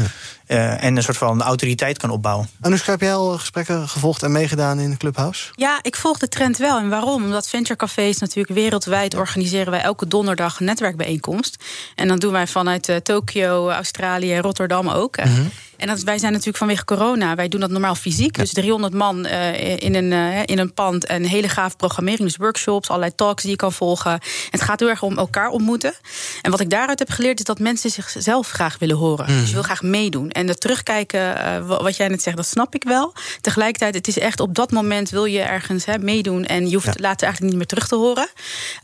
Uh, 0.49 0.85
en 0.85 0.97
een 0.97 1.03
soort 1.03 1.17
van 1.17 1.43
autoriteit 1.43 1.99
kan 1.99 2.11
opbouwen. 2.11 2.49
Anoushka, 2.61 2.91
heb 2.91 3.01
jij 3.01 3.15
al 3.15 3.39
gesprekken 3.39 3.89
gevolgd 3.89 4.23
en 4.23 4.33
meegedaan 4.33 4.79
in 4.79 4.91
de 4.91 4.97
Clubhouse? 4.97 5.51
Ja, 5.53 5.79
ik 5.83 5.97
volg 5.97 6.19
de 6.19 6.29
trend 6.29 6.57
wel. 6.57 6.79
En 6.79 6.89
waarom? 6.89 7.25
Omdat 7.25 7.49
Venture 7.49 7.77
Cafés 7.77 8.19
natuurlijk 8.19 8.55
wereldwijd 8.55 9.15
organiseren 9.15 9.71
wij 9.71 9.81
elke 9.81 10.09
donderdag 10.09 10.61
een 10.61 10.67
netwerkbijeenkomst. 10.67 11.65
En 11.95 12.09
dan 12.09 12.19
doen 12.19 12.33
wij 12.33 12.47
vanuit 12.47 12.89
uh, 12.89 12.97
Tokio, 12.97 13.71
Australië 13.71 14.35
en 14.35 14.43
Rotterdam 14.43 14.89
ook. 14.89 15.25
Mm 15.25 15.51
en 15.85 15.91
dat, 15.91 16.03
wij 16.03 16.19
zijn 16.19 16.33
natuurlijk 16.33 16.59
vanwege 16.59 16.85
corona, 16.85 17.35
wij 17.35 17.49
doen 17.49 17.61
dat 17.61 17.71
normaal 17.71 17.95
fysiek. 17.95 18.37
Dus 18.37 18.53
300 18.53 18.95
man 18.95 19.27
uh, 19.27 19.77
in, 19.77 19.95
een, 19.95 20.13
uh, 20.13 20.43
in 20.45 20.59
een 20.59 20.75
pand 20.75 21.07
en 21.07 21.25
hele 21.25 21.49
gaaf 21.49 21.77
programmering. 21.77 22.29
Dus 22.29 22.37
workshops, 22.37 22.89
allerlei 22.89 23.15
talks 23.15 23.43
die 23.43 23.51
je 23.51 23.57
kan 23.57 23.73
volgen. 23.73 24.21
Het 24.51 24.63
gaat 24.63 24.81
heel 24.81 24.89
erg 24.89 25.03
om 25.03 25.19
elkaar 25.19 25.49
ontmoeten. 25.49 25.95
En 26.43 26.51
wat 26.51 26.61
ik 26.61 26.71
daaruit 26.71 26.99
heb 26.99 27.11
geleerd 27.11 27.39
is 27.39 27.45
dat 27.45 27.59
mensen 27.59 27.91
zichzelf 27.91 28.51
graag 28.51 28.79
willen 28.79 28.97
horen. 28.97 29.31
Mm. 29.31 29.39
Dus 29.39 29.49
je 29.49 29.55
wil 29.55 29.63
graag 29.63 29.83
meedoen. 29.83 30.31
En 30.31 30.49
het 30.49 30.61
terugkijken, 30.61 31.21
uh, 31.21 31.67
wat 31.67 31.97
jij 31.97 32.09
net 32.09 32.23
zegt, 32.23 32.37
dat 32.37 32.47
snap 32.47 32.75
ik 32.75 32.85
wel. 32.85 33.15
Tegelijkertijd, 33.41 33.95
het 33.95 34.09
is 34.09 34.19
echt 34.19 34.41
op 34.41 34.55
dat 34.55 34.71
moment 34.71 35.11
wil 35.11 35.25
je 35.25 35.41
ergens 35.41 35.85
hè, 35.85 35.99
meedoen. 35.99 36.45
En 36.45 36.69
je 36.69 36.75
hoeft 36.75 36.87
ja. 36.87 36.93
later 36.97 37.27
eigenlijk 37.27 37.41
niet 37.41 37.57
meer 37.57 37.67
terug 37.67 37.89
te 37.89 37.97
horen. 37.97 38.29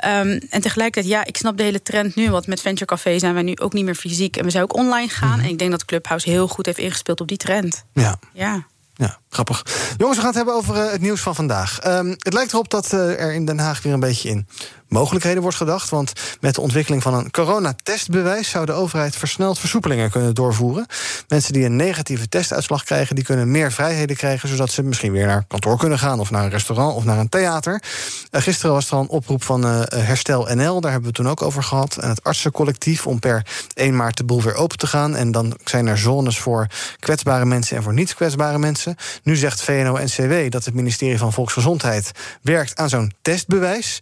Um, 0.04 0.40
en 0.50 0.60
tegelijkertijd, 0.60 1.12
ja, 1.14 1.24
ik 1.24 1.36
snap 1.36 1.56
de 1.56 1.62
hele 1.62 1.82
trend 1.82 2.14
nu. 2.14 2.30
Want 2.30 2.46
met 2.46 2.60
Venture 2.60 2.86
Café 2.86 3.18
zijn 3.18 3.34
wij 3.34 3.42
nu 3.42 3.56
ook 3.56 3.72
niet 3.72 3.84
meer 3.84 3.94
fysiek. 3.94 4.36
En 4.36 4.44
we 4.44 4.50
zijn 4.50 4.62
ook 4.62 4.76
online 4.76 5.08
gaan. 5.08 5.38
Mm. 5.38 5.44
En 5.44 5.50
ik 5.50 5.58
denk 5.58 5.70
dat 5.70 5.84
Clubhouse 5.84 6.30
heel 6.30 6.48
goed 6.48 6.66
heeft 6.66 6.78
ingespeeld 6.90 7.20
op 7.20 7.28
die 7.28 7.36
trend. 7.36 7.84
Ja. 7.92 8.18
Ja. 8.32 8.66
Ja, 8.94 9.19
grappig. 9.30 9.64
Jongens, 9.96 10.16
we 10.16 10.24
gaan 10.24 10.34
het 10.34 10.34
hebben 10.34 10.54
over 10.54 10.76
uh, 10.76 10.90
het 10.90 11.00
nieuws 11.00 11.20
van 11.20 11.34
vandaag. 11.34 11.86
Um, 11.86 12.08
het 12.18 12.32
lijkt 12.32 12.52
erop 12.52 12.70
dat 12.70 12.92
uh, 12.92 13.20
er 13.20 13.32
in 13.32 13.44
Den 13.44 13.58
Haag 13.58 13.82
weer 13.82 13.92
een 13.92 14.00
beetje 14.00 14.28
in 14.28 14.46
mogelijkheden 14.88 15.42
wordt 15.42 15.56
gedacht. 15.56 15.90
Want 15.90 16.12
met 16.40 16.54
de 16.54 16.60
ontwikkeling 16.60 17.02
van 17.02 17.14
een 17.14 17.30
coronatestbewijs 17.30 18.50
zou 18.50 18.66
de 18.66 18.72
overheid 18.72 19.16
versneld 19.16 19.58
versoepelingen 19.58 20.10
kunnen 20.10 20.34
doorvoeren. 20.34 20.86
Mensen 21.28 21.52
die 21.52 21.64
een 21.64 21.76
negatieve 21.76 22.28
testuitslag 22.28 22.84
krijgen, 22.84 23.14
die 23.14 23.24
kunnen 23.24 23.50
meer 23.50 23.72
vrijheden 23.72 24.16
krijgen, 24.16 24.48
zodat 24.48 24.70
ze 24.70 24.82
misschien 24.82 25.12
weer 25.12 25.26
naar 25.26 25.44
kantoor 25.48 25.78
kunnen 25.78 25.98
gaan, 25.98 26.20
of 26.20 26.30
naar 26.30 26.44
een 26.44 26.50
restaurant 26.50 26.96
of 26.96 27.04
naar 27.04 27.18
een 27.18 27.28
theater. 27.28 27.82
Uh, 28.30 28.42
gisteren 28.42 28.74
was 28.74 28.86
er 28.90 28.96
al 28.96 29.00
een 29.00 29.08
oproep 29.08 29.42
van 29.42 29.64
Herstel 29.64 30.48
NL, 30.54 30.80
daar 30.80 30.90
hebben 30.90 31.00
we 31.00 31.06
het 31.06 31.14
toen 31.14 31.28
ook 31.28 31.42
over 31.42 31.62
gehad. 31.62 31.96
En 31.96 32.08
het 32.08 32.24
artsencollectief 32.24 33.06
om 33.06 33.18
per 33.18 33.46
1 33.74 33.96
maart 33.96 34.16
de 34.16 34.24
boel 34.24 34.42
weer 34.42 34.54
open 34.54 34.78
te 34.78 34.86
gaan. 34.86 35.16
En 35.16 35.32
dan 35.32 35.58
zijn 35.64 35.86
er 35.86 35.98
zones 35.98 36.38
voor 36.38 36.66
kwetsbare 36.98 37.44
mensen 37.44 37.76
en 37.76 37.82
voor 37.82 37.92
niet 37.92 38.14
kwetsbare 38.14 38.58
mensen. 38.58 38.96
Nu 39.22 39.36
zegt 39.36 39.62
VNO-NCW 39.62 40.50
dat 40.50 40.64
het 40.64 40.74
ministerie 40.74 41.18
van 41.18 41.32
Volksgezondheid 41.32 42.10
werkt 42.42 42.76
aan 42.76 42.88
zo'n 42.88 43.12
testbewijs 43.22 44.00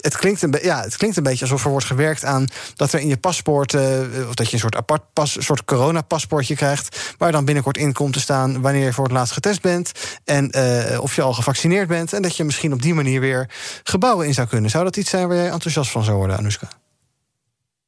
het 0.00 0.16
klinkt, 0.16 0.42
een 0.42 0.54
ja, 0.62 0.82
het 0.82 0.96
klinkt 0.96 1.16
een 1.16 1.22
beetje 1.22 1.44
alsof 1.44 1.64
er 1.64 1.70
wordt 1.70 1.86
gewerkt 1.86 2.24
aan 2.24 2.46
dat 2.76 2.92
er 2.92 3.00
in 3.00 3.08
je 3.08 3.16
paspoort. 3.16 3.72
Uh, 3.72 3.82
of 4.28 4.34
dat 4.34 4.46
je 4.46 4.52
een 4.52 4.58
soort 4.58 4.76
apart 4.76 5.02
pas, 5.12 5.36
soort 5.38 5.64
coronapaspoortje 5.64 6.56
krijgt. 6.56 7.14
Waar 7.18 7.32
dan 7.32 7.44
binnenkort 7.44 7.76
in 7.76 7.92
komt 7.92 8.12
te 8.12 8.20
staan 8.20 8.60
wanneer 8.60 8.84
je 8.84 8.92
voor 8.92 9.04
het 9.04 9.12
laatst 9.12 9.32
getest 9.32 9.62
bent. 9.62 9.92
En 10.24 10.52
uh, 10.56 11.00
of 11.00 11.16
je 11.16 11.22
al 11.22 11.32
gevaccineerd 11.32 11.88
bent. 11.88 12.12
En 12.12 12.22
dat 12.22 12.36
je 12.36 12.44
misschien 12.44 12.72
op 12.72 12.82
die 12.82 12.94
manier 12.94 13.20
weer 13.20 13.50
gebouwen 13.82 14.26
in 14.26 14.34
zou 14.34 14.48
kunnen. 14.48 14.70
Zou 14.70 14.84
dat 14.84 14.96
iets 14.96 15.10
zijn 15.10 15.28
waar 15.28 15.36
jij 15.36 15.50
enthousiast 15.50 15.90
van 15.90 16.04
zou 16.04 16.16
worden, 16.16 16.36
Anouska? 16.36 16.68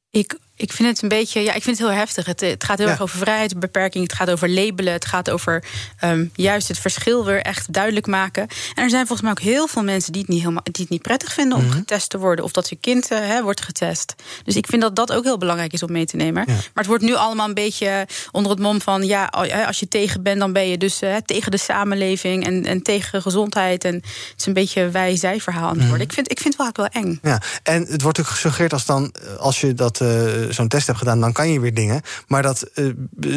Ik 0.09 0.37
ik 0.55 0.71
vind 0.73 0.89
het 0.89 1.01
een 1.01 1.09
beetje, 1.09 1.39
ja, 1.41 1.53
ik 1.53 1.63
vind 1.63 1.77
het 1.77 1.87
heel 1.87 1.97
heftig. 1.97 2.25
Het, 2.25 2.41
het 2.41 2.63
gaat 2.63 2.77
heel 2.77 2.85
Ja. 2.87 2.91
erg 2.93 3.01
over 3.01 3.17
vrijheidsbeperking. 3.17 4.03
Het 4.03 4.13
gaat 4.13 4.29
over 4.31 4.49
labelen. 4.49 4.93
Het 4.93 5.05
gaat 5.05 5.29
over 5.29 5.63
ehm, 5.99 6.25
juist 6.35 6.67
het 6.67 6.79
verschil 6.79 7.25
weer 7.25 7.41
echt 7.41 7.73
duidelijk 7.73 8.07
maken. 8.07 8.47
En 8.75 8.83
er 8.83 8.89
zijn 8.89 9.07
volgens 9.07 9.21
mij 9.21 9.31
ook 9.31 9.39
heel 9.53 9.67
veel 9.67 9.83
mensen 9.83 10.11
die 10.11 10.21
het 10.21 10.29
niet, 10.29 10.39
helemaal, 10.39 10.63
die 10.63 10.81
het 10.81 10.89
niet 10.89 11.01
prettig 11.01 11.33
vinden 11.33 11.57
om 11.57 11.63
Mhm. 11.65 11.73
getest 11.73 12.09
te 12.09 12.17
worden. 12.17 12.45
Of 12.45 12.51
dat 12.51 12.69
hun 12.69 12.79
kind 12.79 13.11
eh, 13.11 13.19
hè, 13.19 13.43
wordt 13.43 13.61
getest. 13.61 14.13
Dus 14.43 14.55
ik 14.55 14.67
vind 14.67 14.81
dat 14.81 14.95
dat 14.95 15.11
ook 15.11 15.23
heel 15.23 15.37
belangrijk 15.37 15.73
is 15.73 15.83
om 15.83 15.91
mee 15.91 16.05
te 16.05 16.15
nemen. 16.15 16.43
Maar 16.47 16.55
het 16.73 16.85
wordt 16.85 17.03
nu 17.03 17.13
allemaal 17.15 17.47
een 17.47 17.53
beetje 17.53 18.07
onder 18.31 18.51
het 18.51 18.59
mom 18.59 18.81
van 18.81 19.03
ja, 19.05 19.25
als 19.67 19.79
je 19.79 19.87
tegen 19.87 20.23
bent, 20.23 20.39
dan 20.39 20.53
ben 20.53 20.67
je 20.69 20.77
dus 20.77 21.01
eh, 21.01 21.15
tegen 21.25 21.51
de 21.51 21.57
samenleving 21.57 22.45
en, 22.45 22.65
en 22.65 22.81
tegen 22.81 23.21
gezondheid. 23.21 23.83
En 23.83 23.93
het 23.95 24.33
is 24.37 24.45
een 24.45 24.53
beetje 24.53 24.89
wij-zij 24.89 25.39
verhaal 25.39 25.69
aan 25.69 25.77
het 25.77 25.87
worden. 25.87 26.05
Ik, 26.07 26.13
vind, 26.13 26.31
ik 26.31 26.39
vind 26.39 26.57
het 26.57 26.75
wel 26.75 26.89
wel 26.91 27.03
eng. 27.03 27.19
Ja, 27.21 27.41
en 27.63 27.85
het 27.89 28.01
wordt 28.01 28.19
ook 28.19 28.27
gesuggereerd 28.27 28.73
als 28.73 28.85
dan, 28.85 29.13
eh, 29.23 29.35
als 29.35 29.61
je 29.61 29.73
dat 29.73 30.01
zo'n 30.49 30.67
test 30.67 30.87
hebt 30.87 30.99
gedaan, 30.99 31.19
dan 31.19 31.31
kan 31.33 31.49
je 31.49 31.59
weer 31.59 31.73
dingen. 31.73 32.01
Maar 32.27 32.41
dat 32.41 32.61
eh, 32.61 32.85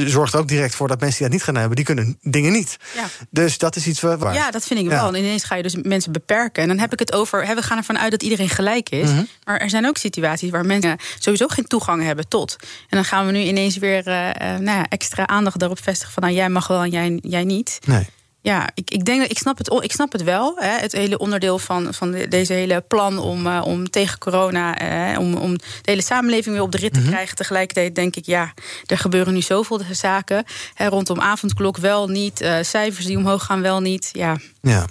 zorgt 0.06 0.34
ook 0.34 0.48
direct 0.48 0.74
voor 0.74 0.88
dat 0.88 1.00
mensen 1.00 1.18
die 1.18 1.26
dat 1.28 1.36
niet 1.36 1.46
gaan 1.46 1.54
hebben, 1.56 1.76
die 1.76 1.84
kunnen 1.84 2.18
dingen 2.22 2.52
niet. 2.52 2.76
Ja. 2.94 3.04
Dus 3.30 3.58
dat 3.58 3.76
is 3.76 3.86
iets 3.86 4.00
waar. 4.00 4.34
Ja, 4.34 4.50
dat 4.50 4.64
vind 4.66 4.80
ik 4.80 4.86
Ja. 4.86 4.92
wel. 4.92 5.08
En 5.08 5.14
ineens 5.14 5.44
ga 5.44 5.54
je 5.54 5.62
dus 5.62 5.76
mensen 5.82 6.12
beperken. 6.12 6.62
En 6.62 6.68
dan 6.68 6.78
heb 6.78 6.92
ik 6.92 6.98
het 6.98 7.12
over. 7.12 7.46
Hè, 7.46 7.54
we 7.54 7.62
gaan 7.62 7.76
ervan 7.76 7.98
uit 7.98 8.10
dat 8.10 8.22
iedereen 8.22 8.48
gelijk 8.48 8.88
is. 8.90 9.10
Mhm. 9.10 9.22
Maar 9.44 9.56
er 9.58 9.70
zijn 9.70 9.86
ook 9.86 9.96
situaties 9.96 10.50
waar 10.50 10.66
mensen 10.66 10.96
sowieso 11.18 11.46
geen 11.48 11.66
toegang 11.66 12.02
hebben 12.02 12.28
tot. 12.28 12.56
En 12.60 12.96
dan 12.96 13.04
gaan 13.04 13.26
we 13.26 13.32
nu 13.32 13.38
ineens 13.40 13.76
weer 13.76 14.06
eh, 14.06 14.28
eh, 14.30 14.60
nou 14.60 14.78
ja, 14.78 14.86
extra 14.88 15.26
aandacht 15.26 15.58
daarop 15.58 15.82
vestigen. 15.82 16.12
Van 16.14 16.22
nou, 16.22 16.34
jij 16.34 16.48
mag 16.48 16.66
wel 16.66 16.82
en 16.82 16.90
jij, 16.90 17.18
jij 17.22 17.44
niet. 17.44 17.78
Nee. 17.84 18.06
Ja, 18.46 18.68
ik, 18.74 18.90
ik 18.90 19.04
denk 19.04 19.20
dat 19.20 19.30
ik 19.30 19.38
snap 19.38 19.58
het, 19.58 19.78
ik 19.82 19.92
snap 19.92 20.12
het 20.12 20.22
wel. 20.22 20.54
Hè, 20.56 20.68
het 20.80 20.92
hele 20.92 21.18
onderdeel 21.18 21.58
van, 21.58 21.94
van 21.94 22.10
de- 22.10 22.28
deze 22.28 22.52
hele 22.52 22.80
plan 22.88 23.18
om, 23.18 23.46
eh, 23.46 23.60
om 23.64 23.90
tegen 23.90 24.18
corona, 24.18 24.78
eh, 24.78 25.18
om, 25.18 25.34
om 25.34 25.56
de 25.58 25.64
hele 25.82 26.02
samenleving 26.02 26.54
weer 26.54 26.64
op 26.64 26.72
de 26.72 26.78
rit 26.78 26.94
te 26.94 27.00
krijgen. 27.02 27.36
Tegelijkertijd 27.36 27.94
denk 27.94 28.16
ik, 28.16 28.26
ja, 28.26 28.52
er 28.86 28.98
gebeuren 28.98 29.32
nu 29.34 29.40
zoveel 29.42 29.80
zaken. 29.92 30.44
Hè, 30.74 30.86
rondom 30.88 31.20
avondklok 31.20 31.76
wel 31.76 32.08
niet, 32.08 32.40
eh, 32.40 32.56
cijfers 32.62 33.06
die 33.06 33.16
omhoog 33.16 33.44
gaan 33.44 33.62
wel 33.62 33.80
niet. 33.80 34.08
Ja, 34.12 34.36
Ja. 34.62 34.86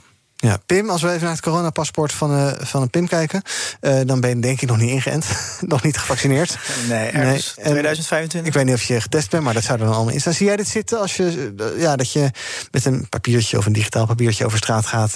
Ja, 0.46 0.58
Pim, 0.66 0.90
als 0.90 1.02
we 1.02 1.10
even 1.10 1.22
naar 1.24 1.32
het 1.32 1.42
coronapaspoort 1.42 2.12
van, 2.12 2.32
eh 2.38 2.52
van 2.66 2.82
een 2.82 2.90
Pim 2.90 3.08
kijken... 3.08 3.42
eh, 3.80 4.00
dan 4.06 4.20
ben 4.22 4.30
je 4.30 4.40
denk 4.40 4.62
ik 4.62 4.68
nog 4.68 4.78
niet 4.78 4.90
ingeënt, 4.90 5.26
nog 5.74 5.84
niet 5.84 5.98
gevaccineerd. 5.98 6.58
Nee, 6.90 7.08
ergens 7.10 7.48
en 7.58 7.64
2025. 7.64 8.46
Ik 8.46 8.54
weet 8.54 8.66
niet 8.66 8.76
of 8.76 8.84
je 8.84 9.02
getest 9.02 9.30
bent, 9.30 9.44
maar 9.44 9.54
dat 9.54 9.64
zou 9.64 9.80
er 9.80 9.86
dan 9.86 9.94
allemaal 9.96 10.14
in 10.14 10.20
staan. 10.20 10.34
Zie 10.34 10.46
jij 10.46 10.56
dit 10.56 10.68
zitten 10.68 11.00
als 11.00 11.16
je, 11.16 11.54
eh, 11.58 11.82
ja, 11.82 11.96
dat 11.96 12.12
je 12.12 12.30
met 12.72 12.86
een 12.86 13.10
papiertje 13.10 13.58
of 13.58 13.66
een 13.66 13.74
digitaal 13.74 14.06
papiertje 14.06 14.46
over 14.46 14.58
straat 14.58 14.86
gaat... 14.86 15.14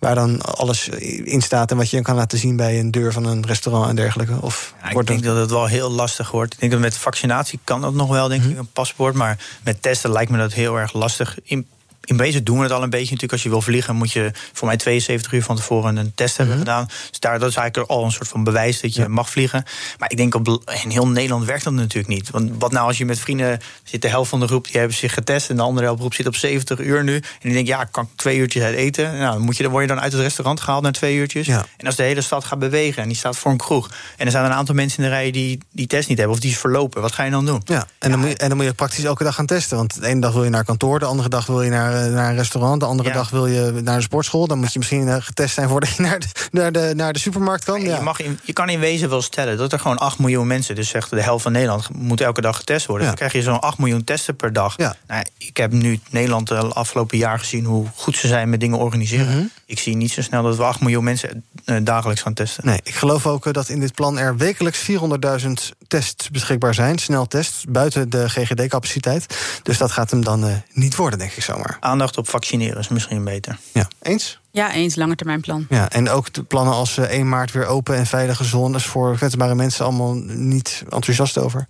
waar 0.00 0.14
dan 0.14 0.42
alles 0.42 0.88
in 1.24 1.40
staat 1.42 1.70
en 1.70 1.76
wat 1.76 1.90
je 1.90 2.02
kan 2.02 2.14
laten 2.16 2.38
zien 2.38 2.56
bij 2.56 2.78
een 2.78 2.90
deur 2.90 3.12
van 3.12 3.24
een 3.24 3.46
restaurant 3.46 3.88
en 3.88 3.96
dergelijke? 3.96 4.36
Of 4.40 4.74
Ja, 4.82 4.88
ik 5.00 5.06
denk 5.06 5.22
dat... 5.22 5.32
dat 5.32 5.36
het 5.42 5.50
wel 5.50 5.66
heel 5.66 5.90
lastig 5.90 6.30
wordt. 6.30 6.52
Ik 6.52 6.60
denk 6.60 6.72
dat 6.72 6.80
met 6.80 6.96
vaccinatie 6.96 7.58
kan 7.64 7.80
dat 7.80 7.94
nog 7.94 8.08
wel, 8.08 8.28
denk 8.28 8.42
Mhm. 8.42 8.50
ik, 8.50 8.58
een 8.58 8.72
paspoort. 8.72 9.14
Maar 9.14 9.38
met 9.62 9.82
testen 9.82 10.12
lijkt 10.12 10.30
me 10.30 10.38
dat 10.38 10.52
heel 10.52 10.76
erg 10.76 10.92
lastig. 10.92 11.36
In, 11.42 11.66
in 12.06 12.16
wezen 12.16 12.44
doen 12.44 12.56
we 12.56 12.62
het 12.62 12.72
al 12.72 12.82
een 12.82 12.90
beetje. 12.90 13.04
Natuurlijk, 13.04 13.32
als 13.32 13.42
je 13.42 13.48
wil 13.48 13.60
vliegen, 13.60 13.96
moet 13.96 14.12
je 14.12 14.30
voor 14.52 14.66
mij 14.66 14.76
72 14.76 15.32
uur 15.32 15.42
van 15.42 15.56
tevoren 15.56 15.96
een 15.96 16.12
test 16.14 16.34
Mhm. 16.38 16.48
hebben 16.48 16.58
gedaan. 16.66 16.86
Dus 17.10 17.20
daar, 17.20 17.38
dat 17.38 17.48
is 17.50 17.56
eigenlijk 17.56 17.90
al 17.90 18.04
een 18.04 18.12
soort 18.12 18.28
van 18.28 18.44
bewijs 18.44 18.80
dat 18.80 18.94
je 18.94 19.08
mag 19.08 19.30
vliegen. 19.30 19.64
Maar 19.98 20.10
ik 20.10 20.16
denk 20.16 20.34
op 20.34 20.48
in 20.82 20.90
heel 20.90 21.08
Nederland 21.08 21.44
werkt 21.44 21.64
dat 21.64 21.72
natuurlijk 21.72 22.08
niet. 22.14 22.30
Want 22.30 22.50
wat 22.58 22.72
nou 22.72 22.86
als 22.86 22.98
je 22.98 23.04
met 23.04 23.18
vrienden 23.18 23.60
zit, 23.84 24.02
de 24.02 24.08
helft 24.08 24.30
van 24.30 24.40
de 24.40 24.46
groep 24.46 24.64
die 24.64 24.76
hebben 24.78 24.96
zich 24.96 25.14
getest. 25.14 25.50
En 25.50 25.56
de 25.56 25.62
andere 25.62 25.84
helft 25.86 26.00
groep 26.00 26.14
zit 26.14 26.26
op 26.26 26.36
70 26.36 26.78
uur 26.78 27.04
nu. 27.04 27.14
En 27.16 27.22
die 27.42 27.52
denkt, 27.52 27.68
ja, 27.68 27.84
kan 27.84 28.04
ik 28.04 28.10
twee 28.16 28.36
uurtjes 28.36 28.62
uit 28.62 28.74
eten? 28.74 29.18
Nou, 29.18 29.32
dan, 29.32 29.42
moet 29.42 29.56
je, 29.56 29.62
dan 29.62 29.72
word 29.72 29.84
je 29.84 29.90
dan 29.94 30.00
uit 30.00 30.12
het 30.12 30.20
restaurant 30.20 30.60
gehaald 30.60 30.82
na 30.82 30.90
twee 30.90 31.16
uurtjes. 31.16 31.46
Ja. 31.46 31.66
En 31.76 31.86
als 31.86 31.96
de 31.96 32.02
hele 32.02 32.20
stad 32.20 32.44
gaat 32.44 32.58
bewegen 32.58 33.02
en 33.02 33.08
die 33.08 33.16
staat 33.16 33.36
voor 33.36 33.50
een 33.50 33.56
kroeg. 33.56 33.90
En 34.16 34.26
er 34.26 34.32
zijn 34.32 34.44
een 34.44 34.52
aantal 34.52 34.74
mensen 34.74 34.98
in 35.02 35.04
de 35.10 35.16
rij 35.16 35.30
die 35.30 35.58
die 35.72 35.86
test 35.86 36.08
niet 36.08 36.18
hebben 36.18 36.36
of 36.36 36.42
die 36.42 36.50
is 36.50 36.58
verlopen. 36.58 37.02
Wat 37.02 37.12
ga 37.12 37.22
je 37.24 37.30
dan 37.30 37.46
doen? 37.46 37.60
Ja, 37.64 37.86
en 37.98 38.10
dan, 38.10 38.20
moet 38.20 38.28
je, 38.28 38.36
en 38.36 38.48
dan 38.48 38.56
moet 38.56 38.66
je 38.66 38.74
praktisch 38.74 39.04
elke 39.04 39.24
dag 39.24 39.34
gaan 39.34 39.46
testen. 39.46 39.76
Want 39.76 40.00
de 40.00 40.06
ene 40.06 40.20
dag 40.20 40.32
wil 40.32 40.44
je 40.44 40.50
naar 40.50 40.64
kantoor, 40.64 40.98
de 40.98 41.04
andere 41.04 41.28
dag 41.28 41.46
wil 41.46 41.62
je 41.62 41.70
naar, 41.70 41.94
eh, 42.04 42.12
naar 42.12 42.30
een 42.30 42.36
restaurant... 42.36 42.80
de 42.80 42.86
andere 42.86 43.08
Ja. 43.08 43.14
dag 43.14 43.30
wil 43.30 43.46
je 43.46 43.80
naar 43.84 43.96
de 43.96 44.02
sportschool. 44.02 44.46
Dan 44.46 44.58
moet 44.58 44.72
je 44.72 44.78
misschien 44.78 45.08
eh, 45.08 45.16
getest 45.20 45.54
zijn 45.54 45.68
voordat 45.68 45.96
je 45.96 46.02
naar 46.08 46.18
de, 46.18 46.26
naar 46.50 46.72
de, 46.72 46.92
naar 46.96 47.12
de 47.12 47.18
supermarkt 47.18 47.64
kan. 47.64 47.80
Ja. 47.80 47.96
Je, 47.96 48.02
mag 48.02 48.20
in- 48.20 48.38
je 48.42 48.52
kan 48.52 48.68
in 48.68 48.78
wezen 48.80 49.08
wel 49.08 49.22
stellen 49.22 49.56
dat 49.56 49.72
er 49.72 49.78
gewoon 49.78 49.98
8 49.98 50.18
miljoen 50.18 50.46
mensen, 50.46 50.74
dus 50.74 50.88
zegt 50.88 51.10
de 51.10 51.22
helft 51.22 51.42
van 51.42 51.52
Nederland, 51.52 51.88
moet 51.94 52.20
elke 52.20 52.40
dag 52.40 52.56
getest 52.56 52.86
worden. 52.86 53.02
Ja. 53.06 53.14
Dan 53.14 53.28
krijg 53.28 53.44
je 53.44 53.50
zo'n 53.50 53.60
8 53.60 53.78
miljoen 53.78 54.04
testen 54.04 54.36
per 54.36 54.52
dag. 54.52 54.76
Nou, 54.76 54.94
ik 55.38 55.56
heb 55.56 55.72
nu 55.72 56.00
Nederland 56.10 56.48
de 56.48 56.54
afgelopen 56.56 57.18
jaar 57.18 57.38
gezien 57.38 57.64
hoe 57.64 57.86
goed 57.94 58.16
ze 58.16 58.26
zijn 58.28 58.50
met 58.50 58.60
dingen 58.60 58.78
organiseren. 58.78 59.26
Mhm. 59.36 59.44
Ik 59.66 59.78
zie 59.78 59.96
niet 59.96 60.10
zo 60.12 60.22
snel 60.22 60.42
dat 60.42 60.56
we 60.56 60.62
8 60.62 60.80
miljoen 60.80 61.04
mensen 61.04 61.44
eh, 61.64 61.76
dagelijks 61.82 62.22
gaan 62.22 62.34
testen. 62.34 62.66
Nee, 62.66 62.80
ik 62.82 62.94
geloof 62.94 63.26
ook 63.26 63.46
eh, 63.46 63.52
dat 63.52 63.68
in 63.68 63.80
dit 63.80 63.94
plan 63.94 64.18
er 64.18 64.36
wekelijks 64.36 64.90
400.000 64.90 65.52
tests 65.88 66.30
beschikbaar 66.30 66.74
zijn. 66.74 66.98
Sneltests, 66.98 67.64
buiten 67.68 68.10
de 68.10 68.28
GGD-capaciteit. 68.28 69.26
Dus 69.62 69.78
dat 69.78 69.90
gaat 69.92 70.10
hem 70.10 70.24
dan 70.24 70.46
eh, 70.46 70.54
niet 70.72 70.96
worden, 70.96 71.18
denk 71.18 71.32
ik 71.32 71.42
zomaar. 71.42 71.76
Aandacht 71.86 72.18
op 72.18 72.28
vaccineren 72.28 72.78
is 72.78 72.88
misschien 72.88 73.24
beter. 73.24 73.58
Ja, 73.72 73.88
eens? 74.02 74.40
ja 74.50 74.72
eens 74.72 74.96
langetermijnplan. 74.96 75.66
Ja, 75.68 75.90
en 75.90 76.08
ook 76.08 76.32
de 76.32 76.42
plannen 76.42 76.74
als 76.74 76.98
eh, 76.98 77.04
1 77.04 77.28
maart 77.28 77.52
weer 77.52 77.66
open 77.66 77.96
en 77.96 78.06
veilige 78.06 78.44
zones... 78.44 78.84
voor 78.84 79.16
kwetsbare 79.16 79.54
mensen 79.54 79.84
allemaal 79.84 80.14
niet 80.26 80.82
enthousiast 80.88 81.38
over. 81.38 81.66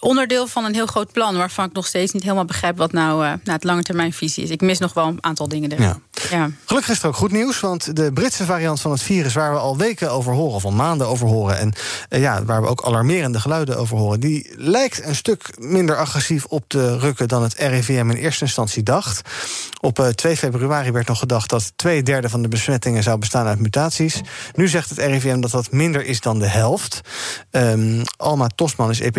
Onderdeel 0.00 0.46
van 0.46 0.64
een 0.64 0.74
heel 0.74 0.86
groot 0.86 1.12
plan 1.12 1.36
waarvan 1.36 1.64
ik 1.64 1.72
nog 1.72 1.86
steeds 1.86 2.12
niet 2.12 2.22
helemaal 2.22 2.44
begrijp 2.44 2.76
wat 2.76 2.92
nou, 2.92 3.18
nou 3.18 3.38
het 3.44 3.64
langetermijnvisie 3.64 4.44
is. 4.44 4.50
Ik 4.50 4.60
mis 4.60 4.78
nog 4.78 4.94
wel 4.94 5.06
een 5.06 5.24
aantal 5.24 5.48
dingen 5.48 5.72
erin. 5.72 5.84
Ja. 5.84 5.98
Ja. 6.30 6.50
Gelukkig 6.64 6.90
is 6.90 7.02
er 7.02 7.08
ook 7.08 7.16
goed 7.16 7.32
nieuws, 7.32 7.60
want 7.60 7.96
de 7.96 8.12
Britse 8.12 8.44
variant 8.44 8.80
van 8.80 8.90
het 8.90 9.02
virus... 9.02 9.34
waar 9.34 9.52
we 9.52 9.58
al 9.58 9.76
weken 9.76 10.10
over 10.10 10.32
horen, 10.32 10.54
of 10.54 10.64
al 10.64 10.70
maanden 10.70 11.06
over 11.06 11.26
horen... 11.26 11.58
en 11.58 11.72
eh, 12.08 12.20
ja, 12.20 12.44
waar 12.44 12.62
we 12.62 12.68
ook 12.68 12.82
alarmerende 12.82 13.40
geluiden 13.40 13.78
over 13.78 13.96
horen... 13.96 14.20
die 14.20 14.50
lijkt 14.56 15.04
een 15.04 15.14
stuk 15.14 15.50
minder 15.58 15.96
agressief 15.96 16.44
op 16.44 16.64
te 16.66 16.98
rukken... 16.98 17.28
dan 17.28 17.42
het 17.42 17.54
RIVM 17.54 18.10
in 18.10 18.16
eerste 18.16 18.44
instantie 18.44 18.82
dacht. 18.82 19.28
Op 19.80 19.98
eh, 19.98 20.08
2 20.08 20.36
februari 20.36 20.90
werd 20.90 21.06
nog 21.08 21.18
gedacht 21.18 21.50
dat 21.50 21.72
twee 21.76 22.02
derde 22.02 22.28
van 22.28 22.42
de 22.42 22.48
besmettingen... 22.48 23.02
zou 23.02 23.18
bestaan 23.18 23.46
uit 23.46 23.58
mutaties. 23.58 24.20
Nu 24.54 24.68
zegt 24.68 24.90
het 24.90 24.98
RIVM 24.98 25.40
dat 25.40 25.50
dat 25.50 25.70
minder 25.70 26.04
is 26.04 26.20
dan 26.20 26.38
de 26.38 26.48
helft. 26.48 27.00
Ehm, 27.50 28.04
Alma 28.16 28.46
Tosman 28.54 28.90
is 28.90 28.98
epidemioloog 29.00 29.17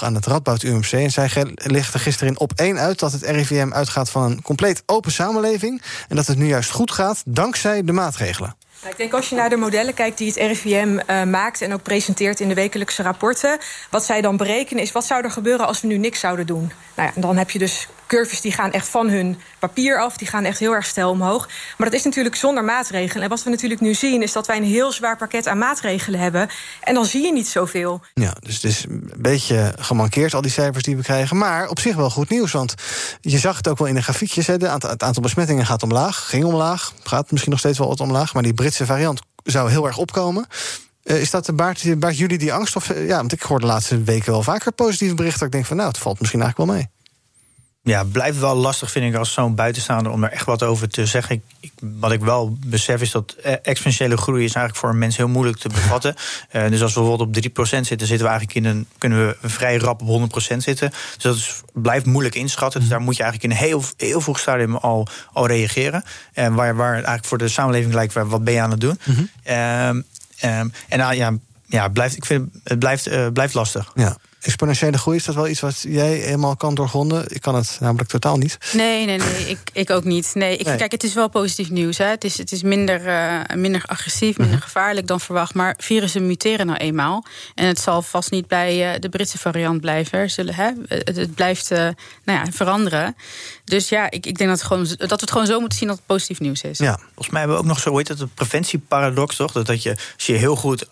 aan 0.00 0.14
het 0.14 0.26
Radboud 0.26 0.62
UMC... 0.62 0.92
en 0.92 1.10
zij 1.10 1.30
lichtte 1.54 1.98
gisteren 1.98 2.38
op 2.38 2.52
één 2.56 2.78
uit 2.78 2.98
dat 2.98 3.12
het 3.12 3.22
RIVM 3.22 3.72
uitgaat... 3.72 4.10
van 4.10 4.22
een 4.22 4.42
compleet 4.42 4.82
open 4.86 5.12
samenleving... 5.12 5.82
en 6.08 6.16
dat 6.16 6.26
het 6.26 6.38
nu 6.38 6.46
juist 6.46 6.70
goed 6.70 6.90
gaat 6.90 7.22
dankzij 7.26 7.84
de 7.84 7.92
maatregelen. 7.92 8.54
Ik 8.88 8.96
denk 8.96 9.12
als 9.12 9.28
je 9.28 9.36
naar 9.36 9.50
de 9.50 9.56
modellen 9.56 9.94
kijkt 9.94 10.18
die 10.18 10.26
het 10.26 10.36
RIVM 10.36 10.98
eh, 11.06 11.22
maakt 11.22 11.60
en 11.60 11.72
ook 11.72 11.82
presenteert 11.82 12.40
in 12.40 12.48
de 12.48 12.54
wekelijkse 12.54 13.02
rapporten, 13.02 13.58
wat 13.90 14.04
zij 14.04 14.20
dan 14.20 14.36
berekenen 14.36 14.82
is 14.82 14.92
wat 14.92 15.04
zou 15.04 15.24
er 15.24 15.30
gebeuren 15.30 15.66
als 15.66 15.80
we 15.80 15.86
nu 15.86 15.96
niks 15.98 16.20
zouden 16.20 16.46
doen. 16.46 16.72
Nou 16.94 17.10
ja, 17.14 17.20
dan 17.20 17.36
heb 17.36 17.50
je 17.50 17.58
dus 17.58 17.88
curves 18.12 18.40
die 18.40 18.52
gaan 18.52 18.72
echt 18.72 18.88
van 18.88 19.08
hun 19.08 19.38
papier 19.58 20.00
af, 20.00 20.16
die 20.16 20.28
gaan 20.28 20.44
echt 20.44 20.58
heel 20.58 20.72
erg 20.72 20.86
stijl 20.86 21.10
omhoog. 21.10 21.48
Maar 21.76 21.90
dat 21.90 21.98
is 21.98 22.04
natuurlijk 22.04 22.36
zonder 22.36 22.64
maatregelen. 22.64 23.22
En 23.22 23.28
wat 23.28 23.42
we 23.42 23.50
natuurlijk 23.50 23.80
nu 23.80 23.94
zien 23.94 24.22
is 24.22 24.32
dat 24.32 24.46
wij 24.46 24.56
een 24.56 24.64
heel 24.64 24.92
zwaar 24.92 25.16
pakket 25.16 25.46
aan 25.46 25.58
maatregelen 25.58 26.20
hebben 26.20 26.48
en 26.80 26.94
dan 26.94 27.04
zie 27.04 27.22
je 27.22 27.32
niet 27.32 27.48
zoveel. 27.48 28.00
Ja, 28.14 28.34
dus 28.40 28.54
het 28.54 28.64
is 28.64 28.84
een 28.88 29.12
beetje 29.18 29.74
gemankeerd, 29.78 30.34
al 30.34 30.42
die 30.42 30.50
cijfers 30.50 30.84
die 30.84 30.96
we 30.96 31.02
krijgen. 31.02 31.36
Maar 31.36 31.68
op 31.68 31.80
zich 31.80 31.96
wel 31.96 32.10
goed 32.10 32.28
nieuws, 32.28 32.52
want 32.52 32.74
je 33.20 33.38
zag 33.38 33.56
het 33.56 33.68
ook 33.68 33.78
wel 33.78 33.88
in 33.88 33.94
de 33.94 34.02
grafiekjes. 34.02 34.46
Hè, 34.46 34.58
de 34.58 34.68
het 34.68 35.02
aantal 35.02 35.22
besmettingen 35.22 35.66
gaat 35.66 35.82
omlaag, 35.82 36.28
ging 36.28 36.44
omlaag. 36.44 36.92
Gaat 37.02 37.30
misschien 37.30 37.50
nog 37.50 37.60
steeds 37.60 37.78
wel 37.78 37.88
wat 37.88 38.00
omlaag, 38.00 38.34
maar 38.34 38.42
die 38.42 38.54
Britse 38.54 38.86
variant 38.86 39.20
zou 39.44 39.70
heel 39.70 39.86
erg 39.86 39.96
opkomen. 39.96 40.46
Eh, 41.02 41.20
is 41.20 41.30
dat, 41.30 41.56
baart, 41.56 41.98
baart 41.98 42.18
jullie 42.18 42.38
die 42.38 42.52
angst? 42.52 42.76
Of, 42.76 42.90
eh, 42.90 43.06
ja, 43.06 43.16
want 43.16 43.32
ik 43.32 43.42
hoor 43.42 43.60
de 43.60 43.66
laatste 43.66 44.02
weken 44.02 44.32
wel 44.32 44.42
vaker 44.42 44.72
positieve 44.72 45.14
berichten. 45.14 45.46
Ik 45.46 45.52
denk 45.52 45.66
van, 45.66 45.76
nou, 45.76 45.88
het 45.88 45.98
valt 45.98 46.20
misschien 46.20 46.40
eigenlijk 46.40 46.70
wel 46.70 46.78
mee. 46.78 47.01
Ja, 47.84 48.04
blijft 48.04 48.38
wel 48.38 48.54
lastig, 48.54 48.90
vind 48.90 49.12
ik, 49.12 49.18
als 49.18 49.32
zo'n 49.32 49.54
buitenstaander 49.54 50.12
om 50.12 50.24
er 50.24 50.30
echt 50.30 50.44
wat 50.44 50.62
over 50.62 50.88
te 50.88 51.06
zeggen. 51.06 51.42
Ik, 51.60 51.72
wat 51.80 52.12
ik 52.12 52.20
wel 52.20 52.56
besef 52.66 53.00
is 53.00 53.10
dat 53.10 53.32
eh, 53.32 53.54
exponentiële 53.62 54.16
groei 54.16 54.44
is 54.44 54.54
eigenlijk 54.54 54.76
voor 54.76 54.88
een 54.88 54.98
mens 54.98 55.16
heel 55.16 55.28
moeilijk 55.28 55.58
te 55.58 55.68
bevatten. 55.68 56.14
Uh, 56.52 56.68
dus 56.70 56.82
als 56.82 56.94
we 56.94 57.00
bijvoorbeeld 57.00 57.46
op 57.46 57.66
3% 57.68 57.80
zitten, 57.80 58.06
zitten 58.06 58.26
we 58.26 58.32
eigenlijk 58.32 58.54
in 58.54 58.64
een, 58.64 58.86
kunnen 58.98 59.26
we 59.26 59.48
vrij 59.48 59.76
rap 59.76 60.02
op 60.02 60.30
100% 60.52 60.56
zitten. 60.56 60.90
Dus 60.90 61.22
dat 61.22 61.36
is, 61.36 61.60
blijft 61.72 62.06
moeilijk 62.06 62.34
inschatten. 62.34 62.80
Dus 62.80 62.88
daar 62.88 63.00
moet 63.00 63.16
je 63.16 63.22
eigenlijk 63.22 63.52
in 63.52 63.58
een 63.58 63.66
heel, 63.68 63.84
heel 63.96 64.20
vroeg 64.20 64.38
stadium 64.38 64.76
al, 64.76 65.08
al 65.32 65.46
reageren. 65.46 66.04
En 66.32 66.54
waar, 66.54 66.76
waar 66.76 66.94
eigenlijk 66.94 67.24
voor 67.24 67.38
de 67.38 67.48
samenleving 67.48 67.94
lijkt, 67.94 68.12
wat 68.12 68.44
ben 68.44 68.54
je 68.54 68.60
aan 68.60 68.70
het 68.70 68.80
doen? 68.80 68.98
Mm 69.04 69.14
-hmm. 69.14 69.28
en 69.42 70.74
nou 70.88 71.14
ja, 71.14 71.32
ja, 71.66 71.88
blijft, 71.88 72.16
ik 72.16 72.24
vind 72.24 72.48
het 72.64 72.78
blijft, 72.78 73.08
uh, 73.08 73.26
blijft 73.32 73.54
lastig. 73.54 73.90
Ja 73.94 74.16
exponentiële 74.42 74.98
groei, 74.98 75.16
is 75.16 75.24
dat 75.24 75.34
wel 75.34 75.48
iets 75.48 75.60
wat 75.60 75.84
jij 75.88 76.12
helemaal 76.12 76.56
kan 76.56 76.74
doorgronden? 76.74 77.24
Ik 77.28 77.40
kan 77.40 77.54
het 77.54 77.76
namelijk 77.80 78.08
totaal 78.08 78.36
niet. 78.36 78.58
Nee, 78.72 79.06
nee, 79.06 79.18
nee, 79.18 79.48
ik, 79.48 79.58
ik 79.72 79.90
ook 79.90 80.04
niet. 80.04 80.30
Nee, 80.34 80.56
ik, 80.56 80.64
Kijk, 80.64 80.92
het 80.92 81.02
is 81.02 81.14
wel 81.14 81.28
positief 81.28 81.70
nieuws. 81.70 81.98
Hè. 81.98 82.04
Het, 82.04 82.24
is, 82.24 82.38
het 82.38 82.52
is 82.52 82.62
minder, 82.62 83.06
uh, 83.06 83.56
minder 83.56 83.82
agressief, 83.86 84.38
minder 84.38 84.56
mhm. 84.56 84.64
gevaarlijk 84.64 85.06
dan 85.06 85.20
verwacht. 85.20 85.54
Maar 85.54 85.74
virussen 85.78 86.26
muteren 86.26 86.66
nou 86.66 86.78
eenmaal. 86.78 87.24
En 87.54 87.66
het 87.66 87.78
zal 87.78 88.02
vast 88.02 88.30
niet 88.30 88.46
bij 88.46 88.94
uh, 88.94 89.00
de 89.00 89.08
Britse 89.08 89.38
variant 89.38 89.80
blijven. 89.80 90.30
Zullen, 90.30 90.54
hè? 90.54 90.70
Het, 90.88 91.16
het 91.16 91.34
blijft 91.34 91.70
uh, 91.70 91.78
nou 92.24 92.38
ja, 92.38 92.44
veranderen. 92.52 93.16
Dus 93.64 93.88
ja, 93.88 94.10
ik, 94.10 94.26
ik 94.26 94.38
denk 94.38 94.50
dat, 94.50 94.58
het 94.58 94.62
gewoon, 94.66 94.84
dat 94.84 94.98
we 94.98 95.14
het 95.14 95.30
gewoon 95.30 95.46
zo 95.46 95.60
moeten 95.60 95.78
zien 95.78 95.88
dat 95.88 95.96
het 95.96 96.06
positief 96.06 96.40
nieuws 96.40 96.62
is. 96.62 96.78
Ja, 96.78 96.98
volgens 96.98 97.28
mij 97.28 97.38
hebben 97.38 97.58
we 97.58 97.62
ook 97.62 97.68
nog 97.68 97.80
zo, 97.80 97.88
hoe 97.88 97.98
heet 97.98 98.08
het, 98.08 98.20
een 98.20 98.34
preventieparadox, 98.34 99.36
toch? 99.36 99.52
Dat, 99.52 99.66
dat 99.66 99.82
je, 99.82 99.90
als 99.90 100.26
je 100.26 100.32
heel 100.32 100.56
goed 100.56 100.86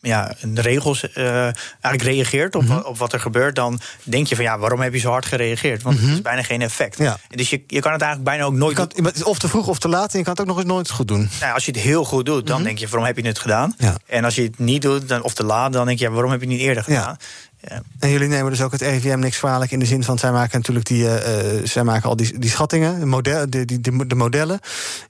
ja, 0.00 0.32
de 0.42 0.60
regels 0.60 1.04
uh, 1.16 1.42
eigenlijk 1.80 2.02
reageert 2.02 2.54
op, 2.54 2.62
mhm. 2.62 2.78
op 2.78 2.98
wat 2.98 3.12
er 3.12 3.20
gebeurt, 3.20 3.54
dan 3.54 3.80
denk 4.02 4.26
je 4.26 4.34
van 4.34 4.44
ja, 4.44 4.58
waarom 4.58 4.80
heb 4.80 4.92
je 4.92 4.98
zo 4.98 5.10
hard 5.10 5.26
gereageerd? 5.26 5.82
Want 5.82 6.00
mm 6.00 6.08
het 6.10 6.18
is 6.18 6.22
bijna 6.22 6.42
geen 6.42 6.62
effect. 6.62 6.98
Ja. 6.98 7.18
Dus 7.28 7.50
je, 7.50 7.62
je 7.66 7.80
kan 7.80 7.92
het 7.92 8.02
eigenlijk 8.02 8.30
bijna 8.30 8.44
ook 8.44 8.54
nooit. 8.54 8.78
Je 8.96 9.02
kan, 9.02 9.24
of 9.24 9.38
te 9.38 9.48
vroeg 9.48 9.66
of 9.66 9.78
te 9.78 9.88
laat 9.88 10.12
en 10.12 10.18
je 10.18 10.24
kan 10.24 10.32
het 10.32 10.42
ook 10.42 10.48
nog 10.48 10.56
eens 10.56 10.66
nooit 10.66 10.90
goed 10.90 11.08
doen. 11.08 11.30
Nou, 11.40 11.54
als 11.54 11.64
je 11.64 11.72
het 11.72 11.80
heel 11.80 12.04
goed 12.04 12.26
doet, 12.26 12.46
dan 12.46 12.56
mhm. 12.56 12.64
denk 12.64 12.78
je 12.78 12.86
waarom 12.86 13.06
heb 13.06 13.16
je 13.16 13.26
het 13.26 13.38
gedaan? 13.38 13.74
Ja. 13.78 13.96
En 14.06 14.24
als 14.24 14.34
je 14.34 14.42
het 14.42 14.58
niet 14.58 14.82
doet 14.82 15.08
dan, 15.08 15.22
of 15.22 15.34
te 15.34 15.44
laat, 15.44 15.72
dan 15.72 15.86
denk 15.86 15.98
je 15.98 16.04
ja, 16.04 16.10
waarom 16.10 16.30
heb 16.30 16.40
je 16.40 16.46
het 16.46 16.56
niet 16.56 16.66
eerder 16.66 16.82
gedaan? 16.82 17.02
Ja. 17.02 17.82
En 17.98 18.10
jullie 18.10 18.28
nemen 18.28 18.50
dus 18.50 18.60
ook 18.62 18.72
het 18.72 18.80
RIVM 18.80 19.18
niks 19.18 19.38
kwalijk 19.38 19.70
in 19.70 19.78
de 19.78 19.86
zin 19.86 20.04
van 20.04 20.18
zij 20.18 20.32
maken 20.32 20.58
natuurlijk 20.58 20.86
die, 20.86 21.04
uh, 21.04 21.20
zij 21.64 21.84
maken 21.84 22.08
al 22.08 22.16
die, 22.16 22.38
die 22.38 22.50
schattingen, 22.50 23.08
model, 23.08 23.50
de, 23.50 23.64
die, 23.64 23.80
de, 23.80 24.06
de 24.06 24.14
modellen. 24.14 24.60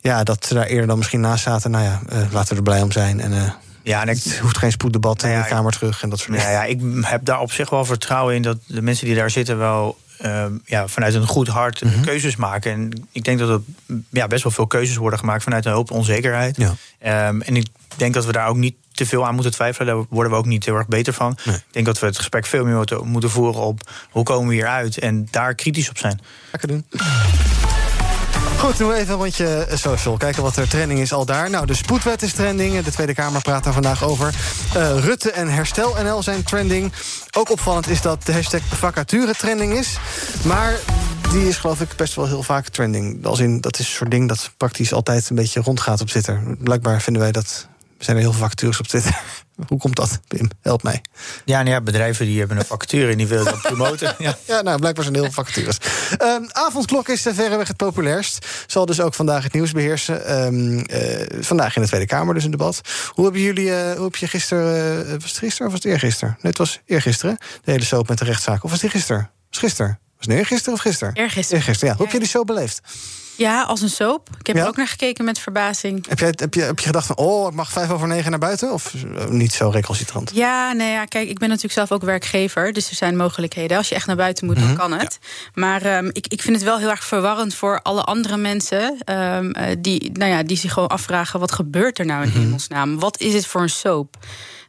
Ja, 0.01 0.25
dat 0.25 0.47
ze 0.47 0.55
daar 0.55 0.67
eerder 0.67 0.87
dan 0.87 0.97
misschien 0.97 1.21
naast 1.21 1.43
zaten. 1.43 1.71
Nou 1.71 1.85
ja, 1.85 2.01
uh, 2.13 2.33
laten 2.33 2.51
we 2.51 2.57
er 2.57 2.63
blij 2.63 2.83
om 2.83 2.93
zijn. 2.93 3.21
En, 3.21 3.33
uh, 3.33 3.51
ja, 3.83 4.01
en 4.01 4.09
het 4.09 4.39
hoeft 4.39 4.59
geen 4.59 4.73
spoeddebat 4.73 5.23
in 5.23 5.39
de 5.39 5.45
Kamer 5.49 5.73
terug 5.73 6.03
en 6.03 6.11
dat 6.11 6.19
soort 6.19 6.31
dingen. 6.31 6.47
Ja, 6.47 6.63
ja, 6.63 6.65
ik 6.65 6.81
heb 7.01 7.25
daar 7.25 7.41
op 7.41 7.53
zich 7.53 7.71
wel 7.71 7.85
vertrouwen 7.85 8.35
in 8.35 8.43
dat 8.43 8.59
de 8.67 8.83
mensen 8.83 9.07
die 9.07 9.15
daar 9.15 9.31
zitten 9.31 9.59
wel 9.59 9.99
uh, 10.25 10.45
ja, 10.65 10.89
vanuit 10.89 11.15
een 11.15 11.27
goed 11.27 11.49
hart 11.49 11.85
mm 11.85 11.91
-hmm. 11.91 12.05
keuzes 12.05 12.37
maken. 12.37 12.73
En 12.73 13.09
ik 13.13 13.25
denk 13.25 13.39
dat 13.39 13.49
er 13.49 13.61
ja, 14.11 14.27
best 14.27 14.43
wel 14.43 14.53
veel 14.53 14.67
keuzes 14.67 14.97
worden 14.97 15.19
gemaakt 15.19 15.43
vanuit 15.43 15.65
een 15.65 15.73
hoop 15.73 15.91
onzekerheid. 15.91 16.57
Ja. 16.57 17.29
Um, 17.29 17.43
en 17.43 17.57
ik 17.57 17.67
denk 17.97 18.15
dat 18.15 18.27
we 18.27 18.33
daar 18.33 18.49
ook 18.49 18.57
niet 18.57 18.75
te 18.93 19.07
veel 19.07 19.27
aan 19.27 19.35
moeten 19.35 19.53
twijfelen. 19.53 19.95
Daar 19.95 20.05
worden 20.09 20.33
we 20.33 20.39
ook 20.39 20.47
niet 20.47 20.65
heel 20.65 20.77
erg 20.77 20.89
beter 20.89 21.13
van. 21.13 21.39
Nee. 21.45 21.57
Ik 21.57 21.63
denk 21.71 21.87
dat 21.87 21.99
we 21.99 22.07
het 22.07 22.17
gesprek 22.17 22.47
veel 22.47 22.65
meer 22.65 22.77
moeten, 22.77 23.07
moeten 23.07 23.31
voeren 23.31 23.61
op 23.61 23.91
hoe 24.11 24.25
komen 24.25 24.49
we 24.49 24.55
hieruit 24.55 24.99
en 24.99 25.29
daar 25.31 25.55
kritisch 25.55 25.91
op 25.91 25.99
zijn. 25.99 26.21
Lekker 26.51 26.69
doen. 26.69 26.85
Goed, 28.71 28.79
doen 28.79 28.89
we 28.89 28.95
even 28.95 29.15
rondje 29.15 29.67
social. 29.73 30.17
Kijken 30.17 30.43
wat 30.43 30.57
er 30.57 30.69
trending 30.69 31.01
is 31.01 31.13
al 31.13 31.25
daar. 31.25 31.51
Nou, 31.51 31.67
de 31.67 31.75
spoedwet 31.75 32.23
is 32.23 32.33
trending. 32.33 32.85
De 32.85 32.91
Tweede 32.91 33.15
Kamer 33.15 33.43
praat 33.43 33.65
daar 33.65 33.73
vandaag 33.73 34.05
over. 34.05 34.35
Uh, 34.77 34.99
Rutte 34.99 35.31
en 35.31 35.49
Herstel 35.49 35.95
NL 36.03 36.23
zijn 36.23 36.43
trending. 36.43 36.93
Ook 37.37 37.51
opvallend 37.51 37.89
is 37.89 38.03
dat 38.03 38.27
de 38.27 38.33
hashtag 38.33 38.61
vacature 38.69 39.35
trending 39.35 39.73
is. 39.73 39.99
Maar 40.45 40.79
die 41.31 41.49
is 41.49 41.57
geloof 41.57 41.81
ik 41.81 41.89
best 41.97 42.15
wel 42.15 42.27
heel 42.27 42.43
vaak 42.43 42.69
trending. 42.69 43.27
Als 43.27 43.39
in, 43.39 43.61
dat 43.61 43.79
is 43.79 43.87
een 43.87 43.95
soort 43.95 44.11
ding 44.11 44.29
dat 44.29 44.51
praktisch 44.57 44.93
altijd 44.93 45.31
een 45.31 45.37
beetje 45.37 45.61
rondgaat 45.61 46.01
op 46.01 46.09
Twitter. 46.09 46.43
Blijkbaar 46.59 47.01
vinden 47.01 47.23
wij 47.23 47.33
dat 47.33 47.69
er 47.99 48.05
zijn 48.05 48.17
er 48.17 48.23
heel 48.23 48.33
veel 48.33 48.41
vacatures 48.41 48.81
op 48.81 48.87
Twitter. 48.87 49.21
Hoe 49.67 49.79
komt 49.79 49.97
dat, 49.97 50.21
Pim? 50.29 50.51
Help 50.61 50.83
mij. 50.83 51.03
Ja, 51.45 51.59
nou 51.59 51.71
ja, 51.71 51.81
bedrijven 51.81 52.27
die 52.27 52.39
hebben 52.39 52.57
een 52.57 52.65
vacature 52.65 53.11
en 53.11 53.17
die 53.17 53.27
willen 53.27 53.45
dat 53.45 53.61
promoten. 53.61 54.15
Ja. 54.19 54.39
ja, 54.47 54.61
nou, 54.63 54.79
blijkbaar 54.79 55.05
zijn 55.05 55.17
er 55.17 55.23
heel 55.23 55.33
veel 55.33 55.45
vacatures. 55.45 55.77
Um, 56.23 56.49
avondklok 56.53 57.09
is 57.09 57.23
verreweg 57.23 57.69
het 57.69 57.77
populairst. 57.77 58.47
Zal 58.67 58.87
dus 58.87 59.01
ook 59.01 59.15
vandaag 59.15 59.43
het 59.43 59.53
nieuws 59.53 59.73
beheersen. 59.73 60.45
Um, 60.45 60.79
uh, 60.79 60.87
vandaag 61.41 61.77
in 61.77 61.83
de 61.83 61.89
Tweede 61.89 62.07
Kamer 62.07 62.35
dus 62.35 62.45
een 62.45 62.51
debat. 62.51 62.81
Hoe 63.09 63.25
hebben 63.25 63.43
jullie, 63.43 63.67
uh, 63.67 63.93
hoe 63.93 64.05
heb 64.05 64.17
je 64.17 64.27
gisteren... 64.27 65.07
Uh, 65.07 65.13
was 65.13 65.31
het 65.31 65.39
gisteren 65.39 65.67
of 65.67 65.73
was 65.73 65.83
het 65.83 65.93
eergisteren? 65.93 66.35
Nee, 66.41 66.53
het 66.53 66.59
was 66.59 66.81
eergisteren. 66.87 67.37
De 67.65 67.71
hele 67.71 67.85
soap 67.85 68.09
met 68.09 68.19
de 68.19 68.25
rechtszaak. 68.25 68.65
Of 68.65 68.71
was 68.71 68.83
het 68.83 68.91
gisteren? 68.91 69.31
Was 69.51 69.59
gisteren? 69.59 69.99
Was 70.17 70.27
het 70.27 70.37
eergisteren 70.37 70.75
of 70.75 70.81
gisteren? 70.81 71.15
Eergisteren. 71.15 71.59
Eergisteren, 71.59 71.91
ja. 71.91 71.97
Hoe 71.97 72.05
heb 72.05 72.15
je 72.15 72.21
die 72.21 72.29
zo 72.29 72.45
beleefd? 72.45 72.81
Ja, 73.41 73.63
als 73.63 73.83
een 73.83 73.89
soap. 73.89 74.29
Ik 74.39 74.47
heb 74.47 74.57
er 74.57 74.67
ook 74.67 74.77
naar 74.77 74.89
gekeken 74.89 75.25
met 75.25 75.39
verbazing. 75.39 76.07
Heb 76.09 76.19
je, 76.19 76.25
heb, 76.25 76.55
je, 76.55 76.61
heb 76.61 76.79
je 76.79 76.87
gedacht 76.87 77.07
van, 77.07 77.17
oh, 77.17 77.49
ik 77.49 77.55
mag 77.55 77.73
vijf 77.73 77.91
over 77.91 78.09
negen 78.09 78.31
naar 78.31 78.41
buiten? 78.41 78.73
Of 78.73 78.95
eh, 78.95 79.27
niet 79.29 79.53
zo 79.53 79.69
recalcitrant? 79.69 80.31
Ja, 80.35 80.73
nee, 80.73 80.93
ja, 80.93 81.05
kijk, 81.05 81.29
ik 81.29 81.39
ben 81.39 81.49
natuurlijk 81.49 81.75
zelf 81.75 81.93
ook 81.93 82.03
werkgever. 82.03 82.73
Dus 82.73 82.91
er 82.91 82.97
zijn 82.97 83.17
mogelijkheden. 83.17 83.77
Als 83.77 83.89
je 83.89 83.95
echt 83.95 84.07
naar 84.07 84.17
buiten 84.17 84.47
moet, 84.47 84.57
dan 84.57 84.65
mhm. 84.65 84.77
kan 84.77 84.93
het. 84.93 85.19
Maar 85.55 85.97
um, 85.97 86.11
ik, 86.13 86.27
ik 86.27 86.43
vind 86.43 86.57
het 86.57 86.65
wel 86.65 86.79
heel 86.79 86.91
erg 86.91 87.05
verwarrend 87.05 87.55
voor 87.55 87.83
alle 87.83 88.03
andere 88.03 88.37
mensen... 88.37 88.99
Um, 89.05 89.53
die, 89.79 90.11
nou 90.13 90.31
ja, 90.31 90.43
die 90.43 90.57
zich 90.57 90.73
gewoon 90.73 90.89
afvragen, 90.89 91.41
wat 91.41 91.53
gebeurt 91.53 91.99
er 91.99 92.07
nou 92.07 92.23
in 92.23 92.29
mm 92.29 92.39
hemelsnaam? 92.41 92.99
Wat 92.99 93.21
is 93.21 93.35
het 93.35 93.47
voor 93.47 93.63
een 93.63 93.69
soap? 93.71 94.17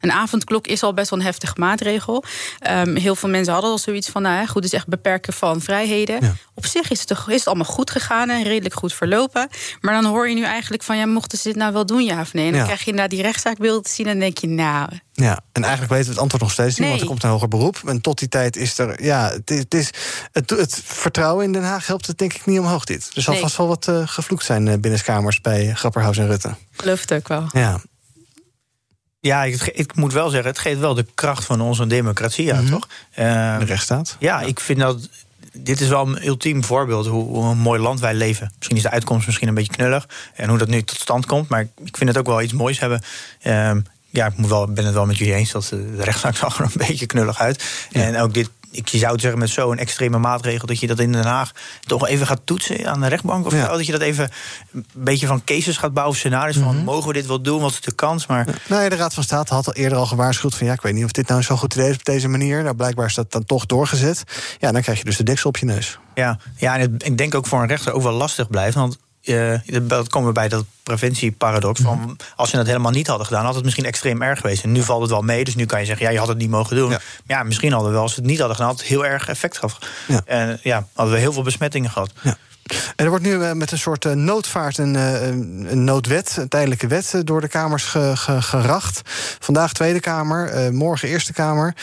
Een 0.02 0.12
avondklok 0.12 0.68
is 0.68 0.84
al 0.84 0.94
best 0.94 1.10
wel 1.10 1.20
een 1.20 1.26
heftige 1.26 1.54
maatregel. 1.58 2.24
Um, 2.70 2.96
heel 2.96 3.16
veel 3.16 3.30
mensen 3.30 3.54
hadden 3.54 3.72
al 3.72 3.78
zoiets 3.78 4.10
van, 4.10 4.22
nou 4.22 4.48
goed, 4.48 4.64
is 4.64 4.74
echt 4.74 4.88
beperken 4.88 5.34
van 5.34 5.62
vrijheden. 5.62 6.38
Op 6.54 6.66
zich 6.66 6.90
is 6.90 7.00
het, 7.00 7.12
is 7.28 7.36
het 7.36 7.48
allemaal 7.48 7.66
goed 7.66 7.92
gegaan 7.92 8.30
en 8.30 8.44
redelijk 8.44 8.76
goed 8.76 8.94
verlopen. 8.94 9.50
Maar 9.82 10.02
dan 10.02 10.06
hoor 10.06 10.30
je 10.30 10.36
nu 10.36 10.44
eigenlijk 10.44 10.84
van, 10.84 10.98
ja, 10.98 11.06
mochten 11.06 11.38
ze 11.38 11.48
dit 11.48 11.58
nou 11.58 11.74
wel 11.74 11.86
doen, 11.86 12.04
ja 12.04 12.22
of 12.22 12.34
nee? 12.34 12.48
En 12.48 12.54
dan 12.54 12.64
krijg 12.64 12.80
je 12.80 12.86
inderdaad 12.86 13.12
die 13.12 13.22
rechtszaakbeelden 13.22 13.84
te 13.84 13.90
zien 13.90 14.08
en 14.08 14.20
denk 14.20 14.38
je, 14.38 14.48
nou... 14.48 14.90
Ja, 15.14 15.40
en 15.52 15.64
eigenlijk 15.64 15.92
weten 15.92 16.08
we 16.08 16.12
het 16.12 16.22
antwoord 16.22 16.44
nog 16.44 16.52
steeds 16.52 16.78
niet, 16.78 16.88
want 16.90 17.02
er 17.02 17.08
komt 17.08 17.24
een 17.24 17.30
hoger 17.30 17.48
beroep. 17.48 17.82
En 17.86 18.02
tot 18.02 18.20
die 18.20 18.28
tijd 18.28 18.56
is 18.56 18.78
er, 18.78 19.04
ja, 19.04 19.30
het, 19.30 19.52
is, 19.52 19.60
het, 19.60 19.74
is, 19.74 19.90
het, 20.32 20.50
het 20.50 20.82
vertrouwen 20.84 21.46
in 21.46 21.52
Den 21.52 21.64
Haag 21.64 21.88
helpt 21.88 22.08
het 22.08 22.18
denk 22.18 22.34
ik 22.34 22.46
niet 22.46 22.60
omhoog 22.60 22.86
dit. 22.86 23.12
Er 23.14 23.22
zal 23.22 23.36
vast 23.36 23.58
wel 23.58 23.68
wat 23.68 23.88
uh, 23.88 24.02
gevloekt 24.06 24.46
zijn 24.46 24.68
uh, 24.68 24.74
binnenskamers 24.80 25.42
bij 25.42 25.74
Grapperhaus 25.74 26.18
en 26.18 26.28
Rutte. 26.28 26.56
Geloof 26.72 27.02
het 27.02 27.14
ook 27.14 27.28
wel. 27.28 27.50
Ja, 27.52 27.82
ja, 29.22 29.44
ik, 29.44 29.62
ik, 29.74 29.96
moet 29.96 30.14
wel 30.14 30.30
zeggen, 30.30 30.50
het 30.50 30.60
geeft 30.60 30.80
wel 30.80 30.94
de 30.94 31.06
kracht 31.16 31.46
van 31.46 31.62
onze 31.62 31.88
democratie 31.88 32.54
aan, 32.54 32.64
mhm. 32.64 32.74
toch? 32.74 32.88
Uh, 33.20 33.60
de 33.60 33.66
rechtsstaat. 33.66 34.16
Ja, 34.20 34.42
ik 34.42 34.60
vind 34.60 34.80
dat. 34.80 35.10
Dit 35.54 35.82
is 35.82 35.88
wel 35.88 36.08
een 36.08 36.26
ultiem 36.28 36.64
voorbeeld 36.64 37.08
hoe, 37.08 37.24
hoe, 37.24 37.46
een 37.46 37.58
mooi 37.58 37.82
land 37.82 38.00
wij 38.00 38.14
leven. 38.14 38.52
Misschien 38.56 38.78
is 38.78 38.84
de 38.84 38.90
uitkomst 38.90 39.26
misschien 39.26 39.48
een 39.48 39.54
beetje 39.54 39.72
knullig. 39.72 40.08
En 40.36 40.50
hoe 40.50 40.58
dat 40.58 40.68
nu 40.68 40.84
tot 40.84 41.00
stand 41.00 41.26
komt. 41.26 41.50
Maar 41.50 41.62
ik 41.62 41.98
vind 41.98 42.10
het 42.10 42.18
ook 42.18 42.26
wel 42.26 42.42
iets 42.42 42.54
moois 42.54 42.80
hebben. 42.80 43.02
Uh, 43.44 43.72
ja, 44.10 44.26
ik 44.26 44.38
moet 44.38 44.50
wel, 44.50 44.68
ben 44.68 44.86
het 44.86 44.94
wel 44.94 45.06
met 45.06 45.18
jullie 45.18 45.34
eens 45.34 45.52
dat 45.52 45.68
de 45.70 46.04
rechtszaak 46.04 46.36
zag 46.44 46.58
er 46.58 46.66
een 46.66 46.88
beetje 46.88 47.06
knullig 47.06 47.40
uit. 47.40 47.88
En 47.92 48.20
ook 48.20 48.34
dit 48.34 48.50
ik 48.72 48.88
zou 48.88 49.20
zeggen 49.20 49.40
met 49.40 49.50
zo'n 49.50 49.78
extreme 49.78 50.18
maatregel 50.18 50.68
dat 50.68 50.80
je 50.80 50.88
dat 50.88 51.00
in 51.00 51.12
Den 51.12 51.26
Haag 51.26 51.52
toch 51.86 52.08
even 52.08 52.28
gaat 52.28 52.42
toetsen 52.44 52.88
aan 52.88 53.02
de 53.02 53.08
rechtbank 53.08 53.46
of 53.46 53.54
dat 53.54 53.86
je 53.86 53.92
dat 53.92 54.02
even 54.02 54.30
een 54.74 54.86
beetje 54.94 55.28
van 55.28 55.44
cases 55.44 55.78
gaat 55.78 55.94
bouwen, 55.94 56.18
scenario's 56.18 56.58
van 56.58 56.76
mhm. 56.76 56.84
mogen 56.84 57.08
we 57.08 57.14
dit 57.14 57.26
wel 57.26 57.42
doen, 57.42 57.62
wat 57.62 57.72
is 57.72 57.82
de 57.82 57.94
kans? 57.96 58.28
Maar 58.28 58.48
nee, 58.68 58.90
de 58.90 58.96
Raad 58.96 59.14
van 59.14 59.24
State 59.24 59.54
had 59.54 59.68
al 59.68 59.74
eerder 59.74 59.98
al 59.98 60.06
gewaarschuwd 60.06 60.56
van 60.56 60.68
ja, 60.68 60.74
ik 60.74 60.82
weet 60.82 60.94
niet 60.94 61.04
of 61.04 61.12
dit 61.12 61.28
nou 61.28 61.42
zo 61.42 61.56
goed 61.56 61.74
idee 61.74 61.90
is 61.90 61.96
op 61.96 62.04
deze 62.04 62.28
manier. 62.28 62.64
Nou, 62.64 62.76
blijkbaar 62.76 63.06
is 63.06 63.16
dat 63.16 63.32
dan 63.32 63.46
toch 63.46 63.66
doorgezet. 63.66 64.24
Ja, 64.60 64.72
dan 64.72 64.82
krijg 64.82 64.98
je 64.98 65.04
dus 65.04 65.18
de 65.18 65.24
deksel 65.24 65.50
op 65.50 65.58
je 65.58 65.66
neus. 65.66 66.00
Ja, 66.16 66.40
ja 66.56 66.78
en 66.78 66.96
ik 66.98 67.18
denk 67.18 67.36
ook 67.36 67.48
voor 67.48 67.62
een 67.62 67.68
rechter 67.68 67.94
ook 67.94 68.04
wel 68.04 68.14
lastig 68.14 68.50
blijft, 68.50 68.76
want 68.76 68.98
uh, 69.24 69.60
dat 69.82 70.08
komen 70.08 70.28
we 70.28 70.34
bij 70.34 70.48
dat 70.48 70.66
preventieparadox. 70.84 71.82
Van 71.82 72.00
mhm. 72.00 72.14
als 72.36 72.50
ze 72.50 72.56
dat 72.56 72.66
helemaal 72.66 72.92
niet 72.92 73.08
hadden 73.08 73.28
gedaan, 73.28 73.46
had 73.46 73.56
het 73.56 73.64
misschien 73.64 73.86
extreem 73.86 74.22
erg 74.22 74.40
geweest. 74.40 74.64
En 74.64 74.72
nu 74.72 74.82
valt 74.82 75.02
het 75.02 75.10
wel 75.10 75.22
mee, 75.22 75.44
dus 75.44 75.56
nu 75.56 75.66
kan 75.66 75.80
je 75.80 75.86
zeggen, 75.86 76.06
ja, 76.06 76.12
je 76.12 76.20
had 76.20 76.28
het 76.28 76.38
niet 76.38 76.50
mogen 76.50 76.76
doen. 76.76 76.90
Ja, 76.90 77.00
ja 77.26 77.44
misschien 77.44 77.72
hadden 77.72 77.90
we 77.90 77.94
wel, 77.94 78.04
als 78.04 78.14
ze 78.14 78.20
het 78.20 78.30
niet 78.30 78.40
hadden 78.40 78.56
gedaan, 78.56 78.72
het 78.72 78.84
heel 78.84 79.06
erg 79.06 79.28
effect 79.28 79.58
gehad. 79.58 79.78
Ja. 80.08 80.22
En 80.26 80.60
ja, 80.64 80.88
hadden 80.94 81.14
we 81.14 81.20
heel 81.20 81.34
veel 81.34 81.44
besmettingen 81.44 81.90
gehad. 81.90 82.12
Ja. 82.22 82.38
Er 82.96 83.10
wordt 83.10 83.26
nu 83.26 83.44
eh, 83.44 83.52
met 83.52 83.72
een 83.72 83.78
soort 83.78 84.06
eh, 84.06 84.12
noodvaart 84.12 84.78
een, 84.78 84.96
eh, 84.96 85.28
een 85.28 85.84
noodwet, 85.84 86.36
een 86.38 86.48
tijdelijke 86.48 86.88
wet, 86.88 87.22
door 87.24 87.42
de 87.42 87.48
Kamers 87.48 87.96
geracht. 88.40 89.02
Vandaag 89.40 89.74
Tweede 89.74 90.00
Kamer, 90.00 90.74
morgen 90.74 91.08
Eerste 91.08 91.34
Kamer. 91.34 91.76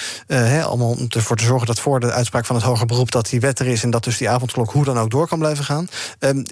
allemaal 0.62 0.90
om 0.90 1.06
ervoor 1.08 1.36
te 1.36 1.44
zorgen 1.44 1.66
dat 1.66 1.80
voor 1.80 2.00
de 2.00 2.12
uitspraak 2.12 2.46
van 2.46 2.56
het 2.56 2.64
hoger 2.64 2.86
beroep 2.86 3.10
dat 3.10 3.28
die 3.28 3.40
wet 3.40 3.58
er 3.58 3.66
is 3.66 3.82
en 3.82 3.90
dat 3.90 4.04
dus 4.04 4.16
die 4.16 4.28
avondklok 4.28 4.72
hoe 4.72 4.84
dan 4.84 4.98
ook 4.98 5.10
door 5.10 5.28
kan 5.28 5.38
blijven 5.38 5.64
gaan. 5.64 5.88
Ehm, 6.18 6.44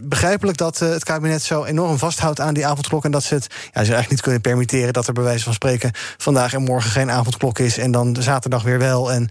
begrijpelijk 0.00 0.58
dat 0.58 0.78
het 0.78 1.04
kabinet 1.04 1.42
zo 1.42 1.64
enorm 1.64 1.98
vasthoudt 1.98 2.40
aan 2.40 2.54
die 2.54 2.66
avondklok 2.66 3.04
en 3.04 3.10
dat 3.10 3.22
ze 3.22 3.34
het 3.34 3.46
ja, 3.50 3.70
ze 3.72 3.76
eigenlijk 3.76 4.10
niet 4.10 4.20
kunnen 4.20 4.40
permitteren 4.40 4.92
dat 4.92 5.06
er 5.06 5.12
bij 5.12 5.24
wijze 5.24 5.44
van 5.44 5.54
spreken 5.54 5.90
vandaag 6.16 6.54
en 6.54 6.62
morgen 6.62 6.90
geen 6.90 7.10
avondklok 7.10 7.58
is 7.58 7.78
en 7.78 7.90
dan 7.90 8.16
zaterdag 8.20 8.62
weer 8.62 8.78
wel. 8.78 9.12
En 9.12 9.30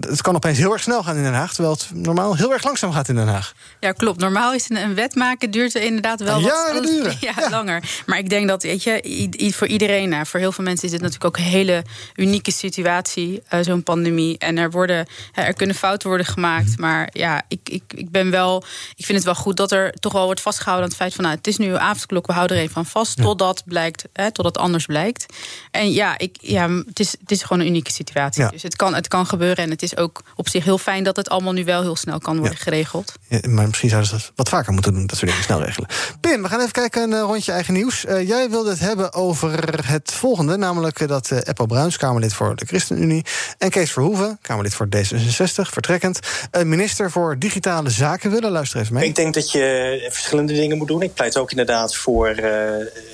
het 0.00 0.22
kan 0.22 0.34
opeens 0.34 0.58
heel 0.58 0.72
erg 0.72 0.82
snel 0.82 1.02
gaan 1.02 1.16
in 1.16 1.22
Den 1.22 1.34
Haag, 1.34 1.52
terwijl 1.54 1.74
het 1.74 1.90
normaal 1.92 2.36
heel 2.36 2.52
erg 2.52 2.64
langzaam 2.64 2.92
gaat 2.92 3.08
in 3.08 3.14
Den 3.14 3.28
Haag. 3.28 3.54
Ja, 3.80 3.92
klopt. 3.92 4.20
Normaal 4.20 4.52
is 4.52 4.70
een, 4.70 4.76
een 4.76 4.94
wet 4.94 5.14
maken 5.14 5.50
duurt 5.50 5.74
inderdaad 5.74 6.20
wel 6.20 6.40
wat 6.40 6.82
duren. 6.82 7.16
Ja, 7.20 7.32
ja, 7.36 7.50
langer. 7.50 8.02
Maar 8.06 8.18
ik 8.18 8.28
denk 8.28 8.48
dat, 8.48 8.62
weet 8.62 8.82
je, 8.82 9.52
voor 9.54 9.66
iedereen, 9.66 10.08
nou, 10.08 10.26
voor 10.26 10.40
heel 10.40 10.52
veel 10.52 10.64
mensen 10.64 10.84
is 10.84 10.90
dit 10.90 11.00
natuurlijk 11.00 11.26
ook 11.26 11.36
een 11.36 11.50
hele 11.50 11.84
unieke 12.14 12.52
situatie, 12.52 13.42
uh, 13.54 13.60
zo'n 13.62 13.82
pandemie. 13.82 14.38
En 14.38 14.58
er 14.58 14.70
worden, 14.70 15.06
er 15.32 15.54
kunnen 15.54 15.76
fouten 15.76 16.08
worden 16.08 16.26
gemaakt. 16.26 16.70
Mhm. 16.70 16.80
Maar 16.80 17.08
ja, 17.12 17.42
ik, 17.48 17.60
ik, 17.64 17.82
ik 17.94 18.10
ben 18.10 18.30
wel, 18.30 18.64
ik 18.96 19.04
vind 19.04 19.18
het 19.18 19.26
wel 19.26 19.34
goed 19.34 19.56
dat 19.56 19.72
er 19.72 19.92
toch 19.92 20.12
wel 20.12 20.24
wordt 20.24 20.40
vastgehouden 20.40 20.84
aan 20.84 20.90
het 20.90 21.00
feit 21.00 21.14
van, 21.14 21.24
nou, 21.24 21.36
het 21.36 21.46
is 21.46 21.56
nu 21.56 21.76
avondklok, 21.76 22.26
we 22.26 22.32
houden 22.32 22.56
er 22.56 22.62
even 22.62 22.74
van 22.74 22.86
vast, 22.86 23.16
totdat 23.16 23.62
blijkt, 23.64 24.04
hè, 24.12 24.32
totdat 24.32 24.58
anders 24.58 24.86
blijkt. 24.86 25.26
En 25.70 25.92
ja, 25.92 26.18
ik, 26.18 26.36
ja 26.40 26.68
het, 26.68 27.00
is, 27.00 27.10
het 27.20 27.30
is 27.30 27.42
gewoon 27.42 27.62
een 27.62 27.68
unieke 27.68 27.92
situatie. 27.92 28.50
Dus 28.50 28.62
het 28.62 28.76
kan, 28.76 28.94
het 28.94 29.08
kan 29.08 29.26
gebeuren. 29.28 29.64
En 29.64 29.70
het 29.70 29.82
is 29.82 29.96
ook 29.96 30.22
op 30.36 30.48
zich 30.48 30.64
heel 30.64 30.78
fijn 30.78 31.04
dat 31.04 31.16
het 31.16 31.28
allemaal 31.28 31.52
nu 31.52 31.64
wel 31.64 31.82
heel 31.82 31.96
snel 31.96 32.18
kan 32.18 32.38
worden 32.38 32.56
geregeld. 32.56 33.12
Ja, 33.28 33.38
maar 33.48 33.66
misschien 33.66 33.88
zouden 33.88 34.10
ze 34.10 34.16
dat 34.16 34.32
wat 34.34 34.48
vaker 34.48 34.72
moeten 34.72 34.92
doen, 34.92 35.06
dat 35.06 35.16
soort 35.16 35.30
dingen 35.30 35.44
snel 35.44 35.62
regelen. 35.62 35.88
Pim, 36.20 36.42
we 36.42 36.48
gaan 36.48 36.60
even 36.60 36.72
kijken 36.72 37.02
een 37.02 37.12
eh, 37.12 37.20
rondje 37.20 37.52
eigen 37.52 37.74
nieuws. 37.74 38.04
Uh, 38.04 38.28
jij 38.28 38.50
wilde 38.50 38.70
het 38.70 38.80
hebben 38.80 39.12
over 39.12 39.80
het 39.86 40.12
volgende, 40.12 40.56
namelijk 40.56 41.00
eh, 41.00 41.08
dat 41.08 41.30
uh, 41.30 41.38
Eppo 41.42 41.66
Bruins, 41.66 41.96
Kamerlid 41.96 42.34
voor 42.34 42.56
de 42.56 42.64
ChristenUnie, 42.64 43.24
en 43.58 43.70
Kees 43.70 43.92
Verhoeven, 43.92 44.38
Kamerlid 44.42 44.74
voor 44.74 44.88
D66, 44.96 45.72
vertrekkend, 45.72 46.18
een 46.50 46.68
minister 46.68 47.10
voor 47.10 47.38
digitale 47.38 47.90
zaken 47.90 48.30
willen. 48.30 48.50
Luister 48.50 48.80
even 48.80 48.94
mee. 48.94 49.08
Ik 49.08 49.14
denk 49.14 49.34
dat 49.34 49.50
je 49.50 50.06
verschillende 50.10 50.52
dingen 50.52 50.78
moet 50.78 50.88
doen. 50.88 51.02
Ik 51.02 51.14
pleit 51.14 51.38
ook 51.38 51.50
inderdaad 51.50 51.96
voor 51.96 52.34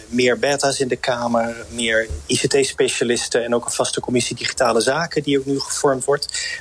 meer 0.08 0.38
beta's 0.38 0.80
in 0.80 0.88
de 0.88 0.96
Kamer, 0.96 1.56
meer 1.68 2.08
ICT-specialisten 2.26 3.44
en 3.44 3.54
ook 3.54 3.64
een 3.64 3.72
vaste 3.72 4.00
commissie 4.00 4.36
digitale 4.36 4.80
zaken 4.80 5.22
die 5.22 5.38
ook 5.38 5.46
nu 5.46 5.58
gevormd 5.58 5.93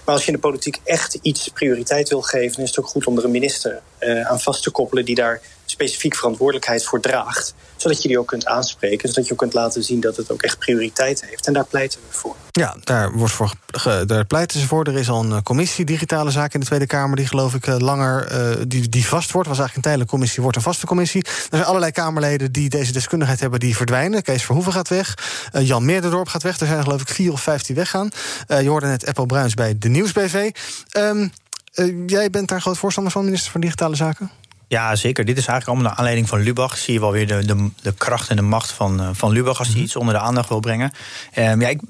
Maar 0.06 0.16
als 0.16 0.22
je 0.22 0.28
in 0.28 0.34
de 0.34 0.40
politiek 0.40 0.80
echt 0.84 1.18
iets 1.22 1.48
prioriteit 1.48 2.10
wil 2.10 2.22
geven, 2.22 2.56
dan 2.56 2.64
is 2.64 2.70
het 2.70 2.80
ook 2.80 2.88
goed 2.88 3.06
om 3.06 3.18
er 3.18 3.24
een 3.24 3.32
minister 3.32 3.82
uh, 4.00 4.30
aan 4.30 4.40
vast 4.40 4.64
te 4.64 4.72
koppelen 4.72 5.06
die 5.06 5.16
daar 5.16 5.42
specifiek 5.66 6.16
verantwoordelijkheid 6.16 6.86
voor 6.86 7.00
draagt. 7.02 7.54
Zodat 7.84 8.02
je 8.02 8.08
die 8.08 8.20
ook 8.20 8.28
kunt 8.28 8.46
aanspreken, 8.46 9.10
zodat 9.10 9.26
je 9.26 9.32
ook 9.32 9.38
kunt 9.38 9.54
laten 9.54 9.84
zien 9.84 10.00
dat 10.00 10.18
het 10.18 10.32
ook 10.32 10.42
echt 10.42 10.60
prioriteit 10.60 11.26
heeft. 11.26 11.48
En 11.48 11.54
daar 11.54 11.66
pleiten 11.66 12.00
we 12.00 12.18
voor. 12.18 12.36
Ja, 12.52 12.76
daar, 12.84 13.12
wordt 13.12 13.34
voor, 13.34 13.54
daar 14.06 14.26
pleiten 14.26 14.60
ze 14.60 14.68
voor. 14.68 14.84
Er 14.86 14.98
is 14.98 15.10
al 15.10 15.24
een 15.24 15.32
eh, 15.32 15.42
commissie 15.42 15.86
digitale 15.86 16.32
zaken 16.32 16.54
in 16.54 16.60
de 16.60 16.66
Tweede 16.66 16.86
Kamer, 16.86 17.16
die 17.16 17.28
geloof 17.28 17.54
ik 17.54 17.68
eh, 17.68 17.78
langer 17.78 18.28
die, 18.68 18.90
die 18.90 19.08
vast 19.08 19.32
wordt. 19.32 19.48
Was 19.48 19.60
eigenlijk 19.60 19.76
een 19.76 19.82
tijdelijke 19.82 20.14
commissie, 20.14 20.42
wordt 20.42 20.58
een 20.58 20.64
vaste 20.64 20.86
commissie. 20.86 21.24
Er 21.24 21.48
zijn 21.50 21.64
allerlei 21.64 21.92
Kamerleden 21.92 22.52
die 22.52 22.70
deze 22.70 22.92
deskundigheid 22.92 23.40
hebben, 23.40 23.60
die 23.60 23.76
verdwijnen. 23.76 24.24
Kees 24.24 24.44
Verhoeven 24.44 24.74
gaat 24.74 24.90
weg. 24.90 25.18
Jan 25.52 25.86
Meerderdorp 25.86 26.28
gaat 26.28 26.44
weg. 26.44 26.60
Er 26.60 26.68
zijn 26.68 26.84
geloof 26.84 27.02
ik 27.02 27.08
vier 27.08 27.32
of 27.32 27.42
vijf 27.42 27.62
die 27.62 27.76
weggaan. 27.76 28.10
je 28.48 28.70
hoorde 28.70 28.88
net 28.88 29.06
Apple 29.06 29.26
Bruins 29.26 29.54
bij 29.54 29.78
de 29.78 29.90
Nieuwsbv. 29.90 30.50
Um, 30.98 31.32
uh, 31.76 32.08
jij 32.08 32.30
bent 32.30 32.48
daar 32.48 32.62
groot 32.62 32.78
voorstander 32.78 33.12
van, 33.12 33.26
minister 33.26 33.52
van 33.52 33.62
Digitale 33.62 33.96
Zaken? 33.96 34.32
Ja, 34.74 34.96
zeker. 34.96 35.26
Dit 35.26 35.38
is 35.38 35.46
eigenlijk 35.46 35.68
allemaal 35.68 35.88
naar 35.88 35.98
aanleiding 35.98 36.30
van 36.30 36.40
Lubach. 36.40 36.78
Zie 36.78 36.94
je 36.94 37.00
wel 37.00 37.12
weer 37.12 37.28
de, 37.28 37.46
de, 37.46 37.70
de 37.82 37.94
kracht 37.94 38.30
en 38.30 38.36
de 38.36 38.42
macht 38.42 38.72
van, 38.72 39.02
uh, 39.02 39.10
van 39.12 39.32
Lubach 39.32 39.58
als 39.58 39.68
hij 39.68 39.76
mhm. 39.76 39.86
iets 39.86 39.96
onder 39.96 40.14
de 40.14 40.20
aandacht 40.20 40.50
wil 40.50 40.60
brengen. 40.60 40.92
Um, 41.38 41.62
ja, 41.62 41.68
ik, 41.68 41.82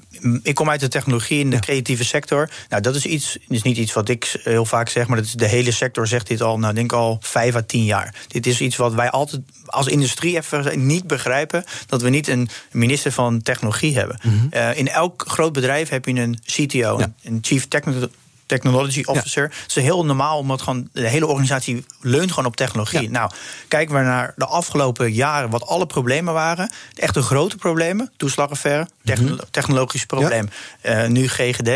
ik 0.42 0.54
kom 0.54 0.70
uit 0.70 0.80
de 0.80 0.88
technologie 0.88 1.38
in 1.38 1.50
de 1.50 1.58
creatieve 1.58 2.04
sector. 2.04 2.50
Nou, 2.68 2.82
dat 2.82 2.94
is 2.94 3.06
iets, 3.06 3.38
is 3.48 3.62
niet 3.62 3.76
iets 3.76 3.92
wat 3.92 4.08
ik 4.08 4.40
heel 4.42 4.64
vaak 4.64 4.88
zeg, 4.88 5.06
maar 5.06 5.16
dat 5.16 5.26
is, 5.26 5.32
de 5.32 5.46
hele 5.46 5.72
sector 5.72 6.06
zegt 6.06 6.26
dit 6.26 6.42
al, 6.42 6.58
nou, 6.58 6.74
denk 6.74 6.92
al 6.92 7.18
vijf 7.20 7.54
à 7.54 7.62
tien 7.66 7.84
jaar. 7.84 8.14
Dit 8.28 8.46
is 8.46 8.60
iets 8.60 8.76
wat 8.76 8.94
wij 8.94 9.10
altijd 9.10 9.42
als 9.66 9.86
industrie 9.86 10.36
even 10.36 10.86
niet 10.86 11.06
begrijpen: 11.06 11.64
dat 11.86 12.02
we 12.02 12.08
niet 12.08 12.28
een 12.28 12.48
minister 12.70 13.12
van 13.12 13.42
technologie 13.42 13.96
hebben. 13.96 14.18
Mm 14.22 14.32
uh, 14.50 14.76
in 14.76 14.88
elk 14.88 15.24
groot 15.26 15.52
bedrijf 15.52 15.88
heb 15.88 16.04
je 16.04 16.14
een 16.14 16.38
CTO, 16.44 16.98
ja. 16.98 17.12
een 17.22 17.38
Chief 17.42 17.68
Technical 17.68 18.08
technology 18.46 19.02
officer. 19.04 19.42
Het 19.42 19.76
is 19.76 19.82
heel 19.82 20.04
normaal, 20.04 20.38
omdat 20.38 20.62
gewoon 20.62 20.88
de 20.92 21.08
hele 21.08 21.26
organisatie 21.26 21.84
leunt 22.00 22.30
gewoon 22.30 22.46
op 22.46 22.56
technologie. 22.56 23.10
Nou, 23.10 23.30
kijken 23.68 23.94
we 23.94 24.00
naar 24.00 24.32
de 24.36 24.46
afgelopen 24.46 25.12
jaren, 25.12 25.50
wat 25.50 25.66
alle 25.66 25.86
problemen 25.86 26.34
waren. 26.34 26.70
De 27.12 27.22
grote 27.22 27.56
problemen, 27.56 28.12
toeslagaffaire, 28.16 28.88
techno 29.04 29.36
technologisch 29.50 30.06
probleem. 30.06 30.48
Uh, 30.82 31.06
nu 31.06 31.28
GGD, 31.28 31.68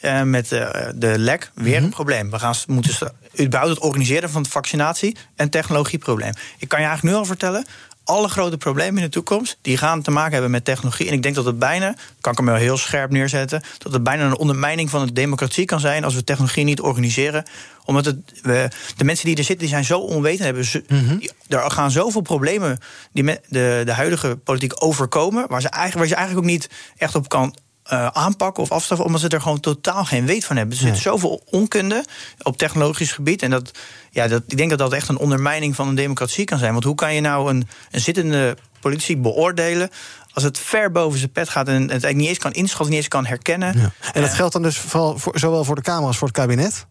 uh, 0.00 0.22
met 0.22 0.52
uh, 0.52 0.68
de 0.94 1.18
lek, 1.18 1.50
weer 1.54 1.76
een 1.76 1.90
probleem. 1.90 2.30
We 2.30 2.38
gaan 2.38 2.54
moeten 2.66 3.12
überhaupt 3.40 3.74
het 3.74 3.84
organiseren 3.84 4.30
van 4.30 4.42
de 4.42 4.50
vaccinatie 4.50 5.16
en 5.36 5.50
technologieprobleem. 5.50 6.32
Ik 6.58 6.68
kan 6.68 6.80
je 6.80 6.86
eigenlijk 6.86 7.14
nu 7.14 7.20
al 7.20 7.26
vertellen, 7.26 7.66
alle 8.04 8.28
grote 8.28 8.56
problemen 8.56 8.96
in 8.96 9.04
de 9.04 9.12
toekomst, 9.12 9.58
die 9.60 9.76
gaan 9.76 10.02
te 10.02 10.10
maken 10.10 10.32
hebben 10.32 10.50
met 10.50 10.64
technologie. 10.64 11.06
En 11.08 11.12
ik 11.12 11.22
denk 11.22 11.34
dat 11.34 11.44
het 11.44 11.58
bijna, 11.58 11.94
kan 12.20 12.32
ik 12.32 12.38
hem 12.38 12.46
wel 12.46 12.56
heel 12.56 12.76
scherp 12.76 13.10
neerzetten, 13.10 13.62
dat 13.78 13.92
het 13.92 14.02
bijna 14.02 14.24
een 14.24 14.36
ondermijning 14.36 14.90
van 14.90 15.06
de 15.06 15.12
democratie 15.12 15.64
kan 15.64 15.80
zijn 15.80 16.04
als 16.04 16.14
we 16.14 16.24
technologie 16.24 16.64
niet 16.64 16.80
organiseren. 16.80 17.44
Omdat 17.84 18.04
het, 18.04 18.18
we, 18.42 18.68
de 18.96 19.04
mensen 19.04 19.26
die 19.26 19.36
er 19.36 19.44
zitten, 19.44 19.66
die 19.66 19.74
zijn 19.74 19.84
zo 19.84 19.98
onwetend. 19.98 20.44
Hebben 20.44 20.64
ze, 20.64 20.84
mm 20.88 21.20
Er 21.48 21.70
gaan 21.70 21.90
zoveel 21.90 22.20
problemen 22.20 22.78
die 23.12 23.24
met 23.24 23.40
de, 23.48 23.82
de 23.84 23.92
huidige 23.92 24.36
politiek 24.36 24.84
overkomen, 24.84 25.48
waar, 25.48 25.60
ze 25.60 25.68
eigenlijk, 25.68 25.98
waar 25.98 26.18
je 26.18 26.24
eigenlijk 26.24 26.46
ook 26.46 26.52
niet 26.52 26.70
echt 26.96 27.14
op 27.14 27.28
kan 27.28 27.54
uh, 27.92 28.06
aanpakken 28.06 28.62
of 28.62 28.70
afstraffen, 28.70 29.06
omdat 29.06 29.20
ze 29.20 29.28
er 29.28 29.40
gewoon 29.40 29.60
totaal 29.60 30.04
geen 30.04 30.26
weet 30.26 30.44
van 30.44 30.56
hebben. 30.56 30.76
Er 30.76 30.82
zit 30.82 30.96
zoveel 30.96 31.42
onkunde 31.50 32.04
op 32.42 32.56
technologisch 32.56 33.12
gebied. 33.12 33.42
En 33.42 33.50
dat, 33.50 33.70
ja, 34.10 34.28
dat, 34.28 34.42
ik 34.46 34.56
denk 34.56 34.70
dat 34.70 34.78
dat 34.78 34.92
echt 34.92 35.08
een 35.08 35.18
ondermijning 35.18 35.74
van 35.74 35.88
een 35.88 35.94
democratie 35.94 36.44
kan 36.44 36.58
zijn. 36.58 36.72
Want 36.72 36.84
hoe 36.84 36.94
kan 36.94 37.14
je 37.14 37.20
nou 37.20 37.50
een, 37.50 37.68
een 37.90 38.00
zittende 38.00 38.56
politici 38.80 39.16
beoordelen 39.16 39.90
als 40.32 40.44
het 40.44 40.58
ver 40.58 40.90
boven 40.90 41.18
zijn 41.18 41.32
pet 41.32 41.48
gaat 41.48 41.68
en 41.68 41.74
het 41.74 41.90
eigenlijk 41.90 42.16
niet 42.16 42.28
eens 42.28 42.38
kan 42.38 42.52
inschatten, 42.52 42.88
niet 42.88 42.98
eens 42.98 43.08
kan 43.08 43.26
herkennen. 43.26 43.78
Ja. 43.78 43.92
En 44.12 44.20
dat 44.20 44.34
geldt 44.34 44.52
dan 44.52 44.62
dus 44.62 44.78
vooral 44.78 45.18
voor, 45.18 45.38
zowel 45.38 45.64
voor 45.64 45.74
de 45.74 45.82
Kamer 45.82 46.06
als 46.06 46.18
voor 46.18 46.28
het 46.28 46.36
kabinet? 46.36 46.86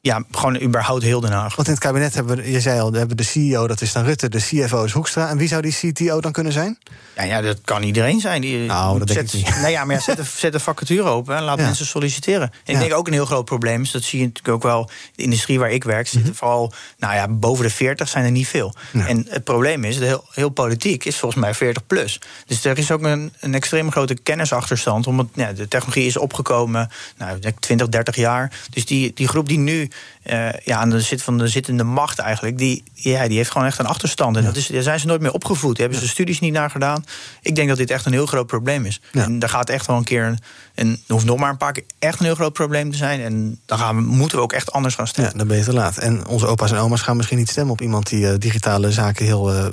Ja, 0.00 0.24
gewoon 0.32 0.60
überhaupt 0.60 1.02
heel 1.02 1.20
Den 1.20 1.32
Haag. 1.32 1.56
Want 1.56 1.68
in 1.68 1.74
het 1.74 1.82
kabinet 1.82 2.14
hebben 2.14 2.36
we, 2.36 2.50
je 2.50 2.60
zei 2.60 2.80
al, 2.80 2.92
we 2.92 2.98
hebben 2.98 3.16
de 3.16 3.22
CEO, 3.22 3.66
dat 3.66 3.80
is 3.80 3.92
dan 3.92 4.04
Rutte, 4.04 4.28
de 4.28 4.38
CFO 4.38 4.84
is 4.84 4.92
Hoekstra. 4.92 5.28
En 5.28 5.36
wie 5.38 5.48
zou 5.48 5.62
die 5.62 5.72
CTO 5.72 6.20
dan 6.20 6.32
kunnen 6.32 6.52
zijn? 6.52 6.78
Ja, 7.16 7.22
ja 7.22 7.40
dat 7.40 7.58
kan 7.64 7.82
iedereen 7.82 8.20
zijn. 8.20 8.40
Die, 8.40 8.58
nou, 8.58 8.98
dat 8.98 9.08
zet, 9.10 9.30
denk 9.30 9.46
ik 9.46 9.52
niet. 9.52 9.62
Nee, 9.62 9.72
ja, 9.72 9.84
maar 9.84 9.94
ja, 9.94 10.02
zet, 10.02 10.16
de, 10.16 10.24
zet 10.36 10.52
de 10.52 10.60
vacature 10.60 11.08
open 11.08 11.36
en 11.36 11.42
laat 11.42 11.58
mensen 11.58 11.86
solliciteren. 11.86 12.52
En 12.64 12.74
ik 12.74 12.80
denk 12.80 12.94
ook 12.94 13.06
een 13.06 13.12
heel 13.12 13.26
groot 13.26 13.44
probleem 13.44 13.82
is, 13.82 13.90
dat 13.90 14.02
zie 14.02 14.18
je 14.18 14.24
natuurlijk 14.24 14.54
ook 14.54 14.62
wel... 14.62 14.90
de 15.14 15.22
industrie 15.22 15.58
waar 15.58 15.70
ik 15.70 15.84
werk, 15.84 16.06
zitten 16.06 16.20
mm 16.20 16.26
-hmm. 16.26 16.34
vooral... 16.34 16.72
nou 16.98 17.14
ja, 17.14 17.28
boven 17.28 17.64
de 17.64 17.70
40 17.70 18.08
zijn 18.08 18.24
er 18.24 18.30
niet 18.30 18.48
veel. 18.48 18.74
En 18.92 19.26
het 19.28 19.44
probleem 19.44 19.84
is, 19.84 19.98
heel, 19.98 20.24
heel 20.30 20.48
politiek 20.48 21.04
is 21.04 21.16
volgens 21.16 21.40
mij 21.40 21.54
40 21.54 21.86
plus. 21.86 22.20
Dus 22.46 22.64
er 22.64 22.78
is 22.78 22.90
ook 22.90 23.02
een, 23.02 23.32
een 23.40 23.54
extreem 23.54 23.90
grote 23.90 24.14
kennisachterstand. 24.14 25.06
Omdat 25.06 25.26
ja, 25.34 25.52
de 25.52 25.68
technologie 25.68 26.06
is 26.06 26.16
opgekomen, 26.16 26.90
nou, 27.16 27.38
20, 27.58 27.88
30 27.88 28.16
jaar. 28.16 28.52
Dus 28.70 28.86
die, 28.86 29.12
die 29.14 29.28
groep 29.28 29.48
die 29.48 29.58
nu 29.58 29.87
uh, 30.24 30.48
ja, 30.64 30.78
aan 30.78 30.90
de 30.90 31.00
zit 31.00 31.22
van 31.22 31.38
de 31.38 31.48
zittende 31.48 31.84
macht 31.84 32.18
eigenlijk, 32.18 32.58
die, 32.58 32.82
ja, 32.92 33.28
die 33.28 33.36
heeft 33.36 33.50
gewoon 33.50 33.66
echt 33.66 33.78
een 33.78 33.86
achterstand. 33.86 34.36
En 34.36 34.44
dat 34.44 34.56
is, 34.56 34.66
daar 34.66 34.82
zijn 34.82 35.00
ze 35.00 35.06
nooit 35.06 35.20
meer 35.20 35.32
opgevoed. 35.32 35.76
Daar 35.76 35.86
hebben 35.86 36.06
ze 36.06 36.08
studies 36.08 36.40
niet 36.40 36.52
naar 36.52 36.70
gedaan. 36.70 37.04
Ik 37.42 37.54
denk 37.54 37.68
dat 37.68 37.76
dit 37.76 37.90
echt 37.90 38.06
een 38.06 38.12
heel 38.12 38.26
groot 38.26 38.46
probleem 38.46 38.84
is. 38.84 39.00
En 39.12 39.38
daar 39.38 39.48
gaat 39.48 39.70
echt 39.70 39.86
wel 39.86 39.96
een 39.96 40.04
keer, 40.04 40.24
een, 40.24 40.38
een, 40.74 41.00
hoeft 41.06 41.24
nog 41.24 41.38
maar 41.38 41.50
een 41.50 41.56
paar 41.56 41.72
keer 41.72 41.84
echt 41.98 42.18
een 42.18 42.24
heel 42.24 42.34
groot 42.34 42.52
probleem 42.52 42.90
te 42.90 42.96
zijn. 42.96 43.20
En 43.20 43.60
dan 43.66 43.78
gaan 43.78 43.96
we, 43.96 44.02
moeten 44.02 44.38
we 44.38 44.44
ook 44.44 44.52
echt 44.52 44.72
anders 44.72 44.94
gaan 44.94 45.06
stemmen. 45.06 45.32
Ja, 45.32 45.38
dan 45.38 45.48
ben 45.48 45.56
je 45.56 45.64
te 45.64 45.72
laat. 45.72 45.96
En 45.96 46.26
onze 46.26 46.46
opa's 46.46 46.72
en 46.72 46.78
oma's 46.78 47.00
gaan 47.00 47.16
misschien 47.16 47.38
niet 47.38 47.50
stemmen 47.50 47.72
op 47.72 47.80
iemand 47.80 48.08
die 48.08 48.20
uh, 48.20 48.34
digitale 48.38 48.92
zaken 48.92 49.24
heel 49.24 49.54
uh, 49.54 49.66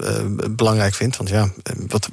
belangrijk 0.49 0.93
vindt. 0.93 1.17
Want 1.17 1.29
ja, 1.29 1.49
wat 1.87 2.09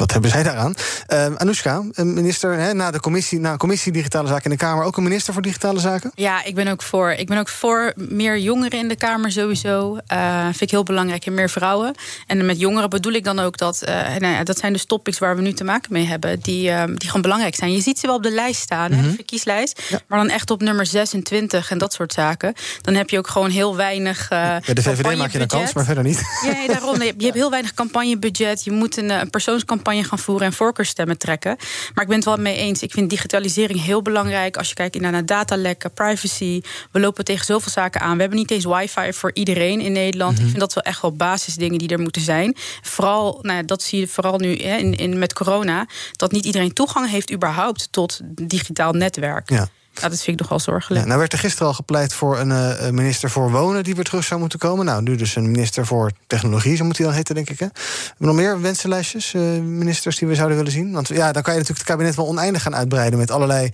wat 0.00 0.12
hebben 0.12 0.30
zij 0.30 0.42
daaraan? 0.42 0.74
Uh, 1.08 1.36
Anoushka, 1.36 1.82
minister 1.94 2.58
hè, 2.58 2.74
na 2.74 2.90
de 2.90 3.00
commissie, 3.00 3.38
na 3.40 3.56
commissie 3.56 3.92
Digitale 3.92 4.28
Zaken 4.28 4.44
in 4.44 4.50
de 4.50 4.56
Kamer, 4.56 4.84
ook 4.84 4.96
een 4.96 5.02
minister 5.02 5.32
voor 5.32 5.42
Digitale 5.42 5.80
Zaken? 5.80 6.10
Ja, 6.14 6.44
ik 6.44 6.54
ben 6.54 6.68
ook 6.68 6.82
voor. 6.82 7.10
Ik 7.10 7.26
ben 7.26 7.38
ook 7.38 7.48
voor 7.48 7.92
meer 7.96 8.38
jongeren 8.38 8.78
in 8.78 8.88
de 8.88 8.96
Kamer 8.96 9.32
sowieso. 9.32 9.98
Uh, 10.12 10.44
vind 10.44 10.60
ik 10.60 10.70
heel 10.70 10.82
belangrijk 10.82 11.26
en 11.26 11.34
meer 11.34 11.50
vrouwen. 11.50 11.94
En 12.26 12.46
met 12.46 12.60
jongeren 12.60 12.90
bedoel 12.90 13.12
ik 13.12 13.24
dan 13.24 13.38
ook 13.38 13.58
dat, 13.58 13.82
uh, 13.88 13.94
nou 13.94 14.34
ja, 14.34 14.44
dat 14.44 14.58
zijn 14.58 14.72
de 14.72 14.86
topics 14.86 15.18
waar 15.18 15.36
we 15.36 15.42
nu 15.42 15.52
te 15.52 15.64
maken 15.64 15.92
mee 15.92 16.06
hebben, 16.06 16.40
die, 16.40 16.68
uh, 16.68 16.84
die 16.86 17.06
gewoon 17.06 17.22
belangrijk 17.22 17.54
zijn. 17.54 17.72
Je 17.72 17.80
ziet 17.80 17.98
ze 17.98 18.06
wel 18.06 18.16
op 18.16 18.22
de 18.22 18.30
lijst 18.30 18.60
staan, 18.60 18.90
mm 18.90 18.98
-hmm. 18.98 19.08
de 19.08 19.14
verkieslijst, 19.14 19.82
ja. 19.88 20.00
maar 20.06 20.18
dan 20.18 20.28
echt 20.28 20.50
op 20.50 20.62
nummer 20.62 20.86
26 20.86 21.70
en 21.70 21.78
dat 21.78 21.92
soort 21.92 22.12
zaken. 22.12 22.54
Dan 22.80 22.94
heb 22.94 23.10
je 23.10 23.18
ook 23.18 23.28
gewoon 23.28 23.50
heel 23.50 23.76
weinig. 23.76 24.28
Bij 24.28 24.60
de 24.64 24.82
VVD 24.82 25.16
maak 25.16 25.30
je 25.30 25.40
een 25.40 25.46
kans, 25.46 25.72
maar 25.72 25.84
verder 25.84 26.04
niet. 26.04 26.22
Ja, 26.44 26.66
daarom. 26.66 27.02
Je 27.02 27.14
hebt 27.18 27.34
heel 27.34 27.50
weinig 27.50 27.74
campagnebudget. 27.74 28.64
Je 28.64 28.70
moet 28.70 28.96
een, 28.96 29.10
een 29.10 29.30
persoonscampagne 29.30 29.89
campagne 29.90 30.08
gaan 30.08 30.24
voeren 30.24 30.46
en 30.46 30.52
voorkeurstemmen 30.52 31.18
trekken. 31.18 31.56
Maar 31.94 32.02
ik 32.02 32.08
ben 32.08 32.16
het 32.16 32.24
wel 32.24 32.36
mee 32.36 32.56
eens. 32.56 32.82
Ik 32.82 32.92
vind 32.92 33.10
digitalisering 33.10 33.82
heel 33.82 34.02
belangrijk. 34.02 34.56
Als 34.56 34.68
je 34.68 34.74
kijkt 34.74 35.00
naar 35.00 35.26
datalekken, 35.26 35.92
privacy. 35.92 36.62
We 36.90 37.00
lopen 37.00 37.24
tegen 37.24 37.44
zoveel 37.44 37.72
zaken 37.72 38.00
aan. 38.00 38.14
We 38.14 38.20
hebben 38.20 38.38
niet 38.38 38.50
eens 38.50 38.64
wifi 38.64 39.12
voor 39.12 39.30
iedereen 39.34 39.80
in 39.80 39.92
Nederland. 39.92 40.32
Ik 40.32 40.38
mhm. 40.38 40.48
vind 40.48 40.60
dat 40.60 40.74
wel 40.74 40.84
echt 40.84 41.02
wel 41.02 41.12
basisdingen 41.12 41.78
die 41.78 41.88
er 41.88 42.00
moeten 42.00 42.22
zijn. 42.22 42.56
Vooral, 42.82 43.38
nou, 43.42 43.64
dat 43.64 43.82
zie 43.82 44.00
je 44.00 44.08
vooral 44.08 44.38
nu 44.38 44.56
hè, 44.56 44.76
in, 44.76 44.96
in, 44.96 45.18
met 45.18 45.32
corona. 45.32 45.86
Dat 46.12 46.32
niet 46.32 46.44
iedereen 46.44 46.72
toegang 46.72 47.10
heeft 47.10 47.32
überhaupt 47.32 47.88
tot 47.90 48.20
digitaal 48.34 48.92
netwerk. 48.92 49.50
Ja. 49.50 49.68
Ja, 50.00 50.08
dat 50.08 50.22
vind 50.22 50.40
ik 50.40 50.42
nogal 50.42 50.60
zorgelijk. 50.60 51.00
Ja, 51.00 51.06
nou 51.06 51.18
werd 51.18 51.32
er 51.32 51.38
gisteren 51.38 51.66
al 51.66 51.74
gepleit 51.74 52.14
voor 52.14 52.38
een 52.38 52.50
uh, 52.50 52.90
minister 52.90 53.30
voor 53.30 53.50
wonen 53.50 53.84
die 53.84 53.94
weer 53.94 54.04
terug 54.04 54.24
zou 54.24 54.40
moeten 54.40 54.58
komen. 54.58 54.84
Nou, 54.84 55.02
nu 55.02 55.16
dus 55.16 55.36
een 55.36 55.50
minister 55.50 55.86
voor 55.86 56.10
technologie, 56.26 56.76
zo 56.76 56.84
moet 56.84 56.96
hij 56.96 57.06
dan 57.06 57.14
heten, 57.14 57.34
denk 57.34 57.50
ik. 57.50 57.58
Hè? 57.58 57.66
Hebben 57.66 58.16
we 58.18 58.26
nog 58.26 58.34
meer 58.34 58.60
wensenlijstjes, 58.60 59.34
uh, 59.34 59.42
ministers 59.60 60.18
die 60.18 60.28
we 60.28 60.34
zouden 60.34 60.56
willen 60.56 60.72
zien? 60.72 60.92
Want 60.92 61.08
ja, 61.08 61.32
dan 61.32 61.42
kan 61.42 61.52
je 61.52 61.58
natuurlijk 61.58 61.88
het 61.88 61.96
kabinet 61.96 62.14
wel 62.14 62.26
oneindig 62.26 62.62
gaan 62.62 62.74
uitbreiden 62.74 63.18
met 63.18 63.30
allerlei 63.30 63.70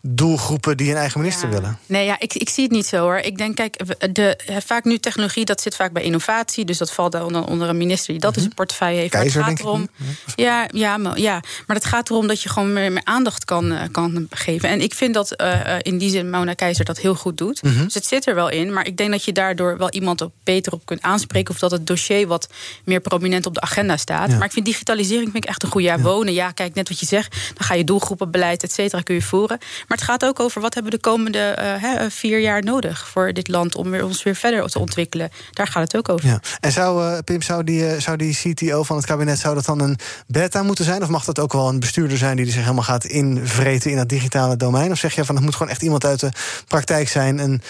doelgroepen 0.00 0.76
die 0.76 0.90
een 0.90 0.96
eigen 0.96 1.20
minister 1.20 1.50
willen. 1.50 1.78
Nee, 1.86 2.04
ja, 2.04 2.16
ik, 2.18 2.34
ik 2.34 2.48
zie 2.48 2.64
het 2.64 2.72
niet 2.72 2.86
zo 2.86 2.98
hoor. 2.98 3.16
Ik 3.16 3.38
denk, 3.38 3.56
kijk, 3.56 3.82
de, 4.14 4.38
vaak 4.64 4.84
nu 4.84 4.98
technologie, 4.98 5.44
dat 5.44 5.60
zit 5.60 5.76
vaak 5.76 5.92
bij 5.92 6.02
innovatie. 6.02 6.64
Dus 6.64 6.78
dat 6.78 6.92
valt 6.92 7.22
onder, 7.22 7.46
onder 7.46 7.68
een 7.68 7.76
minister 7.76 8.12
die 8.12 8.20
dat 8.20 8.30
mm 8.30 8.36
-hmm. 8.36 8.36
in 8.36 8.42
zijn 8.42 8.54
portefeuille 8.54 8.98
heeft. 8.98 9.10
Keizer, 9.10 9.40
maar 9.40 9.50
het 9.50 9.58
gaat 9.60 9.68
erom. 9.68 9.88
Ja, 10.34 10.68
ja, 10.70 10.96
maar, 10.96 11.18
ja, 11.18 11.40
maar 11.66 11.76
het 11.76 11.84
gaat 11.84 12.10
erom 12.10 12.26
dat 12.26 12.42
je 12.42 12.48
gewoon 12.48 12.72
meer, 12.72 12.92
meer 12.92 13.04
aandacht 13.04 13.44
kan, 13.44 13.72
uh, 13.72 13.80
kan 13.92 14.26
geven. 14.30 14.68
En 14.68 14.80
ik 14.80 14.94
vind 14.94 15.14
dat 15.14 15.40
uh, 15.40 15.65
in 15.82 15.98
die 15.98 16.10
zin 16.10 16.30
Mona 16.30 16.54
Keizer 16.54 16.84
dat 16.84 16.98
heel 16.98 17.14
goed 17.14 17.38
doet. 17.38 17.62
Mm 17.62 17.72
-hmm. 17.72 17.84
Dus 17.84 17.94
het 17.94 18.06
zit 18.06 18.26
er 18.26 18.34
wel 18.34 18.48
in. 18.48 18.72
Maar 18.72 18.86
ik 18.86 18.96
denk 18.96 19.10
dat 19.10 19.24
je 19.24 19.32
daardoor 19.32 19.78
wel 19.78 19.90
iemand 19.90 20.20
op 20.20 20.32
beter 20.44 20.72
op 20.72 20.86
kunt 20.86 21.02
aanspreken. 21.02 21.54
Of 21.54 21.60
dat 21.60 21.70
het 21.70 21.86
dossier 21.86 22.26
wat 22.26 22.48
meer 22.84 23.00
prominent 23.00 23.46
op 23.46 23.54
de 23.54 23.60
agenda 23.60 23.96
staat. 23.96 24.30
Ja. 24.30 24.36
Maar 24.36 24.46
ik 24.46 24.52
vind 24.52 24.66
digitalisering 24.66 25.30
vind 25.30 25.44
ik 25.44 25.50
echt 25.50 25.62
een 25.62 25.70
goed 25.70 25.82
jaar. 25.82 25.98
Ja. 25.98 26.02
Wonen, 26.02 26.32
ja, 26.32 26.50
kijk, 26.50 26.74
net 26.74 26.88
wat 26.88 27.00
je 27.00 27.06
zegt. 27.06 27.36
Dan 27.54 27.66
ga 27.66 27.74
je 27.74 27.84
doelgroepenbeleid, 27.84 28.62
et 28.62 28.72
cetera, 28.72 29.02
kun 29.02 29.14
je 29.14 29.22
voeren. 29.22 29.56
Maar 29.58 29.98
het 29.98 30.06
gaat 30.06 30.24
ook 30.24 30.40
over 30.40 30.60
wat 30.60 30.74
hebben 30.74 30.92
we 30.92 30.98
de 30.98 31.04
komende 31.04 31.56
uh, 31.58 31.82
hè, 31.82 32.10
vier 32.10 32.40
jaar 32.40 32.62
nodig 32.62 33.08
voor 33.08 33.32
dit 33.32 33.48
land 33.48 33.76
om 33.76 33.90
weer, 33.90 34.04
ons 34.04 34.22
weer 34.22 34.34
verder 34.34 34.68
te 34.68 34.78
ontwikkelen. 34.78 35.30
Daar 35.52 35.66
gaat 35.66 35.82
het 35.82 35.96
ook 35.96 36.08
over. 36.08 36.28
Ja. 36.28 36.40
En 36.60 36.72
zou, 36.72 37.22
Pim, 37.22 37.42
zou 37.42 37.64
die, 37.64 38.00
zou 38.00 38.16
die 38.16 38.34
CTO 38.34 38.82
van 38.82 38.96
het 38.96 39.06
kabinet, 39.06 39.38
zou 39.38 39.54
dat 39.54 39.64
dan 39.64 39.80
een 39.80 39.98
beta 40.26 40.62
moeten 40.62 40.84
zijn? 40.84 41.02
Of 41.02 41.08
mag 41.08 41.24
dat 41.24 41.38
ook 41.38 41.52
wel 41.52 41.68
een 41.68 41.80
bestuurder 41.80 42.18
zijn 42.18 42.36
die 42.36 42.46
zich 42.46 42.62
helemaal 42.62 42.82
gaat 42.82 43.04
invreten 43.04 43.90
in 43.90 43.96
dat 43.96 44.08
digitale 44.08 44.56
domein? 44.56 44.90
Of 44.90 44.98
zeg 44.98 45.14
je 45.14 45.24
van 45.24 45.34
het 45.34 45.44
moet 45.46 45.56
gewoon 45.56 45.72
echt 45.72 45.82
iemand 45.82 46.04
uit 46.04 46.20
de 46.20 46.30
praktijk 46.68 47.08
zijn? 47.08 47.38
En, 47.38 47.62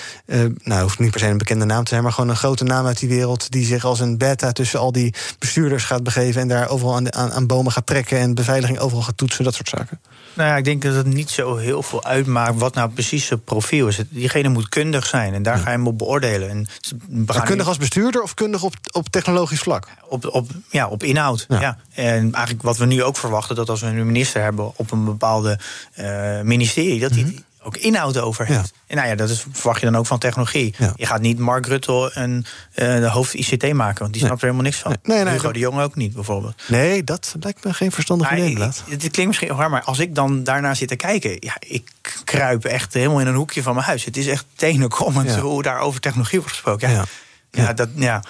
nou, 0.63 0.83
hoeft 0.83 0.99
niet 0.99 1.11
per 1.11 1.21
se 1.21 1.27
een 1.27 1.39
bekende 1.39 1.65
naam 1.65 1.85
te 1.85 1.91
zijn, 1.91 2.03
maar 2.03 2.13
gewoon 2.13 2.31
een 2.31 2.37
grote 2.37 2.65
naam 2.65 2.87
uit 2.87 2.99
die 2.99 3.09
wereld 3.09 3.51
die 3.51 3.67
zich 3.67 3.85
als 3.85 4.01
een 4.01 4.19
beta 4.19 4.53
tussen 4.53 4.81
al 4.81 4.93
die 4.93 5.15
bestuurders 5.39 5.85
gaat 5.85 6.03
begeven 6.03 6.41
en 6.41 6.49
daar 6.49 6.69
overal 6.69 6.95
aan, 6.95 7.15
aan, 7.15 7.33
aan 7.33 7.47
bomen 7.47 7.73
gaat 7.73 7.87
trekken 7.87 8.19
en 8.19 8.35
beveiliging 8.35 8.79
overal 8.79 9.03
gaat 9.03 9.17
toetsen, 9.17 9.45
dat 9.45 9.55
soort 9.55 9.69
zaken? 9.69 10.01
Nou 10.37 10.49
ja, 10.49 10.57
ik 10.57 10.65
denk 10.65 10.83
dat 10.83 10.95
het 10.95 11.07
niet 11.07 11.31
zo 11.31 11.57
heel 11.57 11.83
veel 11.83 12.05
uitmaakt 12.05 12.59
wat 12.59 12.75
nou 12.75 12.91
precies 12.91 13.27
zijn 13.27 13.45
profiel 13.45 13.89
is. 13.89 14.01
Diegene 14.09 14.49
moet 14.49 14.69
kundig 14.69 15.07
zijn 15.07 15.35
en 15.35 15.43
daar 15.43 15.57
ja. 15.57 15.63
ga 15.63 15.71
je 15.71 15.77
hem 15.77 15.87
op 15.87 15.99
beoordelen. 15.99 16.49
En 16.49 16.67
maar 17.09 17.43
kundig 17.43 17.69
als 17.69 17.77
bestuurder 17.77 18.23
of 18.23 18.35
kundig 18.35 18.63
op, 18.63 18.75
op 18.93 19.09
technologisch 19.09 19.59
vlak? 19.59 19.89
Op, 20.09 20.27
op, 20.27 20.51
ja, 20.71 20.89
op 20.89 21.03
inhoud. 21.03 21.47
Ja. 21.49 21.61
ja. 21.61 21.79
En 21.95 22.33
eigenlijk 22.33 22.63
wat 22.63 22.77
we 22.77 22.87
nu 22.87 23.03
ook 23.03 23.17
verwachten, 23.17 23.57
dat 23.57 23.69
als 23.69 23.81
we 23.81 23.87
een 23.87 24.07
minister 24.07 24.43
hebben 24.43 24.73
op 24.77 24.91
een 24.91 25.05
bepaalde 25.05 25.59
uh, 25.99 26.41
ministerie, 26.41 27.01
dat 27.01 27.11
hij 27.11 27.23
mm 27.23 27.29
-hmm 27.29 27.45
ook 27.67 27.77
inhoud 27.77 28.19
over. 28.19 28.53
Ja. 28.53 28.65
En 28.87 28.97
nou 28.97 29.09
ja, 29.09 29.15
dat 29.15 29.31
is, 29.31 29.45
verwacht 29.53 29.81
je 29.81 29.87
dan 29.87 29.97
ook 29.97 30.07
van 30.07 30.19
technologie. 30.19 30.75
Ja. 30.79 30.93
Je 30.97 31.07
gaat 31.07 31.21
niet 31.21 31.39
Mark 31.39 31.67
Rutte 31.67 32.11
een 32.15 32.47
uh, 32.75 32.97
de 32.97 33.09
hoofd 33.09 33.35
ICT 33.35 33.73
maken, 33.73 34.01
want 34.01 34.13
die 34.13 34.23
snapt 34.23 34.43
nee. 34.43 34.51
er 34.51 34.57
helemaal 34.57 34.63
niks 34.63 34.77
van. 34.77 34.97
Nee, 35.03 35.25
nee, 35.25 35.33
Hugo 35.33 35.53
de 35.53 35.59
Jong 35.59 35.81
ook 35.81 35.95
niet, 35.95 36.15
bijvoorbeeld. 36.15 36.63
Nee, 36.69 37.05
dat 37.05 37.35
lijkt 37.41 37.65
me 37.65 37.75
geen 37.75 37.93
verstandig 37.93 38.33
idee. 38.33 38.59
Het 38.59 38.85
klinkt 38.99 39.27
misschien 39.27 39.51
hard, 39.51 39.71
maar 39.71 39.83
als 39.83 39.99
ik 39.99 40.15
dan 40.15 40.45
daarna 40.45 40.75
zit 40.75 40.89
te 40.89 40.97
kijken, 40.97 41.37
ja, 41.41 41.57
ik 41.59 41.91
kruip 42.25 42.65
echt 42.65 42.95
helemaal 42.95 43.21
in 43.21 43.27
een 43.27 43.35
hoekje 43.35 43.63
van 43.63 43.75
mijn 43.75 43.87
huis. 43.87 44.05
Het 44.05 44.17
is 44.17 44.27
echt 44.27 44.45
tenenkommend 44.55 45.31
ja. 45.31 45.41
hoe 45.41 45.63
daar 45.63 45.79
over 45.79 46.01
technologie 46.01 46.39
wordt 46.39 46.55
gesproken. 46.55 46.91
Ja, 46.91 47.05
ja. 47.51 47.73
dat, 47.73 47.89
ja, 47.95 48.23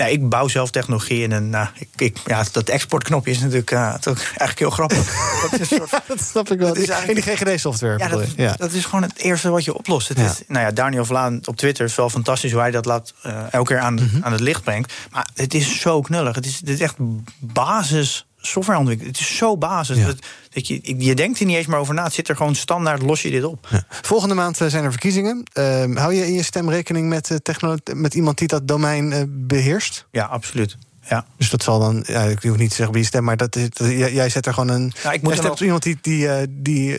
ja, 0.00 0.06
ik 0.06 0.28
bouw 0.28 0.48
zelf 0.48 0.70
technologie 0.70 1.22
in 1.22 1.32
en 1.32 1.50
nou, 1.50 1.68
ik, 1.74 1.88
ik, 1.96 2.16
ja, 2.26 2.44
dat 2.52 2.68
exportknopje 2.68 3.30
is 3.30 3.38
natuurlijk 3.38 3.70
uh, 3.70 3.80
eigenlijk 3.80 4.58
heel 4.58 4.70
grappig. 4.70 5.14
dat, 5.50 5.60
is 5.60 5.68
soort, 5.68 5.90
ja, 5.90 6.02
dat 6.06 6.20
snap 6.20 6.50
ik 6.50 6.58
wel. 6.58 6.74
is 6.74 6.88
in 7.06 7.14
die 7.14 7.22
GGD-software. 7.22 7.98
Ja, 7.98 8.08
dat, 8.08 8.26
ja. 8.36 8.54
dat 8.56 8.72
is 8.72 8.84
gewoon 8.84 9.02
het 9.02 9.18
eerste 9.18 9.50
wat 9.50 9.64
je 9.64 9.74
oplost. 9.74 10.08
Het 10.08 10.18
is, 10.18 10.42
nou 10.46 10.64
ja, 10.64 10.70
Daniel 10.70 11.04
Vlaan 11.04 11.40
op 11.44 11.56
Twitter 11.56 11.84
is 11.84 11.94
wel 11.94 12.10
fantastisch 12.10 12.52
hoe 12.52 12.60
hij 12.60 12.70
dat 12.70 12.84
laat, 12.84 13.14
uh, 13.26 13.52
elke 13.52 13.72
keer 13.72 13.82
aan, 13.82 13.94
mm 13.94 14.08
-hmm. 14.08 14.24
aan 14.24 14.32
het 14.32 14.40
licht 14.40 14.62
brengt. 14.62 14.92
Maar 15.10 15.28
het 15.34 15.54
is 15.54 15.80
zo 15.80 16.00
knullig. 16.00 16.34
Het 16.34 16.46
is, 16.46 16.56
het 16.56 16.68
is 16.68 16.80
echt 16.80 16.94
basis 17.38 18.26
softwareontwikkeling. 18.40 19.16
Het 19.16 19.26
is 19.26 19.36
zo 19.36 19.56
basis. 19.56 19.96
Ja. 19.96 20.06
Dat, 20.06 20.16
dat 20.50 20.66
je, 20.66 20.94
je 21.04 21.14
denkt 21.14 21.40
er 21.40 21.46
niet 21.46 21.56
eens 21.56 21.66
meer 21.66 21.78
over 21.78 21.94
na. 21.94 22.04
Het 22.04 22.14
zit 22.14 22.28
er 22.28 22.36
gewoon 22.36 22.54
standaard, 22.54 23.02
los 23.02 23.22
je 23.22 23.30
dit 23.30 23.44
op. 23.44 23.66
Ja. 23.70 23.84
Volgende 23.88 24.34
maand 24.34 24.56
zijn 24.56 24.84
er 24.84 24.90
verkiezingen. 24.90 25.44
Uh, 25.54 25.64
hou 25.96 26.14
je 26.14 26.26
in 26.26 26.32
je 26.32 26.42
stem 26.42 26.70
rekening 26.70 27.08
met, 27.08 27.30
uh, 27.30 27.74
met 27.94 28.14
iemand 28.14 28.38
die 28.38 28.48
dat 28.48 28.68
domein 28.68 29.12
uh, 29.12 29.22
beheerst? 29.28 30.06
Ja, 30.10 30.24
absoluut. 30.24 30.76
Ja. 31.08 31.26
Dus 31.36 31.50
dat 31.50 31.62
zal 31.62 31.78
dan, 31.78 32.04
ja, 32.06 32.22
ik 32.22 32.42
hoef 32.42 32.56
niet 32.56 32.68
te 32.68 32.74
zeggen 32.74 32.94
wie 32.94 33.02
je 33.02 33.08
stemt, 33.08 33.24
maar 33.24 33.36
dat 33.36 33.56
is, 33.56 33.70
dat, 33.70 33.88
jij, 33.88 34.12
jij 34.12 34.28
zet 34.28 34.46
er 34.46 34.54
gewoon 34.54 34.68
een. 34.68 34.92
Ja, 35.02 35.12
ik 35.12 35.22
moet 35.22 35.32
jij 35.32 35.40
stemt 35.40 35.52
op 35.52 35.60
iemand 35.60 35.82
die, 35.82 35.98
die, 36.00 36.28
die, 36.48 36.98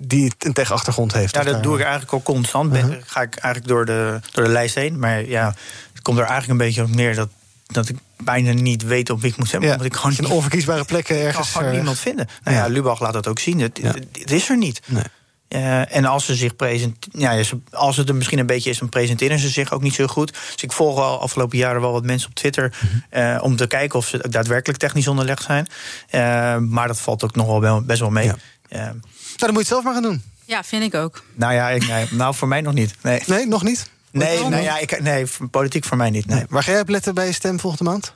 die 0.00 0.32
een 0.38 0.52
tech-achtergrond 0.52 1.12
heeft. 1.12 1.34
Ja, 1.34 1.42
dat 1.42 1.52
daar... 1.52 1.62
doe 1.62 1.74
ik 1.74 1.80
eigenlijk 1.80 2.12
al 2.12 2.22
constant. 2.22 2.74
Uh 2.74 2.82
-huh. 2.82 2.94
Ga 3.04 3.22
ik 3.22 3.36
eigenlijk 3.36 3.74
door 3.74 3.84
de, 3.86 4.20
door 4.32 4.44
de 4.44 4.50
lijst 4.50 4.74
heen. 4.74 4.98
Maar 4.98 5.24
ja, 5.24 5.54
het 5.92 6.02
komt 6.02 6.18
er 6.18 6.24
eigenlijk 6.24 6.60
een 6.60 6.66
beetje 6.66 6.82
op 6.82 6.94
neer 6.94 7.14
dat 7.14 7.28
dat 7.66 7.88
ik 7.88 7.96
bijna 8.16 8.52
niet 8.52 8.82
weet 8.82 9.10
op 9.10 9.20
wie 9.20 9.30
ik 9.30 9.36
moet 9.36 9.46
stemmen. 9.46 9.68
Ja, 9.68 9.74
omdat 9.74 9.92
ik 9.92 9.98
gewoon 9.98 10.16
in 10.16 10.26
onverkiesbare 10.26 10.84
plekken 10.84 11.16
ergens. 11.16 11.46
Ik 11.46 11.52
kan 11.52 11.62
gewoon 11.62 11.76
niemand 11.76 11.98
vinden. 11.98 12.28
Nou 12.44 12.56
ja, 12.56 12.64
ja 12.64 12.70
Lubach 12.70 13.00
laat 13.00 13.12
dat 13.12 13.26
ook 13.26 13.38
zien. 13.38 13.60
Het, 13.60 13.78
ja. 13.82 13.94
het 14.12 14.30
is 14.30 14.48
er 14.48 14.56
niet. 14.56 14.80
Nee. 14.86 15.02
Uh, 15.48 15.96
en 15.96 16.04
als 16.04 16.24
ze 16.24 16.34
zich 16.34 16.56
presenteren, 16.56 17.20
ja, 17.20 17.42
als 17.70 17.96
het 17.96 18.08
er 18.08 18.14
misschien 18.14 18.38
een 18.38 18.46
beetje 18.46 18.70
is, 18.70 18.78
dan 18.78 18.88
presenteren 18.88 19.38
ze 19.38 19.48
zich 19.48 19.72
ook 19.72 19.82
niet 19.82 19.94
zo 19.94 20.06
goed. 20.06 20.32
Dus 20.32 20.62
ik 20.62 20.72
volg 20.72 20.98
al 20.98 21.20
afgelopen 21.20 21.58
jaren 21.58 21.80
wel 21.80 21.92
wat 21.92 22.04
mensen 22.04 22.28
op 22.28 22.34
Twitter 22.34 22.76
mm 22.80 23.02
-hmm. 23.10 23.22
uh, 23.22 23.38
om 23.42 23.56
te 23.56 23.66
kijken 23.66 23.98
of 23.98 24.06
ze 24.06 24.28
daadwerkelijk 24.28 24.78
technisch 24.78 25.08
onderlegd 25.08 25.42
zijn. 25.42 25.66
Uh, 26.10 26.56
maar 26.56 26.86
dat 26.86 27.00
valt 27.00 27.24
ook 27.24 27.34
nog 27.34 27.58
wel 27.58 27.82
best 27.82 28.00
wel 28.00 28.10
mee. 28.10 28.26
Ja. 28.26 28.36
nou, 28.68 29.00
dan 29.36 29.52
moet 29.52 29.52
je 29.52 29.58
het 29.58 29.66
zelf 29.66 29.84
maar 29.84 29.92
gaan 29.92 30.02
doen. 30.02 30.22
Ja, 30.44 30.64
vind 30.64 30.82
ik 30.82 30.94
ook. 30.94 31.24
Nou 31.34 31.54
ja, 31.54 31.70
ik, 31.70 31.88
nee, 31.88 32.06
nou 32.10 32.34
voor 32.34 32.48
mij 32.48 32.60
nog 32.60 32.74
niet. 32.74 32.94
Nee, 33.02 33.22
nee 33.26 33.46
nog 33.46 33.62
niet. 33.62 33.90
Nee, 34.16 34.48
nou 34.48 34.62
ja, 34.62 34.78
ik, 34.78 35.00
nee, 35.00 35.26
politiek 35.50 35.84
voor 35.84 35.96
mij 35.96 36.10
niet. 36.10 36.26
Nee. 36.26 36.36
nee. 36.36 36.46
Waar 36.48 36.62
ga 36.62 36.70
jij 36.70 36.80
op 36.80 36.88
letten 36.88 37.14
bij 37.14 37.26
je 37.26 37.32
stem 37.32 37.60
volgende 37.60 37.90
maand? 37.90 38.14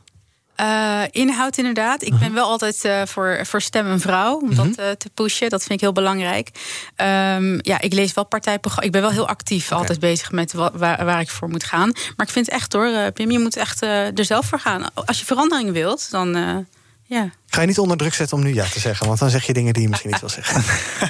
Uh, 0.61 1.03
inhoud 1.11 1.57
inderdaad. 1.57 2.03
Ik 2.03 2.19
ben 2.19 2.35
wel 2.35 2.47
altijd 2.47 2.85
uh, 2.85 3.03
voor, 3.05 3.41
voor 3.43 3.61
stem 3.61 3.87
een 3.87 4.01
vrouw. 4.01 4.39
Om 4.39 4.51
uh 4.51 4.59
-huh. 4.59 4.77
dat 4.77 5.01
te 5.01 5.11
pushen. 5.15 5.51
Dat 5.51 5.61
vind 5.61 5.73
ik 5.73 5.81
heel 5.81 5.93
belangrijk. 5.93 6.51
Um, 6.97 7.59
ja, 7.63 7.81
ik 7.81 7.93
lees 7.93 8.15
wel 8.15 8.25
partijprogramma. 8.25 8.87
Ik 8.87 8.93
ben 8.93 9.01
wel 9.01 9.11
heel 9.11 9.29
actief 9.29 9.67
okay. 9.67 9.79
altijd 9.79 10.01
bezig 10.01 10.33
met 10.33 10.53
waar, 10.53 11.05
waar, 11.05 11.21
ik 11.21 11.31
voor 11.31 11.49
moet 11.49 11.65
gaan. 11.65 11.93
Maar 12.17 12.27
ik 12.27 12.33
vind 12.33 12.49
echt 12.49 12.73
hoor, 12.73 13.13
Pim, 13.13 13.31
je 13.31 13.39
moet 13.39 13.57
echt 13.57 13.83
er 13.83 14.25
zelf 14.25 14.47
voor 14.47 14.61
gaan. 14.61 14.95
Als 14.95 15.19
je 15.19 15.25
verandering 15.25 15.73
wilt, 15.73 16.11
dan 16.11 16.67
ja. 17.11 17.31
Ga 17.47 17.61
je 17.61 17.67
niet 17.67 17.79
onder 17.79 17.97
druk 17.97 18.15
zetten 18.15 18.37
om 18.37 18.43
nu 18.43 18.55
ja 18.55 18.65
te 18.65 18.81
zeggen, 18.81 19.07
want 19.07 19.19
dan 19.19 19.31
zeg 19.31 19.45
je 19.47 19.53
dingen 19.53 19.73
die 19.73 19.83
je 19.83 19.89
misschien 19.89 20.11
niet 20.11 20.21
wil 20.21 20.29
zeggen. 20.29 20.63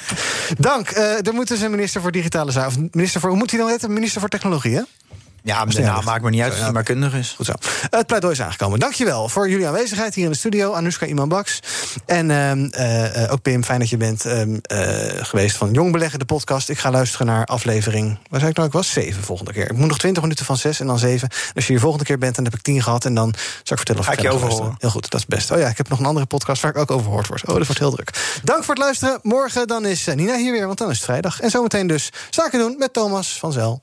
Dank. 0.58 0.90
Uh, 0.90 1.26
er 1.26 1.34
moet 1.34 1.48
dus 1.48 1.60
een 1.60 1.70
minister 1.70 2.00
voor 2.00 2.12
digitale 2.12 2.50
zaken. 2.50 2.88
Minister 2.92 3.20
voor, 3.20 3.30
hoe 3.30 3.38
moet 3.38 3.50
hij 3.50 3.60
dan 3.60 3.68
heten? 3.68 3.92
Minister 3.92 4.20
voor 4.20 4.28
technologie, 4.28 4.74
hè? 4.76 4.82
Ja, 5.42 5.64
de 5.64 5.80
naam 5.80 6.04
maakt 6.04 6.22
me 6.22 6.30
niet 6.30 6.42
uit 6.42 6.52
als 6.52 6.60
hij 6.60 6.72
maar 6.72 6.82
kundig 6.82 7.14
is. 7.14 7.34
Goed 7.36 7.46
zo. 7.46 7.52
Het 7.90 8.06
pleidooi 8.06 8.32
is 8.32 8.42
aangekomen. 8.42 8.78
Dankjewel 8.78 9.28
voor 9.28 9.48
jullie 9.48 9.66
aanwezigheid 9.66 10.14
hier 10.14 10.24
in 10.24 10.30
de 10.30 10.36
studio. 10.36 10.72
Anoushka 10.72 11.06
Iman-Baks. 11.06 11.60
En 12.06 12.28
uh, 12.28 12.52
uh, 12.52 13.32
ook 13.32 13.42
Pim, 13.42 13.64
fijn 13.64 13.78
dat 13.78 13.88
je 13.88 13.96
bent 13.96 14.26
uh, 14.26 14.58
geweest 15.20 15.56
van 15.56 15.72
Jong 15.72 15.92
Beleggen, 15.92 16.18
de 16.18 16.24
podcast. 16.24 16.68
Ik 16.68 16.78
ga 16.78 16.90
luisteren 16.90 17.26
naar 17.26 17.44
aflevering, 17.44 18.18
waar 18.28 18.40
zei 18.40 18.50
ik 18.50 18.56
nou? 18.56 18.68
Ik 18.68 18.74
was 18.74 18.92
zeven 18.92 19.22
volgende 19.22 19.52
keer. 19.52 19.70
Ik 19.70 19.76
moet 19.76 19.88
nog 19.88 19.98
twintig 19.98 20.22
minuten 20.22 20.44
van 20.44 20.56
zes 20.56 20.80
en 20.80 20.86
dan 20.86 20.98
zeven. 20.98 21.28
Als 21.54 21.66
je 21.66 21.72
hier 21.72 21.80
volgende 21.80 22.04
keer 22.04 22.18
bent, 22.18 22.34
dan 22.34 22.44
heb 22.44 22.54
ik 22.54 22.62
tien 22.62 22.82
gehad. 22.82 23.04
En 23.04 23.14
dan 23.14 23.34
zal 23.34 23.62
ik 23.62 23.76
vertellen 23.76 24.00
of 24.00 24.06
ga 24.06 24.12
ik 24.12 24.20
je 24.20 24.30
overhoren. 24.30 24.74
Heel 24.78 24.90
goed, 24.90 25.10
dat 25.10 25.20
is 25.20 25.26
best. 25.26 25.50
Oh 25.50 25.58
ja, 25.58 25.68
ik 25.68 25.76
heb 25.76 25.88
nog 25.88 25.98
een 25.98 26.06
andere 26.06 26.26
podcast 26.26 26.62
waar 26.62 26.70
ik 26.70 26.78
ook 26.78 26.90
overhoord 26.90 27.26
word. 27.26 27.42
Oh, 27.42 27.56
dat 27.56 27.66
wordt 27.66 27.78
heel 27.78 27.90
druk. 27.90 28.10
Dank 28.44 28.64
voor 28.64 28.74
het 28.74 28.82
luisteren. 28.82 29.18
Morgen 29.22 29.66
dan 29.66 29.86
is 29.86 30.06
Nina 30.14 30.36
hier 30.36 30.52
weer, 30.52 30.66
want 30.66 30.78
dan 30.78 30.90
is 30.90 30.96
het 30.96 31.04
vrijdag. 31.04 31.40
En 31.40 31.50
zometeen 31.50 31.86
dus 31.86 32.10
zaken 32.30 32.58
doen 32.58 32.74
met 32.78 32.92
Thomas 32.92 33.38
van 33.38 33.52
Zel. 33.52 33.82